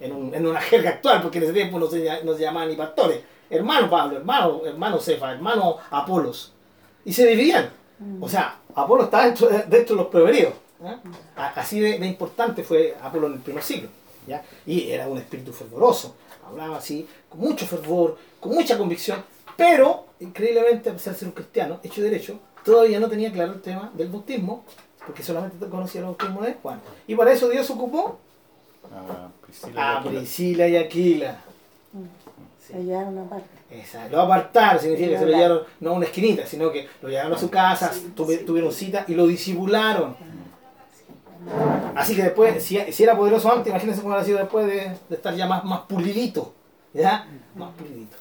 en, 0.00 0.12
un- 0.12 0.34
en 0.34 0.46
una 0.46 0.60
jerga 0.60 0.90
actual, 0.90 1.22
porque 1.22 1.38
en 1.38 1.44
ese 1.44 1.52
tiempo 1.52 1.78
no 1.78 1.86
se, 1.88 2.24
no 2.24 2.34
se 2.34 2.40
llamaban 2.42 2.68
ni 2.68 2.76
pastores, 2.76 3.20
hermano 3.50 3.88
Pablo, 3.90 4.16
hermano, 4.18 4.62
hermano 4.64 4.98
Cefas, 5.00 5.32
hermano 5.34 5.76
Apolos, 5.90 6.52
y 7.04 7.12
se 7.12 7.26
dividían. 7.26 7.70
O 8.20 8.28
sea, 8.28 8.60
Apolo 8.76 9.04
estaba 9.04 9.24
dentro, 9.26 9.48
de- 9.48 9.62
dentro 9.64 9.96
de 9.96 10.02
los 10.02 10.10
prevenidos. 10.10 10.54
¿ya? 10.80 11.00
A- 11.36 11.48
Así 11.60 11.80
de, 11.80 11.98
de 11.98 12.06
importante 12.06 12.62
fue 12.62 12.94
Apolo 13.02 13.26
en 13.26 13.34
el 13.34 13.40
primer 13.40 13.62
siglo. 13.64 13.88
¿ya? 14.26 14.42
Y 14.66 14.90
era 14.90 15.08
un 15.08 15.18
espíritu 15.18 15.52
fervoroso. 15.52 16.14
Hablaba 16.46 16.76
así, 16.76 17.08
con 17.28 17.40
mucho 17.40 17.66
fervor, 17.66 18.16
con 18.38 18.52
mucha 18.54 18.78
convicción, 18.78 19.22
pero, 19.56 20.06
increíblemente, 20.20 20.90
a 20.90 20.92
pesar 20.92 21.12
de 21.14 21.18
ser 21.18 21.28
un 21.28 21.34
cristiano, 21.34 21.80
hecho 21.82 22.00
y 22.00 22.04
derecho, 22.04 22.38
todavía 22.72 23.00
no 23.00 23.08
tenía 23.08 23.32
claro 23.32 23.52
el 23.52 23.60
tema 23.60 23.90
del 23.94 24.08
bautismo, 24.08 24.64
porque 25.06 25.22
solamente 25.22 25.66
conocía 25.68 26.00
el 26.00 26.06
bautismo 26.06 26.42
de 26.42 26.54
Juan. 26.54 26.80
Y 27.06 27.14
para 27.14 27.32
eso 27.32 27.48
Dios 27.48 27.68
ocupó 27.70 28.18
A 28.94 29.28
Priscila. 29.44 29.96
a 29.98 30.02
Priscila 30.02 30.68
y 30.68 30.76
Aquila. 30.76 31.38
Se 32.66 32.82
llevaron 32.84 33.18
aparte. 33.18 33.46
Lo 34.10 34.20
apartaron, 34.20 34.80
significa 34.80 35.10
que 35.10 35.18
se 35.18 35.26
lo 35.26 35.32
llevaron 35.32 35.62
no 35.80 35.90
a 35.90 35.92
una 35.94 36.06
esquinita, 36.06 36.46
sino 36.46 36.70
que 36.70 36.88
lo 37.02 37.08
llevaron 37.08 37.32
a 37.34 37.38
su 37.38 37.48
casa, 37.50 37.90
tuve- 38.14 38.44
tuvieron 38.44 38.72
cita 38.72 39.04
y 39.08 39.14
lo 39.14 39.26
disimularon. 39.26 40.16
Así 41.94 42.14
que 42.14 42.22
después, 42.24 42.62
si, 42.62 42.78
si 42.92 43.02
era 43.02 43.16
poderoso 43.16 43.50
antes, 43.50 43.68
imagínense 43.70 44.02
cómo 44.02 44.12
habrá 44.14 44.24
sido 44.26 44.38
después 44.38 44.66
de, 44.66 44.92
de 45.08 45.16
estar 45.16 45.34
ya 45.34 45.46
más, 45.46 45.64
más 45.64 45.80
pulidito. 45.82 46.52
¿Ya? 46.94 47.26
Más 47.54 47.70
pulidito. 47.74 48.16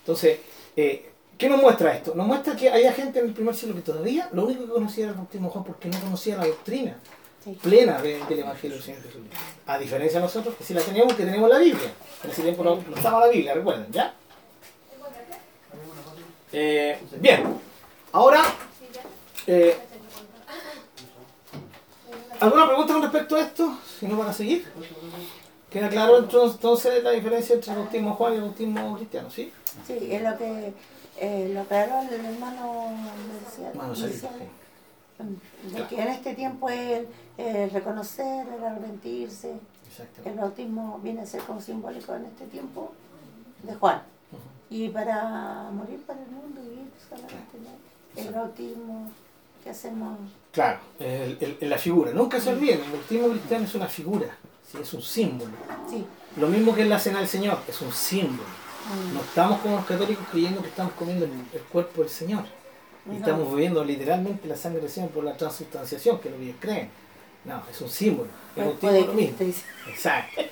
Entonces, 0.00 0.38
eh, 0.76 1.11
¿qué 1.42 1.48
nos 1.48 1.60
muestra 1.60 1.92
esto? 1.96 2.14
Nos 2.14 2.24
muestra 2.26 2.54
que 2.54 2.70
había 2.70 2.92
gente 2.92 3.18
en 3.18 3.26
el 3.26 3.32
primer 3.34 3.52
siglo 3.54 3.74
que 3.74 3.80
todavía 3.82 4.28
lo 4.32 4.44
único 4.44 4.64
que 4.64 4.70
conocía 4.72 5.04
era 5.04 5.10
el 5.12 5.18
bautismo 5.18 5.48
de 5.48 5.52
Juan 5.52 5.64
porque 5.64 5.88
no 5.88 5.98
conocía 6.00 6.36
la 6.36 6.46
doctrina 6.46 6.96
Sí. 7.42 7.58
plena 7.60 8.00
de- 8.00 8.24
del 8.26 8.38
Evangelio 8.38 8.76
del 8.76 8.84
Señor 8.84 9.02
Jesucristo. 9.02 9.36
A 9.66 9.76
diferencia 9.76 10.20
de 10.20 10.24
nosotros, 10.26 10.54
que 10.54 10.62
sí 10.62 10.72
la 10.74 10.80
teníamos, 10.82 11.14
que 11.14 11.24
tenemos 11.24 11.50
la 11.50 11.58
Biblia. 11.58 11.90
En 12.22 12.30
ese 12.30 12.42
tiempo 12.42 12.62
no, 12.62 12.76
no 12.76 12.96
estaba 12.96 13.18
la 13.26 13.32
Biblia, 13.32 13.54
recuerden, 13.54 13.86
¿ya? 13.90 14.14
Eh, 16.52 16.98
bien, 17.18 17.58
ahora, 18.12 18.44
eh, 19.48 19.76
¿alguna 22.38 22.66
pregunta 22.68 22.92
con 22.92 23.02
respecto 23.02 23.34
a 23.36 23.40
esto? 23.40 23.78
Si 23.98 24.06
no, 24.06 24.16
para 24.18 24.32
seguir. 24.32 24.64
¿Queda 25.70 25.88
claro 25.88 26.18
entonces 26.18 27.02
la 27.02 27.10
diferencia 27.10 27.54
entre 27.54 27.72
el 27.72 27.78
bautismo 27.78 28.14
Juan 28.14 28.34
y 28.34 28.36
el 28.36 28.42
bautismo 28.42 28.96
cristiano? 28.96 29.30
¿Sí? 29.30 29.50
Sí, 29.86 29.98
es 30.12 30.22
lo 30.22 30.36
que 30.36 30.74
eh, 31.18 31.50
lo 31.54 31.60
aclaró 31.62 32.00
el 32.02 32.24
hermano 32.24 32.90
sí. 33.54 33.62
de 35.76 35.86
que 35.86 36.00
en 36.02 36.08
este 36.08 36.34
tiempo 36.34 36.68
el, 36.68 37.06
el 37.38 37.70
reconocer, 37.70 38.46
el 38.48 38.64
arrepentirse, 38.64 39.54
el 40.24 40.34
bautismo 40.34 40.98
viene 41.02 41.22
a 41.22 41.26
ser 41.26 41.42
como 41.42 41.60
simbólico 41.60 42.14
en 42.14 42.24
este 42.26 42.46
tiempo 42.46 42.92
de 43.62 43.74
Juan. 43.74 44.02
Y 44.70 44.88
para 44.88 45.68
morir 45.72 46.00
para 46.06 46.18
el 46.22 46.30
mundo 46.30 46.60
y 46.64 46.68
vivir 46.70 46.90
solamente 47.08 47.58
el 48.16 48.32
bautismo 48.32 49.10
que 49.62 49.70
hacemos. 49.70 50.18
Claro, 50.50 50.78
el- 50.98 51.56
el- 51.60 51.70
la 51.70 51.78
figura. 51.78 52.12
Nunca 52.12 52.40
se 52.40 52.50
olviden, 52.50 52.80
el 52.82 52.90
bautismo 52.90 53.28
cristiano 53.28 53.64
es 53.66 53.74
una 53.74 53.86
figura, 53.86 54.26
¿sí? 54.70 54.78
es 54.80 54.92
un 54.94 55.02
símbolo. 55.02 55.50
Sí, 55.88 56.04
Lo 56.38 56.48
mismo 56.48 56.74
que 56.74 56.86
la 56.86 56.98
cena 56.98 57.18
del 57.18 57.28
Señor, 57.28 57.58
es 57.68 57.78
un 57.82 57.92
símbolo. 57.92 58.48
Mm, 58.88 59.14
No 59.14 59.20
estamos 59.20 59.60
como 59.60 59.76
los 59.76 59.86
católicos 59.86 60.24
creyendo 60.30 60.62
que 60.62 60.68
estamos 60.68 60.92
comiendo 60.94 61.24
el, 61.24 61.32
el 61.52 61.60
cuerpo 61.62 62.02
del 62.02 62.10
Señor. 62.10 62.44
Y 63.10 63.16
estamos 63.16 63.50
bebiendo 63.50 63.84
literalmente 63.84 64.46
la 64.46 64.56
sangre 64.56 64.80
del 64.80 64.90
Señor 64.90 65.10
por 65.10 65.24
la 65.24 65.36
transubstanciación, 65.36 66.20
que 66.20 66.28
es 66.28 66.34
lo 66.34 66.38
que 66.38 66.44
ellos 66.44 66.56
creen. 66.60 66.88
No, 67.44 67.62
es 67.68 67.80
un 67.80 67.88
símbolo. 67.88 68.28
El 68.54 68.64
bautismo 68.64 68.92
de 68.92 69.00
es 69.00 69.06
lo 69.06 69.12
mismo. 69.14 69.36
Exacto. 69.88 70.42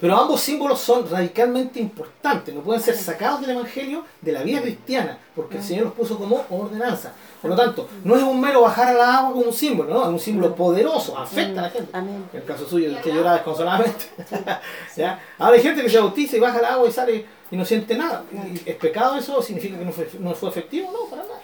Pero 0.00 0.16
ambos 0.16 0.40
símbolos 0.40 0.78
son 0.78 1.10
radicalmente 1.10 1.80
importantes, 1.80 2.54
no 2.54 2.60
pueden 2.60 2.80
ser 2.80 2.94
sacados 2.94 3.40
del 3.40 3.50
Evangelio 3.50 4.04
de 4.20 4.30
la 4.30 4.44
vida 4.44 4.60
cristiana, 4.62 5.18
porque 5.34 5.56
el 5.56 5.62
Señor 5.62 5.86
los 5.86 5.94
puso 5.94 6.16
como 6.16 6.44
ordenanza. 6.50 7.12
Por 7.42 7.50
lo 7.50 7.56
tanto, 7.56 7.88
no 8.04 8.14
es 8.14 8.22
un 8.22 8.40
mero 8.40 8.62
bajar 8.62 8.88
a 8.88 8.92
la 8.92 9.18
agua 9.18 9.32
como 9.32 9.46
un 9.46 9.52
símbolo, 9.52 9.92
no, 9.92 10.02
es 10.02 10.08
un 10.08 10.20
símbolo 10.20 10.54
poderoso, 10.54 11.18
afecta 11.18 11.60
a 11.60 11.62
la 11.64 11.70
gente. 11.70 11.90
Amén. 11.92 12.24
En 12.32 12.40
el 12.40 12.44
caso 12.44 12.68
suyo, 12.68 12.90
el 12.90 13.00
que 13.00 13.12
llora 13.12 13.32
desconsoladamente. 13.32 14.06
¿Ya? 14.96 15.20
Ahora 15.36 15.56
hay 15.56 15.62
gente 15.62 15.82
que 15.82 15.90
se 15.90 15.98
bautiza 15.98 16.36
y 16.36 16.40
baja 16.40 16.58
al 16.60 16.64
agua 16.66 16.88
y 16.88 16.92
sale 16.92 17.26
y 17.50 17.56
no 17.56 17.64
siente 17.64 17.96
nada. 17.96 18.24
¿Y 18.32 18.68
¿Es 18.68 18.76
pecado 18.76 19.16
eso? 19.16 19.42
¿Significa 19.42 19.78
que 19.78 19.84
no 19.84 19.92
fue, 19.92 20.08
no 20.18 20.34
fue 20.34 20.50
efectivo? 20.50 20.90
No, 20.92 21.08
para 21.08 21.22
nada. 21.22 21.40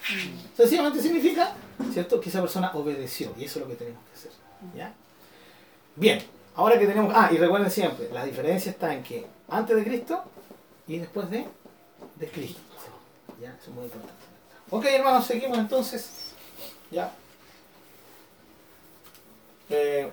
Sencillamente 0.56 1.00
significa 1.00 1.54
¿cierto? 1.92 2.20
que 2.20 2.28
esa 2.28 2.40
persona 2.40 2.70
obedeció 2.74 3.32
y 3.38 3.44
eso 3.44 3.58
es 3.58 3.64
lo 3.64 3.70
que 3.70 3.76
tenemos 3.76 4.00
que 4.10 4.18
hacer. 4.18 4.30
¿ya? 4.74 4.92
Bien, 5.96 6.22
ahora 6.54 6.78
que 6.78 6.86
tenemos... 6.86 7.12
Ah, 7.14 7.30
y 7.32 7.38
recuerden 7.38 7.70
siempre, 7.70 8.08
la 8.12 8.24
diferencia 8.24 8.70
está 8.70 8.92
en 8.94 9.02
que 9.02 9.26
antes 9.48 9.76
de 9.76 9.84
Cristo 9.84 10.24
y 10.86 10.98
después 10.98 11.30
de, 11.30 11.46
de 12.16 12.28
Cristo. 12.28 12.60
¿Ya? 13.40 13.50
Eso 13.60 13.70
es 13.70 13.74
muy 13.74 13.84
importante. 13.84 14.14
Ok, 14.70 14.84
hermanos, 14.86 15.26
seguimos 15.26 15.58
entonces. 15.58 16.34
¿Ya? 16.90 17.12
Eh, 19.70 20.10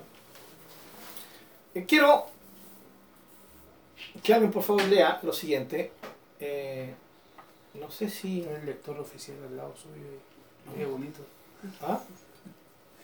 quiero 1.86 2.31
que 4.22 4.34
alguien 4.34 4.50
por 4.52 4.62
favor 4.62 4.82
lea 4.84 5.18
lo 5.22 5.32
siguiente. 5.32 5.92
Eh, 6.40 6.94
no 7.74 7.90
sé 7.90 8.08
si... 8.10 8.42
El 8.42 8.66
lector 8.66 8.98
oficial 8.98 9.36
al 9.48 9.56
lado 9.56 9.74
suyo. 9.76 9.94
y- 10.74 10.78
Qué 10.78 10.86
bonito. 10.86 11.20
¿Ah? 11.80 12.00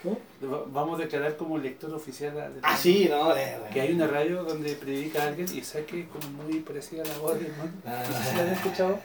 ¿Qué? 0.03 0.11
Va- 0.47 0.64
Vamos 0.66 0.99
a 1.01 1.03
declarar 1.05 1.37
como 1.37 1.59
lector 1.59 1.92
oficial. 1.94 2.38
a- 2.40 2.51
de- 2.51 2.61
Ah, 2.62 2.77
sí, 2.77 3.07
no. 3.09 3.35
eh, 3.37 3.59
Que 3.73 3.81
hay 3.81 3.92
una 3.92 4.07
radio 4.07 4.44
donde 4.44 4.75
predica 4.77 5.25
alguien 5.25 5.49
y 5.57 5.62
saque 5.62 6.07
como 6.09 6.29
muy 6.44 6.61
parecida 6.61 7.03
a 7.03 7.07
la 7.07 7.18
voz 7.18 7.35
del 7.38 7.47
hermano. 7.47 7.73
Ah. 7.87 8.05
No 8.09 8.16
sé 8.16 8.31
si 8.31 8.37
la 8.37 8.42
han 8.42 8.49
escuchado. 8.49 9.01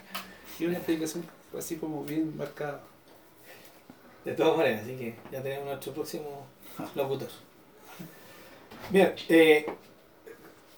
Y 0.60 0.66
una 0.66 0.78
explicación 0.78 1.26
así 1.58 1.78
como 1.78 2.04
bien 2.04 2.36
marcada. 2.38 2.82
De 4.26 4.34
todas 4.34 4.56
maneras, 4.58 4.82
así 4.84 4.96
que 4.96 5.16
ya 5.32 5.42
tenemos 5.44 5.66
nuestro 5.66 5.94
próximo 5.94 6.46
locutor. 6.96 7.30
Bien, 8.90 9.14
eh, 9.30 9.66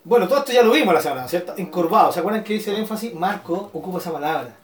bueno, 0.05 0.27
todo 0.27 0.39
esto 0.39 0.53
ya 0.53 0.61
lo 0.61 0.71
vimos 0.71 0.93
la 0.93 1.01
semana, 1.01 1.27
¿cierto? 1.27 1.55
Encorvado, 1.57 2.11
¿se 2.11 2.19
acuerdan 2.19 2.43
que 2.43 2.53
dice 2.53 2.69
el 2.69 2.77
énfasis? 2.77 3.13
Marco 3.15 3.71
ocupa 3.73 3.97
esa 3.97 4.13
palabra. 4.13 4.55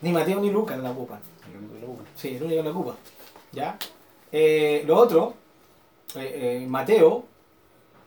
Ni 0.00 0.10
Mateo 0.12 0.40
ni 0.40 0.50
Lucas 0.50 0.78
la 0.78 0.90
ocupan. 0.90 1.20
Sí, 2.16 2.36
el 2.36 2.42
único 2.42 2.62
que 2.62 2.68
la 2.68 2.70
ocupa. 2.70 2.96
¿Ya? 3.52 3.76
Eh, 4.32 4.82
lo 4.86 4.96
otro, 4.96 5.34
eh, 6.14 6.62
eh, 6.62 6.66
Mateo, 6.66 7.24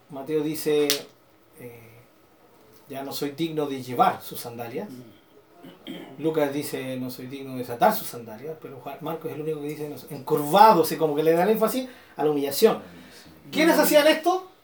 Mateo 0.10 0.41
dice, 0.41 0.88
ya 2.89 3.04
no 3.04 3.12
soy 3.12 3.32
digno 3.32 3.67
de 3.67 3.84
llevar 3.84 4.21
sus 4.23 4.39
sandalias. 4.39 4.89
Lucas 6.17 6.51
dice, 6.51 6.97
no 6.97 7.12
soy 7.12 7.28
digno 7.28 7.51
de 7.54 7.60
desatar 7.60 7.95
sus 7.95 8.08
sandalias, 8.08 8.58
pero 8.60 8.82
Marcos 9.01 9.30
es 9.30 9.36
el 9.36 9.43
único 9.43 9.62
que 9.62 9.67
dice, 9.67 9.88
no, 9.88 9.97
encorvado, 10.10 10.84
sea, 10.84 10.97
como 10.97 11.15
que 11.15 11.21
le 11.21 11.34
da 11.34 11.43
el 11.43 11.49
énfasis 11.49 11.88
a 12.17 12.23
la 12.23 12.32
humillación. 12.32 12.82
¿Quiénes 13.51 13.78
hacían 13.78 14.08
esto? 14.08 14.54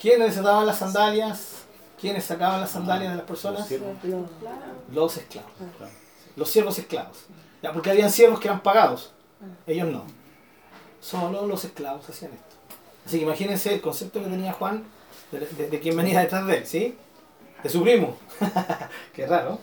¿Quiénes 0.00 0.28
desataban 0.28 0.66
las 0.66 0.78
sandalias? 0.78 1.64
¿Quiénes 2.00 2.24
sacaban 2.24 2.60
las 2.60 2.70
sandalias 2.70 3.10
de 3.12 3.16
las 3.16 3.26
personas? 3.26 3.68
Los 4.92 5.16
esclavos. 5.16 5.50
Claro. 5.76 5.92
Los 6.36 6.50
siervos 6.50 6.78
esclavos. 6.78 7.18
Ya, 7.62 7.72
porque 7.72 7.90
habían 7.90 8.10
siervos 8.10 8.38
que 8.38 8.46
eran 8.48 8.62
pagados. 8.62 9.12
Ellos 9.66 9.88
no. 9.88 10.04
Solo 11.00 11.46
los 11.46 11.64
esclavos 11.64 12.08
hacían 12.08 12.32
esto. 12.32 12.56
Así 13.06 13.18
que 13.18 13.24
imagínense 13.24 13.74
el 13.74 13.80
concepto 13.80 14.20
que 14.22 14.26
tenía 14.28 14.52
Juan 14.52 14.84
de, 15.32 15.40
de, 15.40 15.68
de 15.70 15.80
quién 15.80 15.96
venía 15.96 16.20
detrás 16.20 16.46
de 16.46 16.58
él, 16.58 16.66
¿sí? 16.66 16.96
De 17.62 17.68
su 17.68 17.82
primo. 17.82 18.16
Qué 19.14 19.26
raro. 19.26 19.58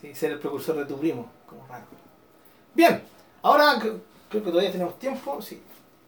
Sí, 0.00 0.14
ser 0.14 0.32
el 0.32 0.38
precursor 0.38 0.76
de 0.76 0.84
tu 0.84 0.98
primo. 0.98 1.28
Como 1.46 1.66
raro. 1.66 1.84
Bien, 2.74 3.02
ahora 3.42 3.74
cre- 3.80 3.98
creo 4.28 4.44
que 4.44 4.50
todavía 4.50 4.70
tenemos 4.70 4.96
tiempo. 4.98 5.40
Sí. 5.42 5.60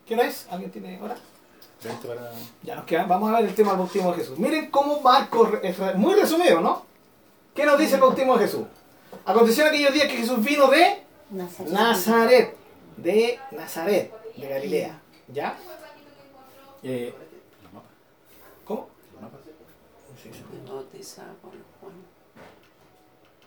¿Qué 0.07 0.15
hora 0.15 0.25
es? 0.27 0.47
¿Alguien 0.51 0.71
tiene 0.71 1.01
hora? 1.03 1.17
20 1.83 2.09
para... 2.09 2.33
Ya 2.63 2.77
nos 2.77 2.85
quedan. 2.85 3.09
Vamos 3.09 3.31
a 3.31 3.37
ver 3.37 3.49
el 3.49 3.55
tema 3.55 3.71
del 3.71 3.79
bautismo 3.79 4.13
de 4.13 4.19
Jesús. 4.19 4.39
Miren 4.39 4.71
cómo 4.71 5.01
Marcos, 5.01 5.49
muy 5.97 6.15
resumido, 6.15 6.61
¿no? 6.61 6.85
¿Qué 7.55 7.65
nos 7.65 7.79
dice 7.79 7.95
el 7.97 8.01
bautismo 8.01 8.37
de 8.37 8.47
Jesús? 8.47 8.67
Aconteció 9.25 9.65
en 9.65 9.71
aquellos 9.71 9.95
días 9.95 10.07
que 10.07 10.17
Jesús 10.17 10.45
vino 10.45 10.69
de 10.69 11.03
Nazaret. 11.31 11.73
Nazaret. 11.73 12.57
De 12.97 13.39
Nazaret, 13.53 14.13
de 14.37 14.49
Galilea. 14.49 15.01
¿Ya? 15.29 15.57
Eh. 16.83 17.15
¿Cómo? 18.65 18.89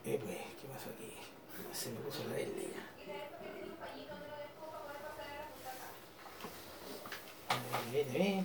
Eh, 0.05 0.19
pues, 0.21 0.37
¿qué 0.61 0.67
pasó 0.67 0.89
aquí? 0.89 1.13
Se 1.71 1.89
me 1.91 1.99
puso 1.99 2.23
la 2.29 2.37
Ver. 7.91 8.43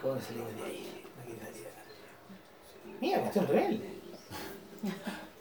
¿Cómo 0.00 0.20
salimos 0.20 0.56
de 0.56 0.64
ahí? 0.64 1.04
Aquí 1.22 1.32
está, 1.32 1.46
aquí 1.46 1.58
está. 1.58 1.70
Mira, 3.00 3.20
cuestión 3.20 3.46
rebelde. 3.46 3.88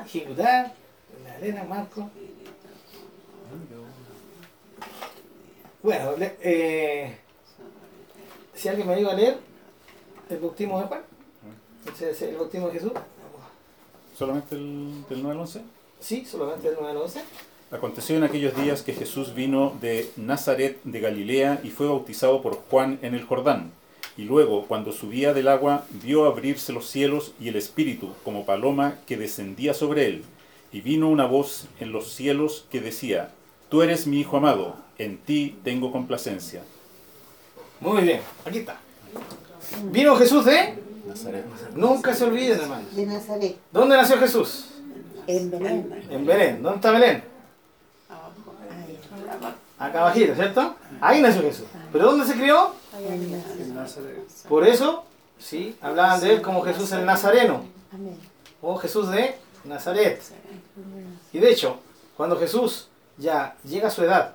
Ejecutar, 0.05 0.73
la 1.23 1.33
arena, 1.33 1.63
Marco. 1.63 2.09
Bueno, 5.83 6.13
eh, 6.19 7.17
si 8.53 8.69
alguien 8.69 8.87
me 8.87 8.93
ayuda 8.93 9.13
a 9.13 9.15
leer 9.15 9.39
el 10.29 10.37
bautismo 10.37 10.79
de 10.79 10.85
Juan, 10.85 11.01
el 12.21 12.37
bautismo 12.37 12.67
de 12.67 12.73
Jesús. 12.73 12.91
¿Solamente 14.15 14.55
el, 14.55 15.03
del 15.09 15.23
9 15.23 15.31
al 15.31 15.41
11? 15.41 15.61
Sí, 15.99 16.25
solamente 16.25 16.67
el 16.67 16.75
9 16.79 16.91
al 16.91 16.97
11. 16.97 17.23
Aconteció 17.71 18.17
en 18.17 18.23
aquellos 18.23 18.55
días 18.55 18.81
que 18.81 18.93
Jesús 18.93 19.33
vino 19.33 19.73
de 19.79 20.09
Nazaret 20.17 20.79
de 20.83 20.99
Galilea 20.99 21.61
y 21.63 21.69
fue 21.69 21.87
bautizado 21.87 22.41
por 22.41 22.55
Juan 22.69 22.99
en 23.01 23.13
el 23.15 23.23
Jordán. 23.23 23.71
Y 24.17 24.23
luego, 24.23 24.65
cuando 24.67 24.91
subía 24.91 25.33
del 25.33 25.47
agua, 25.47 25.85
vio 26.03 26.25
abrirse 26.25 26.73
los 26.73 26.87
cielos 26.89 27.33
y 27.39 27.47
el 27.47 27.55
Espíritu, 27.55 28.13
como 28.25 28.45
paloma, 28.45 28.95
que 29.07 29.15
descendía 29.15 29.73
sobre 29.73 30.05
él. 30.07 30.23
Y 30.73 30.81
vino 30.81 31.07
una 31.09 31.25
voz 31.25 31.67
en 31.79 31.93
los 31.93 32.11
cielos 32.13 32.65
que 32.69 32.81
decía, 32.81 33.31
Tú 33.69 33.81
eres 33.81 34.05
mi 34.05 34.19
Hijo 34.19 34.35
amado, 34.35 34.75
en 34.97 35.17
ti 35.17 35.55
tengo 35.63 35.93
complacencia. 35.93 36.61
Muy 37.79 38.01
bien, 38.03 38.19
aquí 38.45 38.59
está. 38.59 38.79
Vino 39.85 40.15
Jesús 40.17 40.43
de. 40.43 40.75
Nazaret. 41.07 41.45
Nunca 41.73 42.13
se 42.13 42.25
olviden, 42.25 42.59
hermano. 42.59 42.85
De 42.91 43.05
Nazaret, 43.05 43.55
¿Dónde 43.71 43.95
nació 43.95 44.17
Jesús? 44.17 44.65
en 45.27 45.49
Belén. 45.51 46.05
En 46.09 46.25
Belén. 46.25 46.61
¿Dónde 46.61 46.75
está 46.75 46.91
Belén? 46.91 47.30
Acá 49.81 50.01
abajito, 50.01 50.35
¿cierto? 50.35 50.75
Ahí 50.99 51.21
nació 51.21 51.41
Jesús. 51.41 51.65
¿Pero 51.91 52.05
dónde 52.05 52.25
se 52.25 52.33
crió? 52.33 52.75
Por 54.47 54.67
eso, 54.67 55.03
sí, 55.39 55.75
hablaban 55.81 56.21
de 56.21 56.33
él 56.35 56.41
como 56.41 56.61
Jesús 56.61 56.91
el 56.91 57.03
Nazareno. 57.03 57.63
O 58.61 58.75
Jesús 58.77 59.09
de 59.09 59.35
Nazaret. 59.63 60.21
Y 61.33 61.39
de 61.39 61.51
hecho, 61.51 61.79
cuando 62.15 62.37
Jesús 62.37 62.89
ya 63.17 63.55
llega 63.63 63.87
a 63.87 63.91
su 63.91 64.03
edad, 64.03 64.33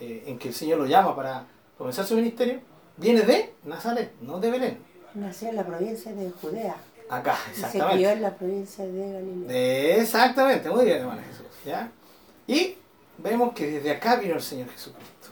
eh, 0.00 0.24
en 0.26 0.38
que 0.38 0.48
el 0.48 0.54
Señor 0.54 0.78
lo 0.78 0.86
llama 0.86 1.14
para 1.14 1.44
comenzar 1.76 2.04
su 2.04 2.16
ministerio, 2.16 2.60
viene 2.96 3.22
de 3.22 3.54
Nazaret, 3.64 4.12
no 4.20 4.40
de 4.40 4.50
Belén. 4.50 4.78
Nació 5.14 5.50
en 5.50 5.56
la 5.56 5.64
provincia 5.64 6.12
de 6.12 6.32
Judea 6.32 6.76
Acá, 7.08 7.38
y 7.52 7.54
se 7.54 7.66
crió 7.68 7.84
exactamente. 7.84 8.12
en 8.12 8.22
la 8.22 8.34
provincia 8.34 8.84
de 8.84 9.12
Galilea. 9.12 9.96
Exactamente, 9.96 10.70
muy 10.70 10.84
bien, 10.84 10.98
hermano 10.98 11.22
Jesús. 11.22 11.46
¿ya? 11.64 11.90
Y 12.46 12.76
vemos 13.18 13.52
que 13.52 13.70
desde 13.70 13.90
acá 13.90 14.16
vino 14.16 14.34
el 14.34 14.42
Señor 14.42 14.68
Jesucristo. 14.70 15.28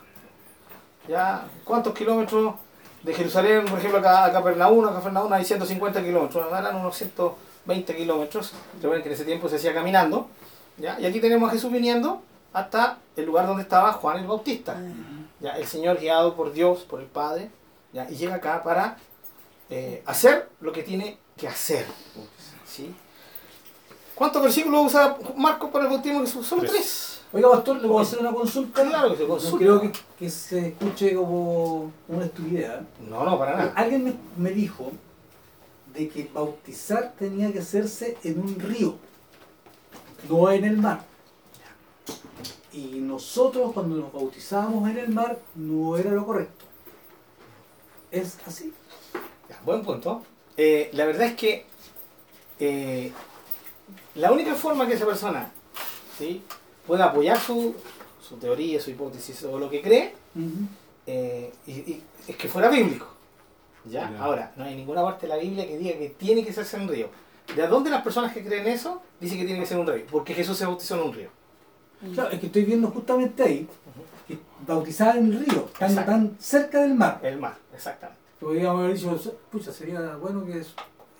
¿Ya? 1.09 1.47
¿Cuántos 1.65 1.95
kilómetros 1.95 2.55
de 3.03 3.15
Jerusalén, 3.15 3.65
por 3.65 3.79
ejemplo, 3.79 3.99
acá 4.01 4.25
a 4.25 4.33
Capernaum? 4.33 4.87
A 4.87 4.93
Capernaum 4.95 5.33
hay 5.33 5.45
150 5.45 6.03
kilómetros, 6.03 6.47
eran 6.47 6.77
unos 6.77 6.97
120 6.97 7.97
kilómetros. 7.97 8.53
Recuerden 8.75 9.03
que 9.03 9.09
en 9.09 9.15
ese 9.15 9.25
tiempo 9.25 9.49
se 9.49 9.57
hacía 9.57 9.73
caminando. 9.73 10.29
¿ya? 10.77 10.99
Y 11.01 11.07
aquí 11.07 11.21
tenemos 11.21 11.49
a 11.49 11.53
Jesús 11.53 11.71
viniendo 11.71 12.23
hasta 12.53 12.99
el 13.17 13.25
lugar 13.25 13.47
donde 13.47 13.63
estaba 13.63 13.93
Juan 13.93 14.19
el 14.19 14.27
Bautista. 14.27 14.77
¿ya? 15.41 15.53
El 15.53 15.67
Señor 15.67 16.01
guiado 16.01 16.35
por 16.35 16.53
Dios, 16.53 16.81
por 16.81 17.01
el 17.01 17.07
Padre, 17.07 17.51
¿ya? 17.93 18.11
y 18.11 18.17
llega 18.17 18.35
acá 18.35 18.63
para 18.65 18.97
eh, 19.71 20.03
hacer 20.07 20.49
lo 20.61 20.73
que 20.73 20.83
tiene 20.83 21.19
que 21.37 21.47
hacer. 21.47 21.87
¿sí? 22.67 22.93
¿Cuántos 24.17 24.43
versículos 24.43 24.87
usa 24.87 25.17
Marcos 25.37 25.71
para 25.71 25.85
el 25.85 25.91
bautismo 25.91 26.21
de 26.21 26.27
Jesús? 26.27 26.47
Solo 26.47 26.63
Tres. 26.63 27.16
Oiga, 27.37 27.51
pastor, 27.51 27.83
le 27.83 27.87
voy 27.89 27.99
a 27.99 28.03
hacer 28.03 28.19
una 28.21 28.33
consulta. 28.33 28.83
Claro 28.83 29.11
que 29.11 29.17
se 29.17 29.23
No 29.25 29.29
consulta. 29.29 29.59
creo 29.59 29.81
que, 29.83 29.93
que 30.19 30.31
se 30.31 30.69
escuche 30.69 31.15
como 31.15 31.93
una 32.09 32.25
estupidez. 32.25 32.71
¿eh? 32.71 32.81
No, 33.11 33.25
no, 33.27 33.39
para 33.39 33.57
nada. 33.59 33.73
Alguien 33.77 34.05
me, 34.05 34.15
me 34.39 34.51
dijo 34.53 34.91
de 35.93 36.09
que 36.09 36.31
bautizar 36.33 37.13
tenía 37.19 37.53
que 37.53 37.59
hacerse 37.59 38.17
en 38.25 38.41
un 38.41 38.59
río, 38.59 38.95
no 40.31 40.51
en 40.51 40.65
el 40.65 40.79
mar. 40.79 41.05
Y 42.73 43.01
nosotros 43.01 43.73
cuando 43.75 43.97
nos 43.97 44.11
bautizábamos 44.15 44.89
en 44.89 44.97
el 44.97 45.09
mar 45.11 45.39
no 45.57 45.99
era 45.99 46.13
lo 46.13 46.25
correcto. 46.25 46.65
¿Es 48.11 48.39
así? 48.47 48.73
Ya, 49.51 49.61
buen 49.63 49.83
punto. 49.83 50.23
Eh, 50.57 50.89
la 50.95 51.05
verdad 51.05 51.27
es 51.27 51.35
que 51.37 51.67
eh, 52.61 53.13
la 54.15 54.33
única 54.33 54.55
forma 54.55 54.87
que 54.87 54.95
esa 54.95 55.05
persona 55.05 55.51
¿sí? 56.19 56.43
Pueda 56.87 57.07
apoyar 57.07 57.39
su, 57.41 57.75
su 58.21 58.37
teoría, 58.37 58.81
su 58.81 58.91
hipótesis 58.91 59.43
o 59.45 59.59
lo 59.59 59.69
que 59.71 59.83
cree 59.83 60.15
eh, 61.07 61.53
y- 61.67 61.71
y 61.73 62.03
es 62.29 62.37
que 62.37 62.49
fuera 62.49 62.69
bíblico. 62.69 63.07
¿ya? 63.85 64.13
Ahora, 64.19 64.53
no 64.57 64.65
hay 64.65 64.75
ninguna 64.75 65.03
parte 65.03 65.27
de 65.27 65.35
la 65.35 65.41
Biblia 65.41 65.67
que 65.67 65.79
diga 65.79 65.97
que 65.99 66.09
tiene 66.11 66.45
que 66.45 66.53
en 66.77 66.81
un 66.83 66.89
río. 66.89 67.09
¿De 67.55 67.67
dónde 67.69 67.91
las 67.91 68.03
personas 68.03 68.33
que 68.33 68.45
creen 68.45 68.67
eso 68.67 69.01
dicen 69.21 69.39
que 69.39 69.45
tiene 69.45 69.61
que 69.61 69.67
ser 69.67 69.79
un 69.79 69.87
río? 69.87 70.05
Porque 70.11 70.35
Jesús 70.35 70.57
se 70.59 70.67
bautizó 70.67 70.97
en 70.97 71.03
un 71.03 71.13
río. 71.15 71.29
Claro, 72.15 72.31
es 72.31 72.41
que 72.41 72.47
estoy 72.47 72.65
viendo 72.65 72.89
justamente 72.91 73.43
ahí 73.45 73.69
que 74.27 74.37
bautizar 74.67 75.17
en 75.17 75.33
el 75.33 75.47
río, 75.47 75.69
Exacto. 75.81 76.11
tan 76.11 76.37
cerca 76.41 76.83
del 76.83 76.95
mar. 76.95 77.21
El 77.23 77.39
mar, 77.39 77.57
exactamente. 77.75 78.21
Podríamos 78.41 78.81
haber 78.83 78.95
dicho, 78.97 79.39
pucha, 79.51 79.73
sería 79.73 80.17
bueno 80.17 80.45
que 80.45 80.59
es 80.59 80.75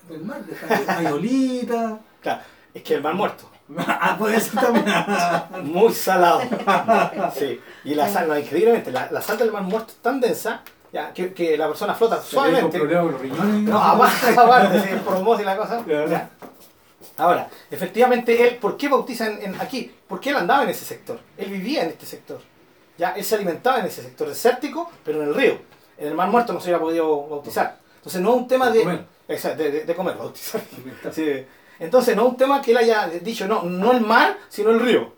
el 0.09 0.23
mar, 0.23 0.41
hay 0.87 1.05
olita. 1.07 1.99
Claro, 2.21 2.41
es 2.73 2.83
que 2.83 2.95
el 2.95 3.01
mar 3.01 3.13
muerto. 3.15 3.49
ah, 3.77 4.15
puede 4.17 4.39
ser 4.39 4.59
también. 4.61 4.85
Muy 5.63 5.93
salado. 5.93 6.41
Sí. 7.37 7.59
Y 7.83 7.95
la 7.95 8.07
sal, 8.07 8.27
no, 8.27 8.37
increíblemente, 8.37 8.91
la, 8.91 9.09
la 9.11 9.21
sal 9.21 9.37
del 9.37 9.51
mar 9.51 9.63
muerto 9.63 9.91
es 9.91 9.97
tan 9.97 10.19
densa 10.19 10.61
ya, 10.91 11.13
que, 11.13 11.33
que 11.33 11.57
la 11.57 11.67
persona 11.67 11.93
flota 11.93 12.21
suavemente. 12.21 12.77
problema 12.77 13.01
con 13.03 13.11
los 13.11 13.21
riñones. 13.21 13.55
No, 13.69 13.77
aparte, 13.77 14.29
aparte, 14.35 14.79
sí, 14.87 14.87
por 15.05 15.41
y 15.41 15.43
la 15.43 15.57
cosa. 15.57 15.83
Claro. 15.83 16.07
ya. 16.09 16.29
Ahora, 17.17 17.49
efectivamente, 17.71 18.47
él, 18.47 18.55
¿por 18.57 18.77
qué 18.77 18.87
bautiza 18.87 19.27
en, 19.27 19.59
aquí? 19.59 19.91
Porque 20.07 20.29
él 20.29 20.35
andaba 20.37 20.63
en 20.63 20.69
ese 20.69 20.85
sector. 20.85 21.19
Él 21.37 21.49
vivía 21.49 21.83
en 21.83 21.89
este 21.89 22.05
sector. 22.05 22.39
Ya, 22.97 23.11
él 23.11 23.23
se 23.23 23.35
alimentaba 23.35 23.79
en 23.79 23.85
ese 23.87 24.01
sector 24.01 24.27
desértico, 24.27 24.89
pero 25.03 25.21
en 25.21 25.29
el 25.29 25.35
río. 25.35 25.57
En 25.97 26.07
el 26.07 26.13
mar 26.15 26.29
muerto 26.29 26.53
no 26.53 26.59
se 26.59 26.65
hubiera 26.65 26.79
podido 26.79 27.27
bautizar. 27.27 27.77
Entonces 27.97 28.21
no 28.21 28.29
es 28.31 28.35
un 28.37 28.47
tema 28.47 28.69
De 28.69 28.85
de, 29.27 29.55
de- 29.71 29.83
de 29.83 29.95
comer, 29.95 30.15
bautizar. 30.15 30.61
Sí. 31.11 31.45
Entonces 31.79 32.15
no 32.15 32.23
es 32.23 32.29
un 32.29 32.37
tema 32.37 32.61
que 32.61 32.71
él 32.71 32.77
haya 32.77 33.07
dicho, 33.07 33.47
no, 33.47 33.63
no 33.63 33.91
el 33.91 34.01
mar, 34.01 34.37
sino 34.49 34.71
el 34.71 34.79
río. 34.79 35.13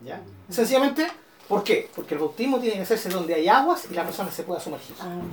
¿Ya? 0.00 0.20
Sencillamente, 0.48 1.06
¿por 1.48 1.62
qué? 1.62 1.88
Porque 1.94 2.14
el 2.14 2.20
bautismo 2.20 2.58
tiene 2.58 2.76
que 2.76 2.82
hacerse 2.82 3.08
donde 3.08 3.34
hay 3.34 3.48
aguas 3.48 3.86
y 3.90 3.94
la 3.94 4.04
persona 4.04 4.30
se 4.30 4.42
pueda 4.42 4.60
sumergir. 4.60 4.96
Amén. 5.00 5.30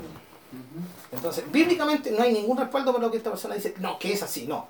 Entonces, 1.11 1.43
bíblicamente 1.51 2.11
no 2.11 2.23
hay 2.23 2.33
ningún 2.33 2.57
respaldo 2.57 2.93
para 2.93 3.05
lo 3.05 3.11
que 3.11 3.17
esta 3.17 3.29
persona 3.29 3.55
dice, 3.55 3.73
no, 3.79 3.97
que 3.97 4.13
es 4.13 4.23
así, 4.23 4.45
no. 4.45 4.67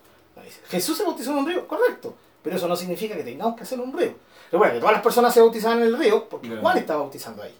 Jesús 0.69 0.97
se 0.97 1.03
bautizó 1.03 1.31
en 1.31 1.37
un 1.37 1.47
río, 1.47 1.67
correcto, 1.67 2.15
pero 2.43 2.55
eso 2.55 2.67
no 2.67 2.75
significa 2.75 3.15
que 3.15 3.23
tengamos 3.23 3.55
que 3.55 3.63
hacer 3.63 3.79
un 3.79 3.95
río. 3.95 4.13
Recuerda 4.51 4.75
que 4.75 4.79
todas 4.79 4.93
las 4.93 5.01
personas 5.01 5.33
se 5.33 5.41
bautizaban 5.41 5.79
en 5.79 5.85
el 5.85 5.97
río 5.97 6.29
porque. 6.29 6.55
Juan 6.57 6.77
estaba 6.77 7.01
bautizando 7.01 7.43
ahí. 7.43 7.53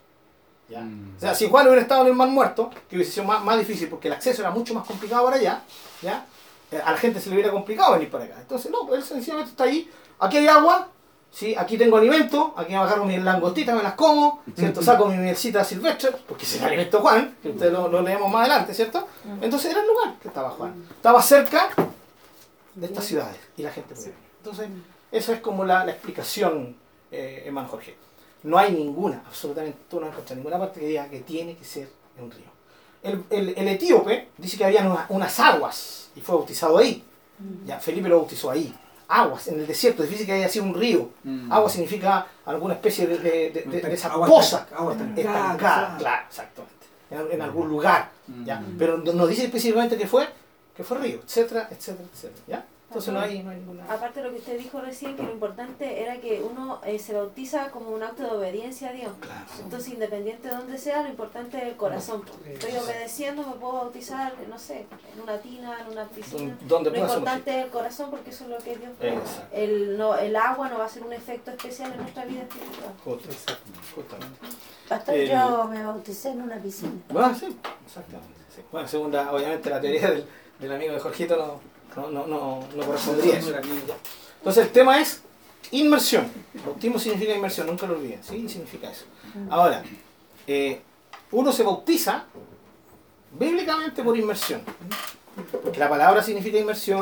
¿ya? 0.69 0.81
Mm. 0.81 1.15
O 1.17 1.19
sea, 1.19 1.35
si 1.35 1.49
Juan 1.49 1.67
hubiera 1.67 1.81
estado 1.81 2.01
en 2.03 2.07
el 2.07 2.13
mar 2.13 2.29
muerto, 2.29 2.69
que 2.89 2.95
hubiese 2.95 3.11
sido 3.11 3.25
más, 3.25 3.43
más 3.43 3.57
difícil 3.57 3.89
porque 3.89 4.07
el 4.07 4.13
acceso 4.13 4.41
era 4.41 4.51
mucho 4.51 4.73
más 4.73 4.85
complicado 4.85 5.25
para 5.25 5.37
allá, 5.37 5.63
¿ya? 6.01 6.25
A 6.71 6.91
la 6.91 6.97
gente 6.97 7.19
se 7.19 7.29
le 7.29 7.35
hubiera 7.35 7.51
complicado 7.51 7.93
venir 7.93 8.09
para 8.09 8.25
acá. 8.25 8.35
Entonces, 8.39 8.71
no, 8.71 8.93
él 8.93 9.03
sencillamente 9.03 9.51
está 9.51 9.63
ahí, 9.63 9.89
aquí 10.19 10.37
hay 10.37 10.47
agua, 10.47 10.89
¿sí? 11.31 11.55
aquí 11.55 11.77
tengo 11.77 11.97
alimento, 11.97 12.53
aquí 12.57 12.73
me 12.73 12.77
agarro 12.79 13.05
mis 13.05 13.21
langostitas, 13.23 13.75
me 13.75 13.83
las 13.83 13.93
como, 13.93 14.43
¿cierto? 14.55 14.81
Saco 14.81 15.05
mi 15.07 15.17
mielcita 15.17 15.63
silvestre, 15.63 16.11
porque 16.27 16.43
es 16.43 16.55
el 16.57 16.65
alimento 16.65 16.99
Juan, 16.99 17.37
que 17.41 17.49
ustedes 17.49 17.71
lo, 17.71 17.87
lo 17.87 18.01
leemos 18.01 18.29
más 18.31 18.41
adelante, 18.41 18.73
¿cierto? 18.73 19.07
Entonces 19.41 19.71
era 19.71 19.81
el 19.81 19.87
lugar 19.87 20.15
que 20.21 20.27
estaba 20.27 20.49
Juan. 20.49 20.73
Estaba 20.89 21.21
cerca 21.21 21.69
de 22.75 22.85
estas 22.85 23.05
ciudades 23.05 23.37
y 23.55 23.63
la 23.63 23.71
gente 23.71 23.95
podía 23.95 24.09
venir. 24.11 24.27
Entonces, 24.39 24.67
esa 25.11 25.33
es 25.33 25.39
como 25.39 25.63
la, 25.63 25.85
la 25.85 25.91
explicación, 25.91 26.75
eh, 27.11 27.43
hermano 27.45 27.69
Jorge. 27.69 27.95
No 28.43 28.57
hay 28.57 28.71
ninguna, 28.71 29.23
absolutamente, 29.25 29.79
tú 29.89 29.99
no 29.99 30.07
encuentras 30.07 30.35
ninguna 30.37 30.59
parte 30.59 30.79
que 30.79 30.87
diga 30.87 31.07
que 31.09 31.21
tiene 31.21 31.55
que 31.55 31.63
ser 31.63 31.89
en 32.17 32.25
un 32.25 32.31
río. 32.31 32.56
El, 33.07 33.23
el, 33.29 33.49
el 33.57 33.67
etíope 33.69 34.29
dice 34.37 34.57
que 34.57 34.65
había 34.65 35.05
unas 35.09 35.39
aguas 35.39 36.09
y 36.15 36.21
fue 36.21 36.35
bautizado 36.35 36.77
ahí. 36.77 37.03
Ya, 37.65 37.79
Felipe 37.79 38.09
lo 38.09 38.17
bautizó 38.19 38.49
ahí. 38.51 38.73
Aguas, 39.09 39.47
en 39.47 39.59
el 39.59 39.67
desierto, 39.67 40.03
difícil 40.03 40.25
que 40.25 40.33
haya 40.33 40.49
sido 40.49 40.65
un 40.65 40.73
río. 40.73 41.09
Mm. 41.23 41.51
Agua 41.51 41.69
significa 41.69 42.27
alguna 42.45 42.73
especie 42.73 43.07
de, 43.07 43.17
de, 43.19 43.49
de- 43.51 43.61
de- 43.63 43.81
de 43.81 43.93
esa 43.93 44.11
Agua 44.11 44.27
poza 44.27 44.57
estanca- 44.65 44.75
agua 44.77 44.91
estancada, 44.93 45.21
estancada, 45.53 45.97
claro. 45.97 46.25
exactamente. 46.27 46.75
En, 47.11 47.31
en 47.31 47.41
algún 47.41 47.69
lugar. 47.69 48.11
¿ya? 48.43 48.59
Mm. 48.59 48.75
Pero 48.77 48.97
no 48.97 49.13
no 49.13 49.27
dice 49.27 49.45
específicamente 49.45 49.97
que 49.97 50.07
fue, 50.07 50.27
que 50.75 50.83
fue 50.83 50.97
río, 50.97 51.19
etcétera, 51.25 51.69
etcétera, 51.71 52.07
etcétera. 52.13 52.43
¿ya? 52.47 52.65
Entonces 52.89 53.13
no 53.13 53.19
hay, 53.19 53.43
no 53.43 53.49
hay 53.51 53.57
ninguna... 53.57 53.83
Aparte 53.91 54.21
de 54.21 54.27
lo 54.27 54.31
que 54.31 54.39
usted 54.39 54.57
dijo 54.57 54.79
recién, 54.79 55.17
que 55.17 55.23
lo 55.23 55.31
importante 55.33 56.01
era 56.03 56.21
que 56.21 56.41
uno 56.41 56.79
eh, 56.85 56.97
se 56.99 57.13
bautiza 57.13 57.69
como 57.69 57.89
un 57.89 58.01
acto 58.01 58.23
de 58.23 58.29
obediencia 58.31 58.89
a 58.89 58.93
Dios. 58.93 59.11
Claro. 59.19 59.41
Entonces, 59.61 59.93
independiente 59.93 60.47
de 60.47 60.55
dónde 60.55 60.77
sea, 60.77 61.03
lo 61.03 61.09
importante 61.09 61.57
es 61.57 61.63
el 61.65 61.75
corazón. 61.75 62.23
Estoy 62.45 62.71
obedeciendo, 62.77 63.45
me 63.45 63.55
puedo 63.55 63.73
bautizar, 63.73 64.33
no 64.47 64.57
sé, 64.57 64.85
en 65.13 65.21
una 65.21 65.37
tina, 65.39 65.77
en 65.81 65.91
una 65.91 66.05
piscina. 66.05 66.57
Donde 66.65 66.91
Lo 66.91 66.97
importante 66.99 67.59
es 67.59 67.65
el 67.65 67.71
corazón 67.71 68.09
porque 68.09 68.29
eso 68.29 68.45
es 68.45 68.49
lo 68.51 68.57
que 68.59 68.77
Dios 68.77 68.91
Exacto. 69.01 69.47
el, 69.51 69.97
no, 69.97 70.15
el 70.17 70.35
agua 70.37 70.69
no 70.69 70.77
va 70.77 70.85
a 70.85 70.87
hacer 70.87 71.03
un 71.03 71.11
efecto 71.11 71.51
especial 71.51 71.91
en 71.91 71.97
nuestra 71.99 72.23
vida 72.23 72.43
espiritual. 72.43 72.93
Justo, 73.03 73.29
justamente. 73.95 74.39
Pastor, 74.87 75.13
Eh, 75.15 75.27
yo 75.27 75.65
me 75.65 75.83
bauticé 75.83 76.29
en 76.29 76.41
una 76.43 76.55
piscina. 76.55 76.93
Bueno, 77.09 77.35
sí, 77.35 77.47
exactamente. 77.85 78.33
sí. 78.55 78.61
Bueno, 78.71 78.87
según 78.87 79.11
la- 79.11 79.33
obviamente 79.33 79.69
la 79.69 79.81
teoría 79.81 80.09
del, 80.09 80.25
del 80.57 80.71
amigo 80.71 80.93
de 80.93 80.99
Jorgito 81.01 81.35
no, 81.35 81.59
no, 81.97 82.11
no, 82.11 82.27
no, 82.27 82.59
no 82.75 82.85
correspondería 82.85 83.35
a 83.35 83.37
eso. 83.39 83.53
Entonces 84.37 84.65
el 84.65 84.71
tema 84.71 85.01
es 85.01 85.21
inmersión. 85.71 86.31
Bautismo 86.65 86.99
significa 86.99 87.33
inmersión, 87.33 87.67
nunca 87.67 87.87
lo 87.87 87.95
olviden. 87.95 88.23
Sí, 88.23 88.47
significa 88.47 88.91
eso. 88.91 89.05
Ahora, 89.49 89.83
eh, 90.45 90.81
uno 91.31 91.51
se 91.51 91.63
bautiza 91.63 92.25
bíblicamente 93.37 94.03
por 94.03 94.15
inmersión. 94.15 94.61
Porque 95.63 95.79
la 95.79 95.89
palabra 95.89 96.21
significa 96.21 96.57
inmersión, 96.57 97.01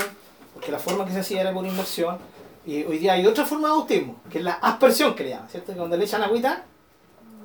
porque 0.54 0.72
la 0.72 0.80
forma 0.80 1.06
que 1.06 1.12
se 1.12 1.20
hacía 1.20 1.42
era 1.42 1.54
por 1.54 1.66
inmersión. 1.66 2.18
Y 2.66 2.84
hoy 2.84 2.98
día 2.98 3.14
hay 3.14 3.28
otra 3.28 3.46
forma 3.46 3.68
de 3.68 3.74
bautismo, 3.76 4.22
que 4.32 4.40
es 4.40 4.44
la 4.44 4.54
aspersión 4.54 5.14
que 5.14 5.24
le 5.24 5.30
llaman, 5.32 5.50
¿cierto? 5.50 5.72
Que 5.74 5.78
Cuando 5.78 5.98
le 5.98 6.06
echan 6.06 6.24
agüita, 6.24 6.64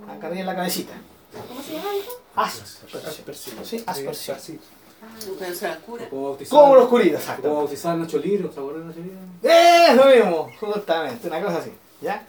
acá 0.09 0.31
en 0.31 0.47
la 0.47 0.55
cabecita. 0.55 0.95
¿Cómo 1.49 1.63
se 1.63 1.75
llama 1.75 1.91
eso? 1.95 2.21
Aspersión. 2.35 3.65
Sí, 3.65 3.83
aspersión. 3.87 4.39
Como 6.11 6.23
bautizar, 6.29 6.59
Como 6.61 6.75
los 6.77 6.89
curitas, 6.89 7.21
como 7.23 7.33
exacto. 7.33 7.55
bautizar 7.55 7.93
a 7.93 7.97
Nacho 7.97 8.19
Liro, 8.19 8.53
¿se 8.53 8.61
acuerdan 8.61 8.83
de 8.83 8.89
Nacho 8.89 9.01
Liro? 9.01 9.19
Es 9.43 9.97
lo 9.97 10.05
mismo, 10.07 10.51
justamente, 10.61 11.27
una 11.29 11.43
cosa 11.43 11.59
así. 11.59 11.73
¿ya? 12.01 12.25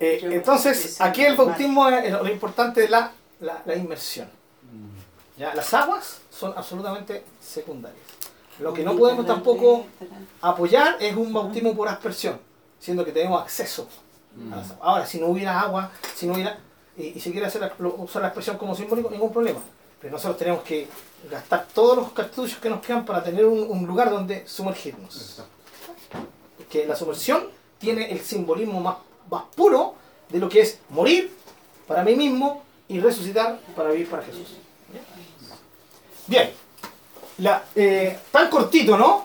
Eh, 0.00 0.20
entonces, 0.22 1.00
aquí 1.00 1.24
el 1.24 1.36
bautismo 1.36 1.88
es 1.88 2.12
lo 2.12 2.28
importante 2.28 2.84
es 2.84 2.90
la, 2.90 3.12
la, 3.40 3.62
la 3.64 3.74
inmersión. 3.76 4.28
¿ya? 5.36 5.54
Las 5.54 5.72
aguas 5.74 6.20
son 6.30 6.52
absolutamente 6.56 7.24
secundarias. 7.40 8.02
Lo 8.60 8.72
que 8.72 8.82
no 8.84 8.96
podemos 8.96 9.26
tampoco 9.26 9.86
apoyar 10.40 10.96
es 11.00 11.16
un 11.16 11.32
bautismo 11.32 11.74
por 11.74 11.88
aspersión, 11.88 12.38
siendo 12.78 13.04
que 13.04 13.12
tenemos 13.12 13.42
acceso 13.42 13.88
a 14.52 14.56
las 14.56 14.70
aguas. 14.70 14.78
Ahora, 14.82 15.06
si 15.06 15.18
no 15.20 15.26
hubiera 15.26 15.60
agua, 15.60 15.90
si 16.14 16.26
no 16.26 16.34
hubiera, 16.34 16.58
y, 16.96 17.06
y 17.16 17.20
se 17.20 17.30
quiere 17.32 17.46
hacer 17.46 17.60
la- 17.62 17.72
usar 17.88 18.22
la 18.22 18.28
expresión 18.28 18.56
como 18.56 18.74
simbólico, 18.74 19.10
ningún 19.10 19.32
problema. 19.32 19.60
Pero 20.04 20.16
nosotros 20.16 20.36
tenemos 20.36 20.62
que 20.64 20.86
gastar 21.30 21.66
todos 21.72 21.96
los 21.96 22.12
cartuchos 22.12 22.58
que 22.58 22.68
nos 22.68 22.82
quedan 22.82 23.06
para 23.06 23.24
tener 23.24 23.46
un, 23.46 23.66
un 23.70 23.86
lugar 23.86 24.10
donde 24.10 24.46
sumergirnos. 24.46 25.42
Porque 26.58 26.84
la 26.84 26.94
sumersión 26.94 27.48
tiene 27.78 28.12
el 28.12 28.20
simbolismo 28.20 28.80
más, 28.80 28.96
más 29.30 29.44
puro 29.56 29.94
de 30.28 30.38
lo 30.40 30.50
que 30.50 30.60
es 30.60 30.78
morir 30.90 31.34
para 31.88 32.04
mí 32.04 32.16
mismo 32.16 32.64
y 32.86 33.00
resucitar 33.00 33.58
para 33.74 33.92
vivir 33.92 34.10
para 34.10 34.22
Jesús. 34.24 34.48
Bien, 36.26 36.50
la, 37.38 37.64
eh, 37.74 38.18
tan 38.30 38.50
cortito, 38.50 38.98
¿no? 38.98 39.24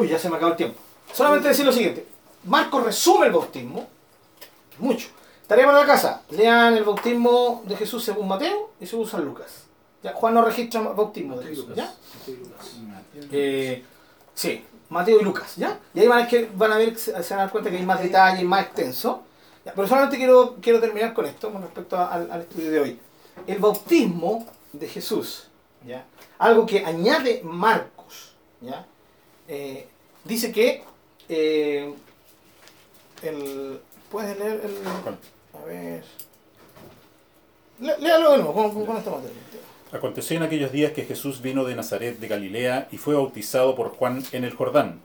Uy, 0.00 0.08
ya 0.08 0.18
se 0.18 0.28
me 0.28 0.34
acabó 0.34 0.50
el 0.50 0.56
tiempo. 0.56 0.80
Solamente 1.12 1.46
decir 1.46 1.64
lo 1.64 1.72
siguiente. 1.72 2.04
Marcos 2.42 2.82
resume 2.82 3.26
el 3.26 3.32
bautismo. 3.32 3.86
Mucho. 4.78 5.10
Tarea 5.46 5.64
para 5.64 5.78
la 5.78 5.86
casa. 5.86 6.22
Lean 6.30 6.76
el 6.76 6.82
bautismo 6.82 7.62
de 7.66 7.76
Jesús 7.76 8.02
según 8.02 8.26
Mateo 8.26 8.72
y 8.80 8.86
según 8.86 9.06
San 9.06 9.24
Lucas. 9.24 9.66
Ya, 10.02 10.12
Juan 10.14 10.34
no 10.34 10.42
registra 10.44 10.80
bautismo 10.80 11.36
de 11.38 11.46
Jesús. 11.46 11.66
¿ya? 11.76 11.94
Eh, 13.30 13.84
sí, 14.34 14.64
Mateo 14.88 15.20
y 15.20 15.24
Lucas, 15.24 15.54
¿ya? 15.56 15.78
Y 15.94 16.00
ahí 16.00 16.08
van 16.08 16.18
a, 16.18 16.22
ver 16.22 16.28
que, 16.30 16.50
van 16.56 16.72
a 16.72 16.76
ver, 16.78 16.98
se 16.98 17.12
van 17.12 17.22
a 17.32 17.36
dar 17.36 17.50
cuenta 17.50 17.70
que 17.70 17.76
hay 17.76 17.84
más 17.86 18.02
detalle, 18.02 18.44
más 18.44 18.66
extenso. 18.66 19.22
Ya, 19.64 19.72
pero 19.74 19.86
solamente 19.86 20.16
quiero, 20.16 20.56
quiero 20.60 20.80
terminar 20.80 21.14
con 21.14 21.24
esto 21.26 21.52
con 21.52 21.62
respecto 21.62 21.96
a- 21.96 22.12
al, 22.12 22.30
al 22.32 22.40
estudio 22.42 22.70
de 22.72 22.80
hoy. 22.80 22.98
El 23.46 23.58
bautismo 23.58 24.46
de 24.72 24.88
Jesús, 24.88 25.48
¿ya? 25.86 26.04
Algo 26.38 26.66
que 26.66 26.84
añade 26.84 27.40
Marcos, 27.44 28.34
¿ya? 28.60 28.84
Eh, 29.46 29.86
dice 30.24 30.50
que 30.50 30.82
eh, 31.28 31.94
el, 33.22 33.80
¿puedes 34.10 34.36
leer 34.36 34.60
el, 34.64 34.76
a 35.60 35.64
ver, 35.64 36.04
Lé- 37.80 37.98
léalo 37.98 38.32
de 38.32 38.38
nuevo 38.38 38.52
con, 38.54 38.72
con, 38.74 38.86
con 38.86 38.96
esta 38.96 39.10
materia. 39.10 39.36
Aconteció 39.92 40.36
en 40.38 40.42
aquellos 40.42 40.72
días 40.72 40.92
que 40.92 41.04
Jesús 41.04 41.42
vino 41.42 41.64
de 41.64 41.74
Nazaret 41.76 42.18
de 42.18 42.28
Galilea 42.28 42.88
y 42.90 42.96
fue 42.96 43.14
bautizado 43.14 43.74
por 43.74 43.90
Juan 43.90 44.22
en 44.32 44.44
el 44.44 44.54
Jordán. 44.54 45.00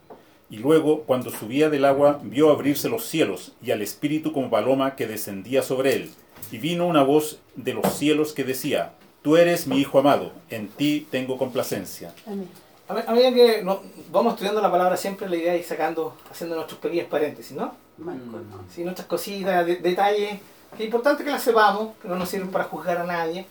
Y 0.50 0.56
luego, 0.56 1.02
cuando 1.02 1.30
subía 1.30 1.68
del 1.68 1.84
agua, 1.84 2.20
vio 2.22 2.50
abrirse 2.50 2.88
los 2.88 3.04
cielos 3.04 3.52
y 3.62 3.70
al 3.70 3.82
Espíritu 3.82 4.32
como 4.32 4.48
paloma 4.48 4.96
que 4.96 5.06
descendía 5.06 5.62
sobre 5.62 5.94
él. 5.94 6.10
Y 6.50 6.56
vino 6.56 6.86
una 6.86 7.02
voz 7.02 7.38
de 7.54 7.74
los 7.74 7.86
cielos 7.94 8.32
que 8.32 8.44
decía, 8.44 8.92
Tú 9.20 9.36
eres 9.36 9.66
mi 9.66 9.78
Hijo 9.78 9.98
amado, 9.98 10.32
en 10.48 10.68
ti 10.68 11.06
tengo 11.10 11.36
complacencia. 11.36 12.14
Amén. 12.26 12.48
A 12.88 12.94
me- 12.94 13.02
a 13.06 13.12
medida 13.12 13.34
que 13.34 13.62
no- 13.62 13.82
vamos 14.10 14.32
estudiando 14.34 14.62
la 14.62 14.70
palabra, 14.70 14.96
siempre 14.96 15.28
la 15.28 15.36
idea 15.36 15.54
es 15.54 15.66
sacando, 15.66 16.16
haciendo 16.30 16.54
nuestros 16.56 16.78
pequeños 16.80 17.08
paréntesis, 17.08 17.54
¿no? 17.54 17.74
Marco, 17.98 18.38
Sí, 18.72 18.84
nuestras 18.84 19.06
cositas, 19.08 19.66
de- 19.66 19.76
detalles, 19.76 20.38
que 20.76 20.82
es 20.82 20.86
importante 20.86 21.24
que 21.24 21.30
las 21.30 21.42
sepamos, 21.42 21.96
que 22.00 22.08
no 22.08 22.14
nos 22.14 22.28
sirven 22.28 22.50
para 22.50 22.64
juzgar 22.64 22.96
a 22.98 23.04
nadie. 23.04 23.44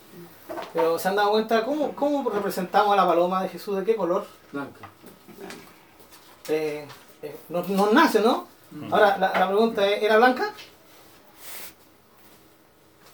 Pero 0.77 0.99
se 0.99 1.07
han 1.07 1.15
dado 1.15 1.31
cuenta 1.31 1.65
cómo, 1.65 1.95
cómo 1.95 2.29
representamos 2.29 2.93
a 2.93 2.97
la 2.97 3.07
paloma 3.07 3.41
de 3.41 3.49
Jesús, 3.49 3.75
de 3.77 3.83
qué 3.83 3.95
color. 3.95 4.27
Blanca. 4.51 4.87
Eh, 6.49 6.87
eh, 7.23 7.35
nos, 7.49 7.67
nos 7.67 7.91
nace, 7.91 8.19
¿no? 8.19 8.47
Ahora, 8.91 9.17
la, 9.17 9.39
la 9.39 9.47
pregunta 9.47 9.87
es, 9.87 10.03
¿era 10.03 10.17
blanca? 10.17 10.53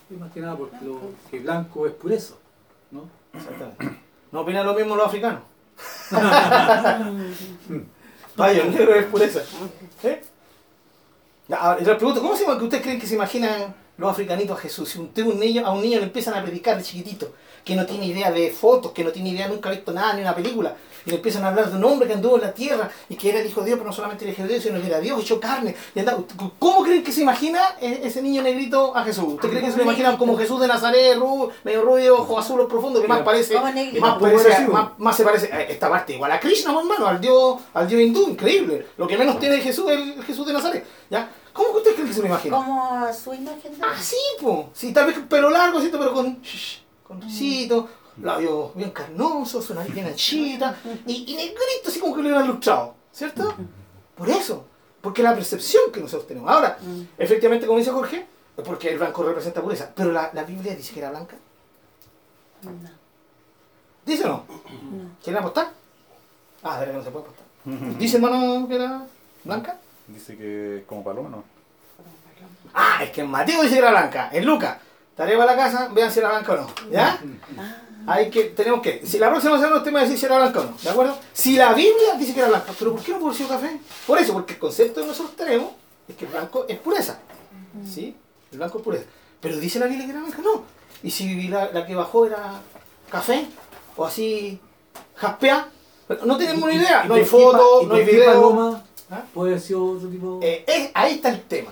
Y 0.10 0.16
más 0.16 0.30
que 0.34 0.42
nada 0.42 0.58
porque 0.58 0.76
lo 0.84 1.00
que 1.32 1.40
blanco 1.40 1.88
es 1.88 1.94
pureza, 1.94 2.34
¿no? 2.92 3.08
Exactamente. 3.32 3.98
¿No 4.34 4.42
opinan 4.42 4.66
lo 4.66 4.74
mismo 4.74 4.98
los 4.98 5.08
africanos? 5.08 5.44
Vaya, 8.36 8.62
el 8.62 8.76
negro 8.76 8.94
es 8.94 9.06
pureza. 9.06 9.40
¿Eh? 10.04 10.22
Ahora, 11.58 11.82
y 11.82 11.86
les 11.86 11.96
pregunto, 11.96 12.22
¿cómo 12.22 12.36
se 12.36 12.44
que 12.44 12.52
ustedes 12.52 12.84
creen 12.84 13.00
que 13.00 13.08
se 13.08 13.16
imaginan 13.16 13.74
los 14.04 14.12
africanitos 14.12 14.58
a 14.58 14.62
Jesús? 14.62 14.90
Si 14.90 15.00
usted 15.00 15.24
un 15.26 15.40
niño, 15.40 15.66
a 15.66 15.72
un 15.72 15.82
niño 15.82 15.98
le 16.00 16.06
empiezan 16.06 16.34
a 16.36 16.44
predicar 16.44 16.78
de 16.78 16.84
chiquitito, 16.84 17.34
que 17.66 17.76
no 17.76 17.86
tiene 17.86 18.06
idea 18.08 18.30
de 18.32 18.52
fotos, 18.52 18.92
que 18.92 19.04
no 19.04 19.12
tiene 19.12 19.30
idea, 19.30 19.48
nunca 19.48 19.70
ha 19.70 19.72
visto 19.72 19.92
nada, 19.94 20.14
ni 20.14 20.22
una 20.22 20.36
película, 20.36 20.76
y 21.06 21.10
le 21.10 21.18
empiezan 21.18 21.44
a 21.44 21.50
hablar 21.50 21.70
de 21.70 21.76
un 21.78 21.84
hombre 21.84 22.08
que 22.08 22.14
anduvo 22.14 22.36
en 22.36 22.42
la 22.44 22.54
tierra 22.54 22.90
y 23.10 23.16
que 23.16 23.30
era 23.30 23.40
el 23.40 23.48
hijo 23.48 23.60
de 23.62 23.68
Dios, 23.68 23.78
pero 23.78 23.90
no 23.90 23.96
solamente 23.96 24.24
el 24.26 24.32
hijo 24.32 24.42
de 24.44 24.48
Dios, 24.50 24.64
sino 24.64 24.80
que 24.82 24.88
era 24.88 25.00
Dios, 25.00 25.22
hecho 25.22 25.40
carne. 25.40 25.76
¿Cómo 26.60 26.84
creen 26.84 27.04
que 27.04 27.12
se 27.12 27.22
imagina 27.22 27.60
e- 27.82 28.02
ese 28.04 28.22
niño 28.22 28.42
negrito 28.42 28.96
a 28.96 29.04
Jesús? 29.04 29.26
¿Usted 29.36 29.50
cree 29.50 29.62
que 29.62 29.72
se 29.72 29.78
lo 29.78 29.84
imaginan 29.84 30.18
como 30.18 30.38
Jesús 30.38 30.60
de 30.62 30.68
Nazaret, 30.68 31.18
ru- 31.18 31.50
medio 31.64 31.82
rubio, 31.84 32.18
ojos 32.20 32.44
azules 32.46 32.68
profundos, 32.68 33.02
que 33.02 33.08
más 33.08 33.20
parece, 33.26 33.54
más, 34.00 34.18
parece- 34.32 34.50
más, 34.74 34.90
más 35.00 35.18
se 35.18 35.24
parece 35.24 35.52
a 35.54 35.62
esta 35.64 35.90
parte 35.90 36.14
igual 36.14 36.32
a 36.32 36.40
Krishna, 36.40 36.72
hermano, 36.78 37.08
al 37.08 37.20
dios, 37.22 37.58
al 37.74 37.88
dios 37.88 38.02
hindú, 38.02 38.30
increíble. 38.30 38.88
Lo 38.98 39.08
que 39.08 39.18
menos 39.18 39.40
tiene 39.40 39.58
Jesús 39.60 39.90
es 39.92 39.98
el 40.00 40.24
Jesús 40.24 40.46
de 40.48 40.54
Nazaret. 40.54 40.86
¿ya? 41.10 41.30
¿Cómo 41.54 41.72
que 41.72 41.78
ustedes 41.78 41.96
creen 41.96 42.08
que 42.10 42.14
se 42.16 42.22
lo 42.22 42.28
imaginan? 42.28 42.64
Como 42.64 42.84
a 42.94 43.14
su 43.14 43.34
imagen 43.34 43.78
de 43.80 43.86
Ah, 43.86 43.96
sí, 44.00 44.18
po. 44.42 44.70
Sí, 44.74 44.92
tal 44.92 45.06
vez 45.08 45.16
con 45.16 45.28
pelo 45.28 45.50
largo, 45.50 45.80
¿cierto? 45.80 46.00
Pero 46.00 46.14
con, 46.14 46.42
shh, 46.42 46.80
con 47.08 47.22
risito, 47.22 47.88
labios 48.22 48.74
bien 48.76 48.92
carnosos, 48.92 49.64
su 49.66 49.74
nariz 49.74 49.94
bien 49.94 50.08
anchita, 50.08 50.76
y, 51.06 51.32
y 51.32 51.36
negrito, 51.36 51.88
así 51.90 52.00
como 52.00 52.16
que 52.16 52.22
lo 52.24 52.30
hubieran 52.30 52.48
lustrado, 52.48 52.96
¿cierto? 53.12 53.54
Por 54.16 54.30
eso, 54.30 54.66
porque 55.02 55.22
la 55.24 55.34
percepción 55.36 55.92
que 55.92 56.00
nosotros 56.00 56.28
tenemos. 56.28 56.50
Ahora, 56.50 56.78
efectivamente, 57.18 57.68
como 57.68 57.80
dice 57.80 57.92
Jorge, 57.92 58.26
es 58.58 58.64
porque 58.64 58.90
el 58.92 58.98
blanco 59.00 59.24
representa 59.24 59.62
pureza, 59.62 59.92
pero 59.96 60.12
la, 60.12 60.30
la 60.34 60.44
Biblia 60.44 60.76
dice 60.76 60.94
que 60.94 61.00
era 61.00 61.10
blanca. 61.12 61.36
No, 62.64 62.72
¿Dice 64.06 64.24
o 64.26 64.28
no? 64.28 64.44
no. 64.48 65.10
¿Quieren 65.24 65.40
apostar? 65.42 65.72
Ah, 66.64 66.80
de 66.80 66.86
verdad 66.86 67.00
no 67.00 67.04
se 67.04 67.12
puede 67.12 67.26
apostar. 67.26 67.98
¿Dice 67.98 68.18
hermano 68.18 68.68
que 68.68 68.76
era 68.76 69.06
blanca? 69.44 69.78
Dice 70.08 70.38
que 70.38 70.84
como 70.88 71.04
paloma, 71.04 71.30
¿no? 71.30 71.44
Ah, 72.74 73.04
es 73.04 73.12
que 73.12 73.22
en 73.22 73.30
Mateo 73.30 73.62
dice 73.62 73.76
que 73.76 73.80
era 73.80 73.92
blanca. 73.92 74.30
En 74.34 74.46
Lucas, 74.46 74.78
tarea 75.16 75.38
para 75.38 75.56
la 75.56 75.58
casa, 75.58 75.90
vean 75.94 76.12
si 76.12 76.20
era 76.20 76.30
blanca 76.30 76.54
o 76.54 76.58
no. 76.58 76.68
¿Ya? 76.92 77.20
Hay 78.06 78.30
que, 78.30 78.46
tenemos 78.46 78.82
que, 78.82 79.06
si 79.06 79.18
la 79.18 79.30
próxima 79.30 79.56
semana 79.58 79.78
usted 79.78 79.92
me 79.92 79.96
va 79.96 80.00
a 80.02 80.04
decir 80.04 80.20
si 80.20 80.26
era 80.26 80.38
blanca 80.38 80.60
o 80.60 80.64
no, 80.66 80.78
¿de 80.78 80.90
acuerdo? 80.90 81.18
Si 81.32 81.56
la 81.56 81.74
Biblia 81.74 82.16
dice 82.18 82.34
que 82.34 82.40
era 82.42 82.50
blanca, 82.50 82.74
pero 82.78 82.94
¿por 82.94 83.02
qué 83.04 83.14
no 83.14 83.20
puede 83.20 83.36
ser 83.36 83.48
café? 83.48 83.80
Por 84.06 84.18
eso, 84.18 84.34
porque 84.34 84.54
el 84.54 84.60
concepto 84.60 85.02
que 85.02 85.08
nosotros 85.08 85.36
tenemos 85.38 85.72
es 86.08 86.16
que 86.18 86.26
el 86.26 86.32
blanco 86.32 86.66
es 86.68 86.78
pureza. 86.80 87.20
¿Sí? 87.90 88.16
El 88.52 88.58
blanco 88.58 88.80
es 88.80 88.84
pureza. 88.84 89.06
Pero 89.40 89.58
dice 89.58 89.80
la 89.80 89.86
Biblia 89.86 90.06
que 90.06 90.12
era 90.12 90.22
blanca, 90.22 90.42
no. 90.42 90.64
Y 91.02 91.12
si 91.12 91.48
la, 91.48 91.72
la 91.72 91.86
que 91.86 91.96
bajó 91.96 92.26
era 92.26 92.60
café, 93.10 93.48
o 93.96 94.06
así, 94.06 94.60
jaspea, 95.16 95.70
no 96.26 96.38
tenemos 96.38 96.70
ni 96.70 96.76
idea. 96.76 97.06
No 97.06 97.14
hay 97.14 97.22
¿Y 97.22 97.26
por 97.26 97.40
qué 97.40 97.46
foto, 97.46 97.88
no 97.88 97.96
hay 97.96 98.04
video. 98.06 98.26
paloma 98.26 98.84
¿Ah? 99.14 99.24
puede 99.34 99.52
haber 99.52 99.62
sido 99.62 99.86
otro 99.86 100.10
tipo. 100.10 100.40
Eh, 100.42 100.64
es- 100.68 100.92
ahí 100.94 101.14
está 101.16 101.30
el 101.30 101.42
tema. 101.44 101.72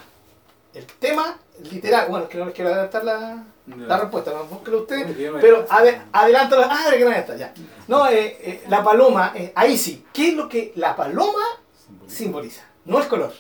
El 0.74 0.86
tema 0.86 1.38
literal, 1.72 2.08
bueno, 2.10 2.26
es 2.26 2.30
que 2.32 2.38
no 2.38 2.46
les 2.46 2.54
quiero 2.54 2.70
adelantar 2.72 3.04
la, 3.04 3.44
la 3.68 3.98
respuesta, 4.00 4.32
no 4.32 4.46
búsquelo 4.46 4.80
usted, 4.82 5.06
Porque 5.08 5.22
ya 5.24 5.32
me- 5.32 5.40
pero 5.42 5.66
ade, 5.70 6.02
adelántalo, 6.12 6.64
ah, 6.70 6.90
de 6.90 6.98
que 6.98 7.04
no 7.06 7.12
está, 7.12 7.36
ya. 7.36 7.54
No, 7.88 8.08
eh, 8.08 8.38
eh, 8.42 8.64
la 8.70 8.84
paloma, 8.84 9.34
eh, 9.36 9.52
ahí 9.56 9.78
sí, 9.78 10.06
¿qué 10.14 10.30
es 10.30 10.34
lo 10.36 10.48
que 10.48 10.72
la 10.76 10.96
paloma 10.96 11.42
Simboliza 12.08 12.16
simboliza. 12.18 12.62
No 12.86 13.00
es 13.00 13.06
color, 13.08 13.34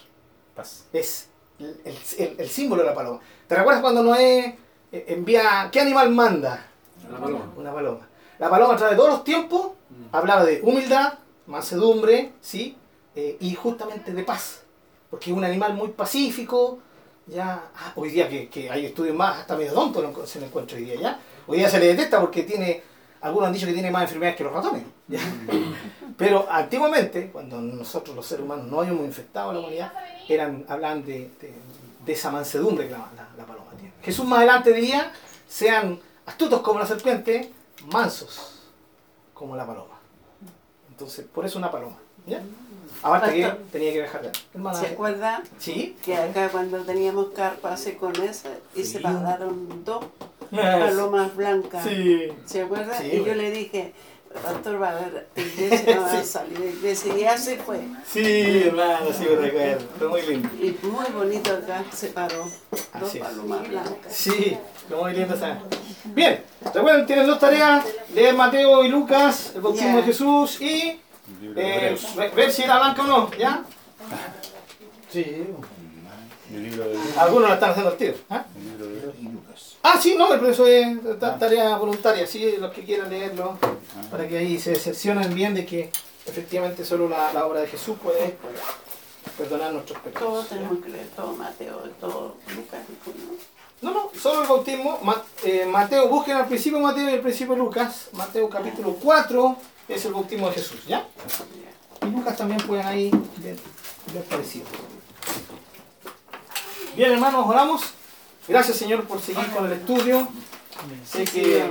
Paz. 0.55 0.85
es 0.91 1.29
el, 1.59 1.79
el- 2.17 2.35
el 2.39 2.49
símbolo 2.49 2.81
de 2.83 2.89
la 2.89 2.95
paloma. 2.95 3.19
¿Te 3.47 3.55
recuerdas 3.55 3.81
cuando 3.81 4.03
Noé 4.03 4.57
eh, 4.91 5.05
envía, 5.07 5.69
qué 5.71 5.79
animal 5.79 6.09
manda? 6.11 6.65
La 7.09 7.17
paloma. 7.17 7.45
Una 7.55 7.73
paloma. 7.73 8.07
La 8.39 8.49
paloma 8.49 8.73
a 8.73 8.77
través 8.77 8.91
de 8.91 8.97
todos 8.97 9.09
los 9.13 9.23
tiempos 9.23 9.71
hablaba 10.11 10.43
de 10.43 10.59
humildad, 10.63 11.13
mansedumbre, 11.47 12.33
¿sí? 12.41 12.75
Eh, 13.15 13.37
y 13.39 13.55
justamente 13.55 14.13
de 14.13 14.23
paz. 14.23 14.61
Porque 15.09 15.31
es 15.31 15.35
un 15.37 15.43
animal 15.43 15.73
muy 15.73 15.89
pacífico. 15.89 16.79
Ya, 17.27 17.69
ah, 17.75 17.93
hoy 17.95 18.09
día 18.09 18.27
que, 18.27 18.49
que 18.49 18.69
hay 18.69 18.85
estudios 18.87 19.15
más, 19.15 19.39
hasta 19.39 19.55
medio 19.55 19.73
tonto 19.73 20.01
lo 20.01 20.25
se 20.25 20.39
lo 20.39 20.47
encuentro 20.47 20.77
hoy 20.77 20.85
día 20.85 20.95
ya. 20.95 21.19
Hoy 21.47 21.59
día 21.59 21.69
se 21.69 21.79
le 21.79 21.87
detecta 21.87 22.19
porque 22.19 22.43
tiene, 22.43 22.81
algunos 23.21 23.47
han 23.47 23.53
dicho 23.53 23.67
que 23.67 23.73
tiene 23.73 23.91
más 23.91 24.03
enfermedades 24.03 24.37
que 24.37 24.43
los 24.43 24.53
ratones. 24.53 24.83
¿ya? 25.07 25.19
Pero 26.17 26.47
antiguamente, 26.49 27.29
cuando 27.31 27.59
nosotros 27.61 28.15
los 28.15 28.25
seres 28.25 28.43
humanos 28.43 28.65
no 28.67 28.79
habíamos 28.81 29.05
infectado 29.05 29.51
a 29.51 29.53
la 29.53 29.59
humanidad, 29.59 29.93
eran, 30.27 30.65
hablaban 30.67 31.05
de, 31.05 31.29
de- 31.39 31.53
de 32.05 32.13
esa 32.13 32.31
mansedumbre 32.31 32.85
que 32.87 32.91
la, 32.93 32.97
la- 33.15 33.29
la 33.37 33.45
paloma 33.45 33.71
tiene. 33.77 33.93
Jesús 34.01 34.25
más 34.25 34.39
adelante 34.39 34.73
diría, 34.73 35.11
sean 35.47 35.99
astutos 36.25 36.61
como 36.61 36.79
la 36.79 36.87
serpiente, 36.87 37.51
mansos 37.85 38.63
como 39.33 39.55
la 39.55 39.65
paloma. 39.67 39.99
Entonces, 40.89 41.25
por 41.31 41.45
eso 41.45 41.57
una 41.59 41.69
paloma. 41.71 41.97
¿ya? 42.25 42.41
Aparte 43.03 43.33
que 43.35 43.47
tenía 43.71 43.93
que 43.93 43.99
viajar 44.01 44.21
de 44.21 44.31
Hermana, 44.53 44.79
¿Se 44.79 44.87
acuerda 44.87 45.43
¿Sí? 45.57 45.95
que 46.03 46.15
acá 46.15 46.49
cuando 46.49 46.79
teníamos 46.83 47.27
carpa 47.35 47.73
hace 47.73 47.97
con 47.97 48.15
esa 48.21 48.49
y 48.75 48.83
se 48.83 48.97
Sí. 48.97 49.03
pagaron 49.03 49.83
dos 49.83 50.05
palomas 50.51 51.35
blancas? 51.35 51.83
Sí. 51.83 52.27
¿Se 52.45 52.61
acuerda? 52.61 52.97
Sí, 52.99 53.07
y 53.07 53.15
yo 53.17 53.23
bueno. 53.23 53.41
le 53.41 53.51
dije, 53.51 53.93
pastor 54.43 54.81
va 54.81 54.89
a 54.91 54.95
ver, 54.95 55.27
iglesia 55.35 55.95
no 55.95 56.01
va 56.03 56.11
a 56.11 56.23
salir 56.23 56.59
de 56.59 56.69
iglesia. 56.69 57.17
Y 57.17 57.21
ya 57.21 57.37
se 57.37 57.57
fue. 57.57 57.79
Sí, 58.07 58.63
hermano, 58.67 59.07
sí 59.17 59.25
me 59.29 59.35
recuerdo. 59.35 59.85
Fue 59.97 60.07
muy 60.07 60.21
lindo. 60.21 60.49
Y 60.59 60.77
muy 60.85 61.05
bonito 61.13 61.51
acá 61.53 61.83
se 61.91 62.07
paró. 62.09 62.47
Dos 62.71 62.87
Así 62.93 63.17
es. 63.17 63.23
palomas 63.23 63.67
blancas. 63.67 64.13
Sí, 64.13 64.57
fue 64.87 64.97
muy 64.97 65.13
lindo 65.13 65.33
esa. 65.35 65.59
Bien, 66.05 66.43
recuerden, 66.73 67.05
tienen 67.07 67.25
dos 67.27 67.39
tareas: 67.39 67.83
leer 68.13 68.35
Mateo 68.35 68.83
y 68.85 68.89
Lucas, 68.89 69.53
el 69.55 69.61
bautismo 69.61 69.89
Ya. 69.89 69.95
de 69.97 70.03
Jesús 70.03 70.61
y 70.61 70.99
eh, 71.55 71.97
ver 72.35 72.51
si 72.51 72.63
era 72.63 72.77
blanca 72.79 73.03
o 73.03 73.07
no, 73.07 73.31
¿ya? 73.37 73.63
Sí. 75.11 75.47
El 76.53 76.63
libro 76.63 76.83
de 76.89 76.97
Algunos 77.17 77.47
la 77.49 77.55
están 77.55 77.69
haciendo 77.71 77.91
al 77.91 77.97
tiro. 77.97 78.15
¿ah? 78.29 78.45
el 78.57 78.63
libro 78.65 78.85
de 78.87 78.97
Hebreos. 78.97 79.77
Ah, 79.83 79.97
sí, 80.01 80.15
no, 80.17 80.27
pero 80.29 80.47
eso 80.49 80.67
es 80.67 80.97
ta- 81.19 81.37
tarea 81.39 81.75
voluntaria, 81.77 82.27
sí, 82.27 82.55
los 82.59 82.71
que 82.71 82.83
quieran 82.83 83.09
leerlo, 83.09 83.57
para 84.11 84.27
que 84.27 84.37
ahí 84.37 84.59
se 84.59 84.71
decepcionen 84.71 85.33
bien 85.33 85.53
de 85.55 85.65
que 85.65 85.89
efectivamente 86.25 86.85
solo 86.85 87.07
la, 87.09 87.33
la 87.33 87.45
obra 87.45 87.61
de 87.61 87.67
Jesús 87.67 87.97
puede 88.01 88.37
perdonar 89.37 89.73
nuestros 89.73 89.99
pecados. 89.99 90.29
Todos 90.33 90.47
tenemos 90.49 90.83
que 90.83 90.89
leer, 90.89 91.07
todo 91.15 91.33
Mateo, 91.35 91.77
todo 91.99 92.35
Lucas. 92.55 92.81
¿no? 93.07 93.60
No, 93.81 93.91
no, 93.91 94.11
solo 94.19 94.43
el 94.43 94.47
bautismo. 94.47 94.99
Eh, 95.43 95.65
Mateo, 95.65 96.07
busquen 96.07 96.37
al 96.37 96.47
principio 96.47 96.79
Mateo 96.79 97.09
y 97.09 97.13
al 97.13 97.21
principio 97.21 97.55
Lucas. 97.55 98.09
Mateo 98.13 98.47
capítulo 98.49 98.95
4 99.01 99.55
es 99.87 100.05
el 100.05 100.13
bautismo 100.13 100.47
de 100.49 100.53
Jesús, 100.55 100.85
¿ya? 100.87 101.07
Y 102.01 102.05
Lucas 102.05 102.37
también 102.37 102.61
pueden 102.61 102.85
ahí 102.85 103.09
ver, 103.37 103.57
ver 104.13 104.23
parecido. 104.25 104.65
Bien, 106.95 107.11
hermanos, 107.13 107.45
oramos. 107.47 107.81
Gracias, 108.47 108.77
Señor, 108.77 109.05
por 109.05 109.21
seguir 109.21 109.47
con 109.51 109.65
el 109.65 109.73
estudio. 109.73 110.27
Sé 111.07 111.23
que 111.25 111.63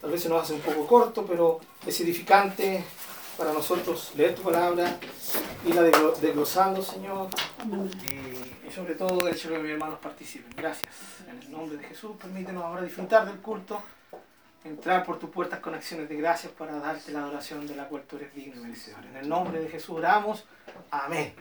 tal 0.00 0.10
vez 0.10 0.22
se 0.22 0.28
nos 0.28 0.42
hace 0.42 0.52
un 0.52 0.60
poco 0.60 0.86
corto, 0.86 1.24
pero 1.26 1.60
es 1.86 2.00
edificante 2.00 2.84
para 3.36 3.52
nosotros 3.52 4.10
leer 4.16 4.34
tu 4.34 4.42
palabra, 4.42 4.98
irla 5.64 5.82
desglo- 5.82 6.16
desglosando, 6.16 6.82
Señor. 6.82 7.28
Y 8.04 8.47
sobre 8.78 8.94
todo 8.94 9.28
hecho 9.28 9.48
que 9.48 9.58
mis 9.58 9.72
hermanos 9.72 9.98
participen. 9.98 10.52
Gracias. 10.56 10.94
En 11.28 11.36
el 11.36 11.50
nombre 11.50 11.76
de 11.78 11.84
Jesús, 11.84 12.12
permítenos 12.16 12.62
ahora 12.62 12.82
disfrutar 12.82 13.26
del 13.26 13.38
culto, 13.38 13.82
entrar 14.62 15.04
por 15.04 15.18
tus 15.18 15.30
puertas 15.30 15.58
con 15.58 15.74
acciones 15.74 16.08
de 16.08 16.14
gracias 16.14 16.52
para 16.52 16.78
darte 16.78 17.10
la 17.10 17.24
adoración 17.24 17.66
de 17.66 17.74
la 17.74 17.88
cual 17.88 18.02
tú 18.08 18.16
eres 18.18 18.32
digno 18.32 18.54
y 18.60 18.60
merecedor. 18.60 19.04
En 19.04 19.16
el 19.16 19.28
nombre 19.28 19.58
de 19.58 19.68
Jesús 19.68 19.96
oramos. 19.96 20.46
Amén. 20.92 21.34